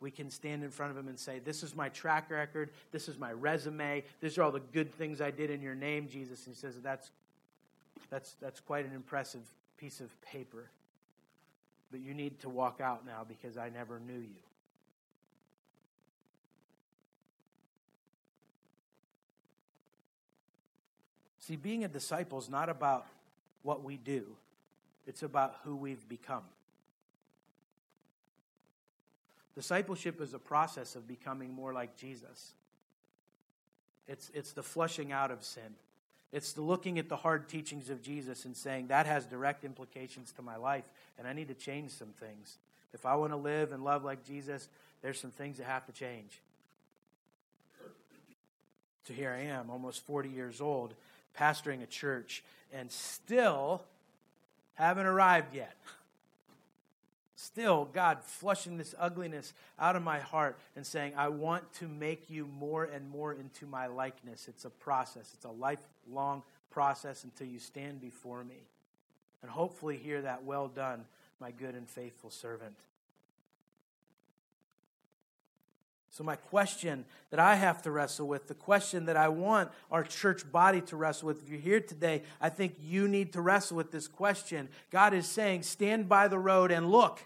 we 0.00 0.10
can 0.10 0.30
stand 0.30 0.64
in 0.64 0.70
front 0.70 0.90
of 0.90 0.98
him 0.98 1.06
and 1.06 1.18
say, 1.18 1.38
This 1.38 1.62
is 1.62 1.76
my 1.76 1.90
track 1.90 2.28
record. 2.28 2.70
This 2.90 3.08
is 3.08 3.18
my 3.18 3.30
resume. 3.30 4.02
These 4.20 4.36
are 4.36 4.42
all 4.42 4.50
the 4.50 4.60
good 4.60 4.92
things 4.92 5.20
I 5.20 5.30
did 5.30 5.50
in 5.50 5.62
your 5.62 5.76
name, 5.76 6.08
Jesus. 6.08 6.44
And 6.46 6.56
he 6.56 6.60
says, 6.60 6.74
That's, 6.82 7.12
that's, 8.10 8.34
that's 8.40 8.58
quite 8.58 8.84
an 8.84 8.94
impressive 8.94 9.42
piece 9.76 10.00
of 10.00 10.20
paper. 10.22 10.70
But 11.92 12.00
you 12.00 12.14
need 12.14 12.40
to 12.40 12.48
walk 12.48 12.80
out 12.80 13.06
now 13.06 13.24
because 13.26 13.56
I 13.56 13.68
never 13.68 14.00
knew 14.00 14.18
you. 14.18 14.42
See, 21.52 21.56
being 21.56 21.84
a 21.84 21.88
disciple 21.88 22.38
is 22.38 22.48
not 22.48 22.70
about 22.70 23.06
what 23.62 23.84
we 23.84 23.98
do, 23.98 24.24
it's 25.06 25.22
about 25.22 25.56
who 25.64 25.76
we've 25.76 26.08
become. 26.08 26.44
Discipleship 29.54 30.22
is 30.22 30.32
a 30.32 30.38
process 30.38 30.96
of 30.96 31.06
becoming 31.06 31.52
more 31.52 31.74
like 31.74 31.94
Jesus. 31.94 32.52
It's, 34.08 34.30
it's 34.32 34.52
the 34.52 34.62
flushing 34.62 35.12
out 35.12 35.30
of 35.30 35.44
sin. 35.44 35.74
It's 36.32 36.54
the 36.54 36.62
looking 36.62 36.98
at 36.98 37.10
the 37.10 37.16
hard 37.16 37.50
teachings 37.50 37.90
of 37.90 38.00
Jesus 38.00 38.46
and 38.46 38.56
saying, 38.56 38.86
that 38.86 39.04
has 39.04 39.26
direct 39.26 39.62
implications 39.62 40.32
to 40.36 40.42
my 40.42 40.56
life, 40.56 40.84
and 41.18 41.28
I 41.28 41.34
need 41.34 41.48
to 41.48 41.54
change 41.54 41.90
some 41.90 42.14
things. 42.18 42.56
If 42.94 43.04
I 43.04 43.14
want 43.16 43.32
to 43.32 43.36
live 43.36 43.72
and 43.72 43.84
love 43.84 44.04
like 44.04 44.24
Jesus, 44.24 44.70
there's 45.02 45.20
some 45.20 45.32
things 45.32 45.58
that 45.58 45.66
have 45.66 45.84
to 45.84 45.92
change. 45.92 46.40
So 49.06 49.12
here 49.12 49.36
I 49.38 49.42
am, 49.42 49.68
almost 49.68 50.06
40 50.06 50.30
years 50.30 50.62
old, 50.62 50.94
pastoring 51.38 51.82
a 51.82 51.86
church 51.86 52.42
and 52.72 52.90
still 52.90 53.82
haven't 54.74 55.06
arrived 55.06 55.54
yet. 55.54 55.76
Still, 57.36 57.86
God 57.92 58.22
flushing 58.22 58.76
this 58.76 58.94
ugliness 58.98 59.52
out 59.78 59.96
of 59.96 60.02
my 60.02 60.20
heart 60.20 60.58
and 60.76 60.86
saying, 60.86 61.14
I 61.16 61.28
want 61.28 61.72
to 61.74 61.88
make 61.88 62.30
you 62.30 62.46
more 62.46 62.84
and 62.84 63.10
more 63.10 63.32
into 63.32 63.66
my 63.66 63.88
likeness. 63.88 64.46
It's 64.46 64.64
a 64.64 64.70
process, 64.70 65.30
it's 65.34 65.44
a 65.44 65.50
lifelong 65.50 66.44
process 66.70 67.24
until 67.24 67.48
you 67.48 67.58
stand 67.58 68.00
before 68.00 68.44
me. 68.44 68.68
And 69.42 69.50
hopefully, 69.50 69.96
hear 69.96 70.22
that, 70.22 70.44
well 70.44 70.68
done, 70.68 71.04
my 71.40 71.50
good 71.50 71.74
and 71.74 71.88
faithful 71.88 72.30
servant. 72.30 72.76
So, 76.12 76.22
my 76.22 76.36
question 76.36 77.06
that 77.30 77.40
I 77.40 77.54
have 77.54 77.80
to 77.82 77.90
wrestle 77.90 78.28
with, 78.28 78.46
the 78.46 78.54
question 78.54 79.06
that 79.06 79.16
I 79.16 79.28
want 79.28 79.70
our 79.90 80.04
church 80.04 80.50
body 80.52 80.82
to 80.82 80.96
wrestle 80.96 81.26
with, 81.26 81.42
if 81.42 81.48
you're 81.48 81.58
here 81.58 81.80
today, 81.80 82.22
I 82.38 82.50
think 82.50 82.74
you 82.82 83.08
need 83.08 83.32
to 83.32 83.40
wrestle 83.40 83.78
with 83.78 83.90
this 83.90 84.08
question. 84.08 84.68
God 84.90 85.14
is 85.14 85.26
saying, 85.26 85.62
stand 85.62 86.10
by 86.10 86.28
the 86.28 86.38
road 86.38 86.70
and 86.70 86.90
look 86.90 87.20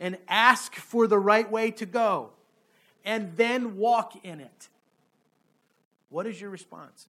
and 0.00 0.16
ask 0.26 0.74
for 0.74 1.06
the 1.06 1.18
right 1.18 1.50
way 1.50 1.70
to 1.72 1.84
go 1.84 2.30
and 3.04 3.36
then 3.36 3.76
walk 3.76 4.24
in 4.24 4.40
it. 4.40 4.68
What 6.08 6.26
is 6.26 6.40
your 6.40 6.48
response? 6.48 7.08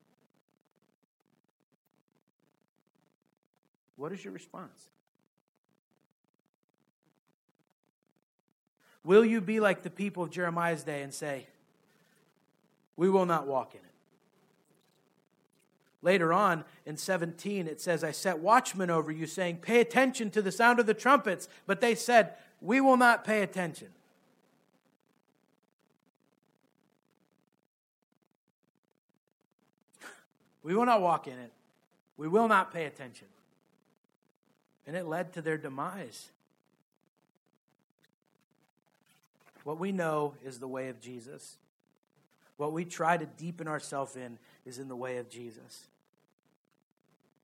What 3.95 4.11
is 4.11 4.21
your 4.21 4.33
response? 4.33 4.89
Will 9.03 9.25
you 9.25 9.41
be 9.41 9.59
like 9.59 9.81
the 9.81 9.89
people 9.89 10.23
of 10.23 10.29
Jeremiah's 10.29 10.83
day 10.83 11.01
and 11.01 11.13
say, 11.13 11.47
We 12.95 13.09
will 13.09 13.25
not 13.25 13.47
walk 13.47 13.73
in 13.73 13.79
it? 13.79 13.85
Later 16.03 16.33
on 16.33 16.65
in 16.85 16.97
17, 16.97 17.67
it 17.67 17.79
says, 17.79 18.03
I 18.03 18.11
set 18.11 18.39
watchmen 18.39 18.89
over 18.89 19.11
you, 19.11 19.27
saying, 19.27 19.57
Pay 19.57 19.79
attention 19.81 20.31
to 20.31 20.41
the 20.41 20.51
sound 20.51 20.79
of 20.79 20.87
the 20.87 20.93
trumpets. 20.93 21.47
But 21.67 21.79
they 21.81 21.95
said, 21.95 22.33
We 22.59 22.81
will 22.81 22.97
not 22.97 23.23
pay 23.23 23.41
attention. 23.41 23.89
We 30.63 30.75
will 30.75 30.85
not 30.85 31.01
walk 31.01 31.27
in 31.27 31.39
it. 31.39 31.51
We 32.17 32.27
will 32.27 32.47
not 32.47 32.71
pay 32.71 32.85
attention. 32.85 33.27
And 34.85 34.95
it 34.95 35.07
led 35.07 35.33
to 35.33 35.41
their 35.41 35.57
demise. 35.57 36.29
What 39.63 39.79
we 39.79 39.91
know 39.91 40.35
is 40.43 40.59
the 40.59 40.67
way 40.67 40.89
of 40.89 40.99
Jesus. 40.99 41.57
What 42.57 42.73
we 42.73 42.85
try 42.85 43.17
to 43.17 43.25
deepen 43.25 43.67
ourselves 43.67 44.15
in 44.15 44.37
is 44.65 44.79
in 44.79 44.87
the 44.87 44.95
way 44.95 45.17
of 45.17 45.29
Jesus. 45.29 45.87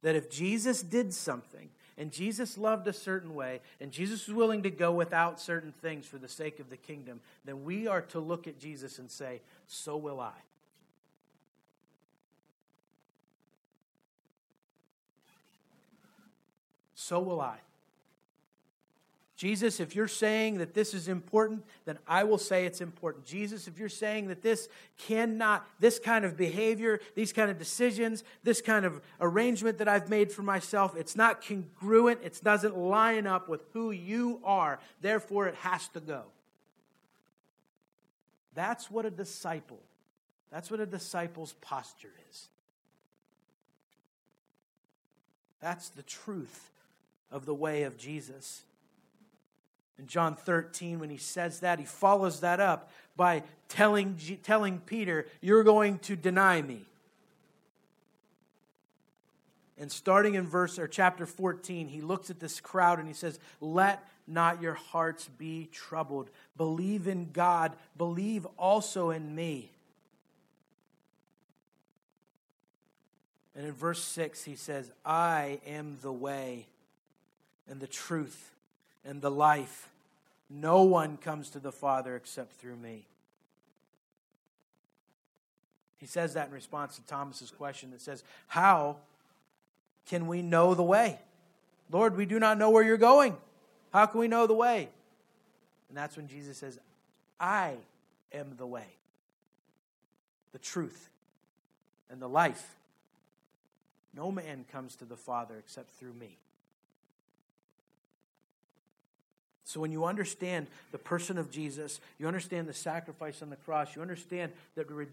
That 0.02 0.16
if 0.16 0.30
Jesus 0.30 0.82
did 0.82 1.14
something, 1.14 1.70
and 1.98 2.12
Jesus 2.12 2.58
loved 2.58 2.88
a 2.88 2.94
certain 2.94 3.34
way, 3.34 3.62
and 3.82 3.92
Jesus 3.92 4.28
was 4.28 4.36
willing 4.36 4.63
to 4.63 4.70
go 4.70 4.92
without 4.92 5.40
certain 5.40 5.72
things 5.72 6.06
for 6.06 6.20
the 6.20 6.28
sake 6.28 6.60
of 6.60 6.70
the 6.70 6.78
kingdom, 6.78 7.20
then 7.46 7.63
we 7.63 7.88
are 7.88 8.02
to 8.02 8.20
look 8.20 8.48
at 8.48 8.60
Jesus 8.60 9.00
and 9.00 9.10
say, 9.10 9.42
So 9.65 9.98
will 9.98 10.20
I. 10.20 10.34
So 16.94 17.20
will 17.20 17.42
I. 17.42 17.58
Jesus, 19.38 19.79
if 19.79 19.96
you're 19.96 20.08
saying 20.08 20.58
that 20.58 20.73
this 20.73 20.96
is 20.96 21.08
important, 21.08 21.63
then 21.85 22.00
I 22.08 22.23
will 22.23 22.40
say 22.40 22.65
it's 22.65 22.81
important. 22.81 23.23
Jesus, 23.23 23.67
if 23.67 23.77
you're 23.77 23.88
saying 23.88 24.29
that 24.29 24.42
this 24.42 24.67
cannot, 24.98 25.63
this 25.79 26.00
kind 26.00 26.25
of 26.25 26.35
behavior, 26.35 27.00
these 27.13 27.31
kind 27.31 27.52
of 27.52 27.60
decisions, 27.60 28.23
this 28.44 28.62
kind 28.62 28.83
of 28.83 29.00
arrangement 29.21 29.77
that 29.77 29.88
I've 29.88 30.10
made 30.10 30.31
for 30.31 30.42
myself, 30.42 30.96
it's 30.98 31.15
not 31.15 31.46
congruent, 31.46 32.21
it 32.23 32.42
doesn't 32.44 32.75
line 32.75 33.27
up 33.27 33.48
with 33.48 33.62
who 33.73 33.92
you 33.92 34.42
are, 34.44 34.79
therefore 35.02 35.48
it 35.48 35.56
has 35.56 35.88
to 35.90 36.00
go. 36.00 36.23
That's 38.56 38.90
what 38.90 39.06
a 39.06 39.12
disciple, 39.12 39.83
that's 40.52 40.71
what 40.71 40.79
a 40.79 40.88
disciple's 40.88 41.54
posture 41.62 42.13
is. 42.31 42.48
That's 45.60 45.90
the 45.90 46.04
truth 46.04 46.71
of 47.29 47.46
the 47.46 47.54
way 47.54 47.83
of 47.83 47.98
Jesus. 47.98 48.63
In 50.00 50.08
John 50.08 50.35
13, 50.35 51.00
when 51.00 51.10
he 51.10 51.17
says 51.17 51.62
that, 51.62 51.79
he 51.79 51.85
follows 51.85 52.41
that 52.41 52.60
up 52.60 52.91
by 53.15 53.43
telling, 53.67 54.17
telling 54.43 54.79
Peter, 54.79 55.27
You're 55.41 55.63
going 55.63 56.00
to 56.00 56.15
deny 56.15 56.62
me. 56.62 56.85
And 59.79 59.91
starting 59.91 60.35
in 60.35 60.48
verse 60.48 60.79
or 60.79 60.87
chapter 60.87 61.25
14, 61.25 61.87
he 61.87 62.02
looks 62.02 62.29
at 62.29 62.39
this 62.39 62.60
crowd 62.60 63.00
and 63.00 63.08
he 63.08 63.13
says, 63.13 63.39
Let 63.62 64.04
not 64.27 64.62
your 64.62 64.73
hearts 64.73 65.29
be 65.37 65.69
troubled. 65.71 66.29
Believe 66.58 67.08
in 67.08 67.31
God, 67.31 67.75
believe 67.98 68.45
also 68.58 69.12
in 69.12 69.33
me. 69.35 69.71
And 73.56 73.65
in 73.65 73.73
verse 73.73 74.04
6, 74.04 74.43
he 74.43 74.56
says, 74.56 74.91
I 75.04 75.60
am 75.65 75.98
the 76.02 76.13
way 76.13 76.67
and 77.67 77.79
the 77.79 77.87
truth 77.87 78.52
and 79.08 79.22
the 79.22 79.32
life. 79.32 79.90
No 80.50 80.84
one 80.84 81.18
comes 81.18 81.50
to 81.52 81.60
the 81.60 81.72
Father 81.72 82.16
except 82.16 82.54
through 82.54 82.76
me. 82.76 83.06
He 85.98 86.06
says 86.06 86.36
that 86.36 86.50
in 86.50 86.54
response 86.54 86.98
to 86.98 87.02
Thomas's 87.08 87.50
question 87.50 87.90
that 87.92 88.02
says, 88.02 88.24
How 88.48 88.98
can 90.06 90.28
we 90.28 90.42
know 90.42 90.76
the 90.76 90.84
way? 90.84 91.20
Lord, 91.90 92.16
we 92.16 92.26
do 92.26 92.40
not 92.40 92.58
know 92.58 92.70
where 92.70 92.84
you're 92.84 92.98
going. 92.98 93.36
How 93.92 94.06
can 94.06 94.20
we 94.20 94.28
know 94.28 94.46
the 94.46 94.54
way? 94.54 94.90
And 95.90 95.98
that's 95.98 96.18
when 96.18 96.28
Jesus 96.28 96.58
says, 96.58 96.78
I 97.40 97.76
am 98.34 98.56
the 98.58 98.68
way, 98.68 98.88
the 100.52 100.60
truth, 100.60 101.10
and 102.10 102.22
the 102.22 102.30
life. 102.30 102.76
No 104.14 104.32
man 104.32 104.66
comes 104.72 104.96
to 104.98 105.06
the 105.06 105.16
Father 105.16 105.56
except 105.58 105.92
through 105.92 106.14
me. 106.14 106.38
So, 109.68 109.82
when 109.82 109.92
you 109.92 110.06
understand 110.06 110.68
the 110.94 110.98
person 110.98 111.38
of 111.38 111.52
Jesus, 111.52 112.00
you 112.18 112.26
understand 112.26 112.70
the 112.70 112.74
sacrifice 112.74 113.42
on 113.42 113.50
the 113.50 113.58
cross, 113.58 113.98
you 113.98 114.02
understand 114.02 114.54
that 114.76 114.88
the, 114.88 115.08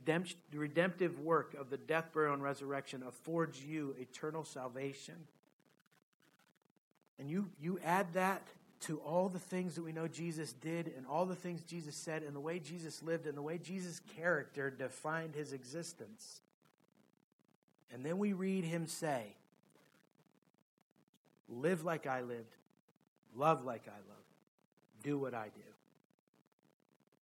redemptive 0.56 1.18
work 1.18 1.56
of 1.58 1.70
the 1.70 1.76
death, 1.76 2.12
burial, 2.14 2.34
and 2.34 2.42
resurrection 2.42 3.02
affords 3.02 3.60
you 3.64 3.96
eternal 3.98 4.44
salvation. 4.44 5.16
And 7.18 7.28
you, 7.28 7.50
you 7.60 7.80
add 7.84 8.14
that 8.14 8.46
to 8.82 8.98
all 8.98 9.28
the 9.28 9.40
things 9.40 9.74
that 9.74 9.82
we 9.82 9.90
know 9.90 10.06
Jesus 10.06 10.52
did, 10.52 10.92
and 10.96 11.04
all 11.04 11.26
the 11.26 11.34
things 11.34 11.64
Jesus 11.64 11.96
said, 11.96 12.22
and 12.22 12.36
the 12.36 12.38
way 12.38 12.60
Jesus 12.60 13.02
lived, 13.02 13.26
and 13.26 13.36
the 13.36 13.42
way 13.42 13.58
Jesus' 13.58 14.00
character 14.16 14.70
defined 14.70 15.34
his 15.34 15.52
existence. 15.52 16.42
And 17.92 18.06
then 18.06 18.18
we 18.18 18.32
read 18.32 18.62
him 18.62 18.86
say, 18.86 19.34
Live 21.48 21.82
like 21.84 22.06
I 22.06 22.20
lived, 22.20 22.54
love 23.34 23.64
like 23.64 23.88
I 23.88 23.98
loved, 24.08 24.23
do 25.04 25.16
what 25.16 25.34
I 25.34 25.44
do. 25.44 25.62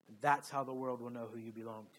And 0.09 0.17
that's 0.23 0.49
how 0.49 0.65
the 0.65 0.73
world 0.73 1.03
will 1.03 1.11
know 1.11 1.29
who 1.31 1.39
you 1.39 1.53
belong 1.53 1.85
to. 1.93 1.99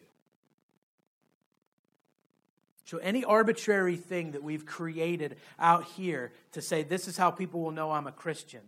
So, 2.85 2.97
any 2.97 3.23
arbitrary 3.23 3.95
thing 3.95 4.31
that 4.31 4.43
we've 4.43 4.65
created 4.65 5.37
out 5.59 5.85
here 5.85 6.31
to 6.53 6.61
say 6.61 6.83
this 6.83 7.07
is 7.07 7.15
how 7.15 7.29
people 7.29 7.61
will 7.61 7.71
know 7.71 7.91
I'm 7.91 8.07
a 8.07 8.11
Christian, 8.11 8.61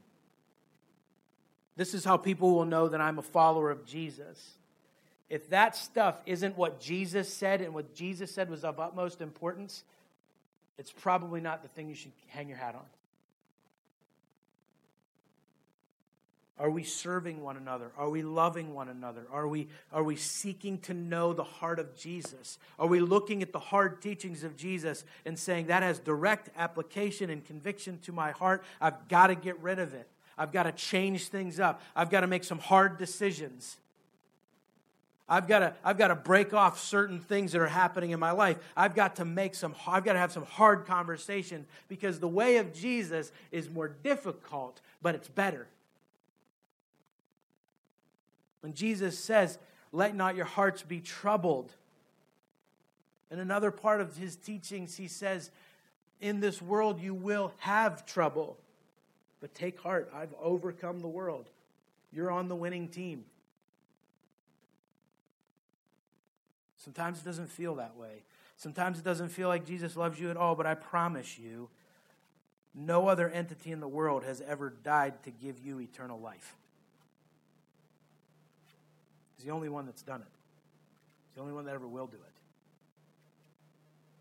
this 1.75 1.93
is 1.93 2.05
how 2.05 2.17
people 2.17 2.53
will 2.53 2.65
know 2.65 2.87
that 2.87 3.01
I'm 3.01 3.17
a 3.17 3.23
follower 3.23 3.71
of 3.71 3.85
Jesus 3.85 4.55
if 5.29 5.49
that 5.49 5.75
stuff 5.75 6.21
isn't 6.25 6.57
what 6.57 6.79
Jesus 6.79 7.31
said 7.31 7.61
and 7.61 7.73
what 7.73 7.95
Jesus 7.95 8.31
said 8.31 8.49
was 8.49 8.63
of 8.63 8.79
utmost 8.79 9.21
importance, 9.21 9.83
it's 10.77 10.91
probably 10.91 11.41
not 11.41 11.63
the 11.63 11.69
thing 11.69 11.89
you 11.89 11.95
should 11.95 12.11
hang 12.27 12.47
your 12.47 12.57
hat 12.57 12.75
on. 12.75 12.85
Are 16.57 16.69
we 16.69 16.83
serving 16.83 17.41
one 17.41 17.57
another? 17.57 17.91
Are 17.97 18.09
we 18.09 18.21
loving 18.21 18.73
one 18.73 18.87
another? 18.87 19.27
Are 19.29 19.47
we, 19.47 19.67
are 19.91 20.03
we 20.03 20.15
seeking 20.15 20.79
to 20.79 20.93
know 20.93 21.33
the 21.33 21.43
heart 21.43 21.79
of 21.79 21.97
Jesus? 21.97 22.59
Are 22.79 22.87
we 22.87 23.01
looking 23.01 23.41
at 23.41 23.51
the 23.51 23.59
hard 23.59 24.01
teachings 24.01 24.43
of 24.43 24.55
Jesus 24.55 25.03
and 25.25 25.37
saying 25.37 25.67
that 25.67 25.83
has 25.83 25.99
direct 25.99 26.49
application 26.55 27.29
and 27.29 27.43
conviction 27.43 27.99
to 28.03 28.13
my 28.13 28.31
heart? 28.31 28.63
I've 28.79 29.09
got 29.09 29.27
to 29.27 29.35
get 29.35 29.59
rid 29.61 29.79
of 29.79 29.93
it. 29.93 30.07
I've 30.37 30.53
got 30.53 30.63
to 30.63 30.71
change 30.71 31.27
things 31.27 31.59
up. 31.59 31.81
I've 31.93 32.09
got 32.09 32.21
to 32.21 32.27
make 32.27 32.45
some 32.45 32.59
hard 32.59 32.97
decisions. 32.97 33.75
I've 35.27 35.47
got 35.47 35.59
to 35.59 35.73
I've 35.83 35.97
got 35.97 36.09
to 36.09 36.15
break 36.15 36.53
off 36.53 36.79
certain 36.79 37.19
things 37.19 37.51
that 37.53 37.59
are 37.59 37.67
happening 37.67 38.11
in 38.11 38.19
my 38.19 38.31
life. 38.31 38.57
I've 38.77 38.93
got 38.93 39.15
to 39.17 39.25
make 39.25 39.55
some 39.55 39.73
I've 39.87 40.05
got 40.05 40.13
to 40.13 40.19
have 40.19 40.31
some 40.31 40.45
hard 40.45 40.85
conversation 40.85 41.65
because 41.87 42.19
the 42.19 42.27
way 42.27 42.57
of 42.57 42.73
Jesus 42.73 43.31
is 43.51 43.69
more 43.69 43.87
difficult, 43.87 44.81
but 45.01 45.15
it's 45.15 45.27
better. 45.27 45.67
When 48.65 48.73
Jesus 48.73 49.19
says, 49.19 49.59
"Let 49.91 50.15
not 50.15 50.35
your 50.35 50.47
hearts 50.47 50.81
be 50.81 50.99
troubled." 50.99 51.75
In 53.29 53.37
another 53.37 53.69
part 53.69 54.01
of 54.01 54.17
his 54.17 54.35
teachings 54.35 54.97
he 54.97 55.07
says, 55.07 55.51
"In 56.19 56.39
this 56.39 56.63
world 56.63 56.99
you 56.99 57.13
will 57.13 57.53
have 57.59 58.07
trouble, 58.07 58.57
but 59.39 59.53
take 59.53 59.79
heart, 59.81 60.09
I've 60.11 60.33
overcome 60.39 61.01
the 61.01 61.07
world." 61.07 61.51
You're 62.11 62.31
on 62.31 62.47
the 62.47 62.55
winning 62.55 62.89
team. 62.89 63.25
Sometimes 66.77 67.21
it 67.21 67.23
doesn't 67.23 67.49
feel 67.49 67.75
that 67.75 67.95
way. 67.95 68.23
Sometimes 68.57 68.97
it 68.97 69.05
doesn't 69.05 69.29
feel 69.29 69.47
like 69.47 69.63
Jesus 69.63 69.95
loves 69.95 70.19
you 70.19 70.31
at 70.31 70.37
all, 70.37 70.55
but 70.55 70.65
I 70.65 70.73
promise 70.73 71.37
you, 71.37 71.69
no 72.73 73.09
other 73.09 73.29
entity 73.29 73.71
in 73.71 73.79
the 73.79 73.87
world 73.87 74.23
has 74.23 74.41
ever 74.41 74.71
died 74.71 75.21
to 75.21 75.29
give 75.29 75.59
you 75.59 75.79
eternal 75.79 76.19
life. 76.19 76.57
The 79.45 79.51
only 79.51 79.69
one 79.69 79.85
that's 79.85 80.01
done 80.01 80.21
it. 80.21 80.27
He's 81.27 81.35
the 81.35 81.41
only 81.41 81.53
one 81.53 81.65
that 81.65 81.75
ever 81.75 81.87
will 81.87 82.07
do 82.07 82.17
it. 82.17 82.35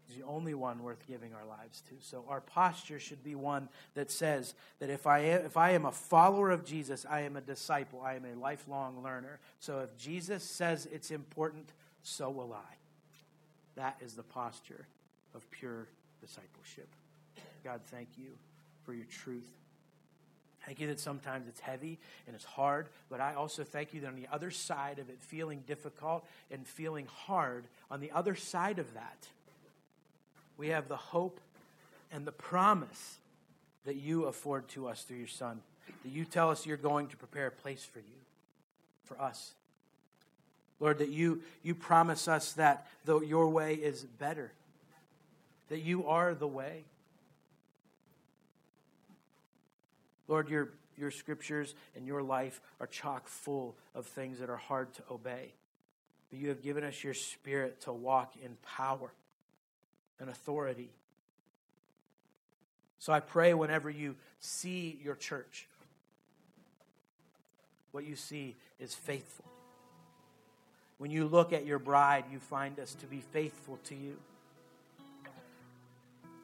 He's 0.06 0.18
the 0.18 0.26
only 0.26 0.52
one 0.52 0.82
worth 0.82 1.06
giving 1.06 1.32
our 1.32 1.46
lives 1.46 1.80
to. 1.88 1.94
So 2.00 2.24
our 2.28 2.42
posture 2.42 3.00
should 3.00 3.24
be 3.24 3.34
one 3.34 3.70
that 3.94 4.10
says 4.10 4.54
that 4.80 4.90
if 4.90 5.06
I 5.06 5.20
am, 5.20 5.46
if 5.46 5.56
I 5.56 5.70
am 5.70 5.86
a 5.86 5.92
follower 5.92 6.50
of 6.50 6.64
Jesus, 6.64 7.06
I 7.08 7.20
am 7.22 7.36
a 7.36 7.40
disciple, 7.40 8.02
I 8.04 8.14
am 8.16 8.26
a 8.26 8.38
lifelong 8.38 9.02
learner. 9.02 9.40
So 9.60 9.80
if 9.80 9.96
Jesus 9.96 10.44
says 10.44 10.86
it's 10.92 11.10
important, 11.10 11.72
so 12.02 12.28
will 12.28 12.52
I. 12.52 12.74
That 13.76 13.96
is 14.04 14.14
the 14.14 14.22
posture 14.22 14.86
of 15.34 15.50
pure 15.50 15.88
discipleship. 16.20 16.88
God, 17.64 17.80
thank 17.86 18.08
you 18.18 18.32
for 18.84 18.92
your 18.92 19.06
truth. 19.06 19.50
Thank 20.66 20.80
you 20.80 20.86
that 20.86 21.00
sometimes 21.00 21.46
it's 21.46 21.60
heavy 21.60 21.98
and 22.26 22.34
it's 22.34 22.44
hard, 22.44 22.88
but 23.10 23.20
I 23.20 23.34
also 23.34 23.64
thank 23.64 23.92
you 23.92 24.00
that 24.00 24.08
on 24.08 24.16
the 24.16 24.28
other 24.32 24.50
side 24.50 24.98
of 24.98 25.10
it 25.10 25.20
feeling 25.20 25.62
difficult 25.66 26.24
and 26.50 26.66
feeling 26.66 27.06
hard, 27.06 27.64
on 27.90 28.00
the 28.00 28.10
other 28.12 28.34
side 28.34 28.78
of 28.78 28.94
that, 28.94 29.28
we 30.56 30.68
have 30.68 30.88
the 30.88 30.96
hope 30.96 31.40
and 32.12 32.26
the 32.26 32.32
promise 32.32 33.18
that 33.84 33.96
you 33.96 34.24
afford 34.24 34.68
to 34.68 34.88
us 34.88 35.02
through 35.02 35.18
your 35.18 35.26
Son. 35.26 35.60
That 36.02 36.10
you 36.10 36.24
tell 36.24 36.50
us 36.50 36.64
you're 36.64 36.76
going 36.76 37.08
to 37.08 37.16
prepare 37.16 37.48
a 37.48 37.50
place 37.50 37.84
for 37.84 37.98
you, 37.98 38.04
for 39.04 39.20
us. 39.20 39.52
Lord, 40.80 40.98
that 40.98 41.10
you, 41.10 41.42
you 41.62 41.74
promise 41.74 42.26
us 42.28 42.52
that 42.54 42.86
though 43.04 43.20
your 43.20 43.48
way 43.48 43.74
is 43.74 44.02
better, 44.02 44.52
that 45.68 45.80
you 45.80 46.06
are 46.06 46.34
the 46.34 46.48
way. 46.48 46.84
Lord, 50.28 50.48
your, 50.48 50.70
your 50.96 51.10
scriptures 51.10 51.74
and 51.96 52.06
your 52.06 52.22
life 52.22 52.60
are 52.80 52.86
chock 52.86 53.28
full 53.28 53.76
of 53.94 54.06
things 54.06 54.38
that 54.38 54.50
are 54.50 54.56
hard 54.56 54.92
to 54.94 55.02
obey. 55.10 55.52
But 56.30 56.38
you 56.38 56.48
have 56.48 56.62
given 56.62 56.84
us 56.84 57.04
your 57.04 57.14
spirit 57.14 57.82
to 57.82 57.92
walk 57.92 58.34
in 58.42 58.56
power 58.62 59.12
and 60.18 60.30
authority. 60.30 60.90
So 62.98 63.12
I 63.12 63.20
pray 63.20 63.52
whenever 63.54 63.90
you 63.90 64.16
see 64.40 64.98
your 65.02 65.14
church, 65.14 65.66
what 67.92 68.04
you 68.04 68.16
see 68.16 68.56
is 68.80 68.94
faithful. 68.94 69.44
When 70.98 71.10
you 71.10 71.26
look 71.26 71.52
at 71.52 71.66
your 71.66 71.78
bride, 71.78 72.24
you 72.32 72.38
find 72.38 72.80
us 72.80 72.94
to 72.96 73.06
be 73.06 73.20
faithful 73.20 73.78
to 73.84 73.94
you. 73.94 74.16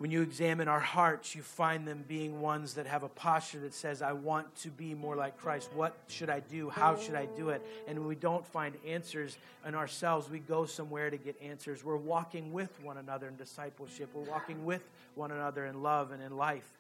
When 0.00 0.10
you 0.10 0.22
examine 0.22 0.66
our 0.66 0.80
hearts, 0.80 1.34
you 1.34 1.42
find 1.42 1.86
them 1.86 2.06
being 2.08 2.40
ones 2.40 2.72
that 2.72 2.86
have 2.86 3.02
a 3.02 3.08
posture 3.10 3.60
that 3.60 3.74
says, 3.74 4.00
I 4.00 4.12
want 4.14 4.56
to 4.62 4.70
be 4.70 4.94
more 4.94 5.14
like 5.14 5.36
Christ. 5.36 5.68
What 5.74 5.94
should 6.08 6.30
I 6.30 6.40
do? 6.40 6.70
How 6.70 6.96
should 6.96 7.14
I 7.14 7.26
do 7.26 7.50
it? 7.50 7.60
And 7.86 7.98
when 7.98 8.08
we 8.08 8.14
don't 8.14 8.46
find 8.46 8.74
answers 8.86 9.36
in 9.66 9.74
ourselves, 9.74 10.30
we 10.30 10.38
go 10.38 10.64
somewhere 10.64 11.10
to 11.10 11.18
get 11.18 11.36
answers. 11.42 11.84
We're 11.84 11.98
walking 11.98 12.50
with 12.50 12.82
one 12.82 12.96
another 12.96 13.28
in 13.28 13.36
discipleship, 13.36 14.08
we're 14.14 14.22
walking 14.22 14.64
with 14.64 14.80
one 15.16 15.32
another 15.32 15.66
in 15.66 15.82
love 15.82 16.12
and 16.12 16.22
in 16.22 16.34
life. 16.34 16.78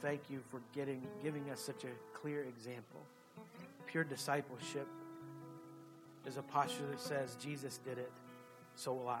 Thank 0.00 0.22
you 0.28 0.40
for 0.50 0.60
getting, 0.74 1.00
giving 1.22 1.48
us 1.48 1.60
such 1.60 1.84
a 1.84 2.18
clear 2.18 2.42
example. 2.42 3.02
Pure 3.86 4.02
discipleship 4.02 4.88
is 6.26 6.38
a 6.38 6.42
posture 6.42 6.88
that 6.90 7.00
says, 7.00 7.36
Jesus 7.40 7.78
did 7.84 7.98
it, 7.98 8.10
so 8.74 8.94
will 8.94 9.08
I. 9.08 9.20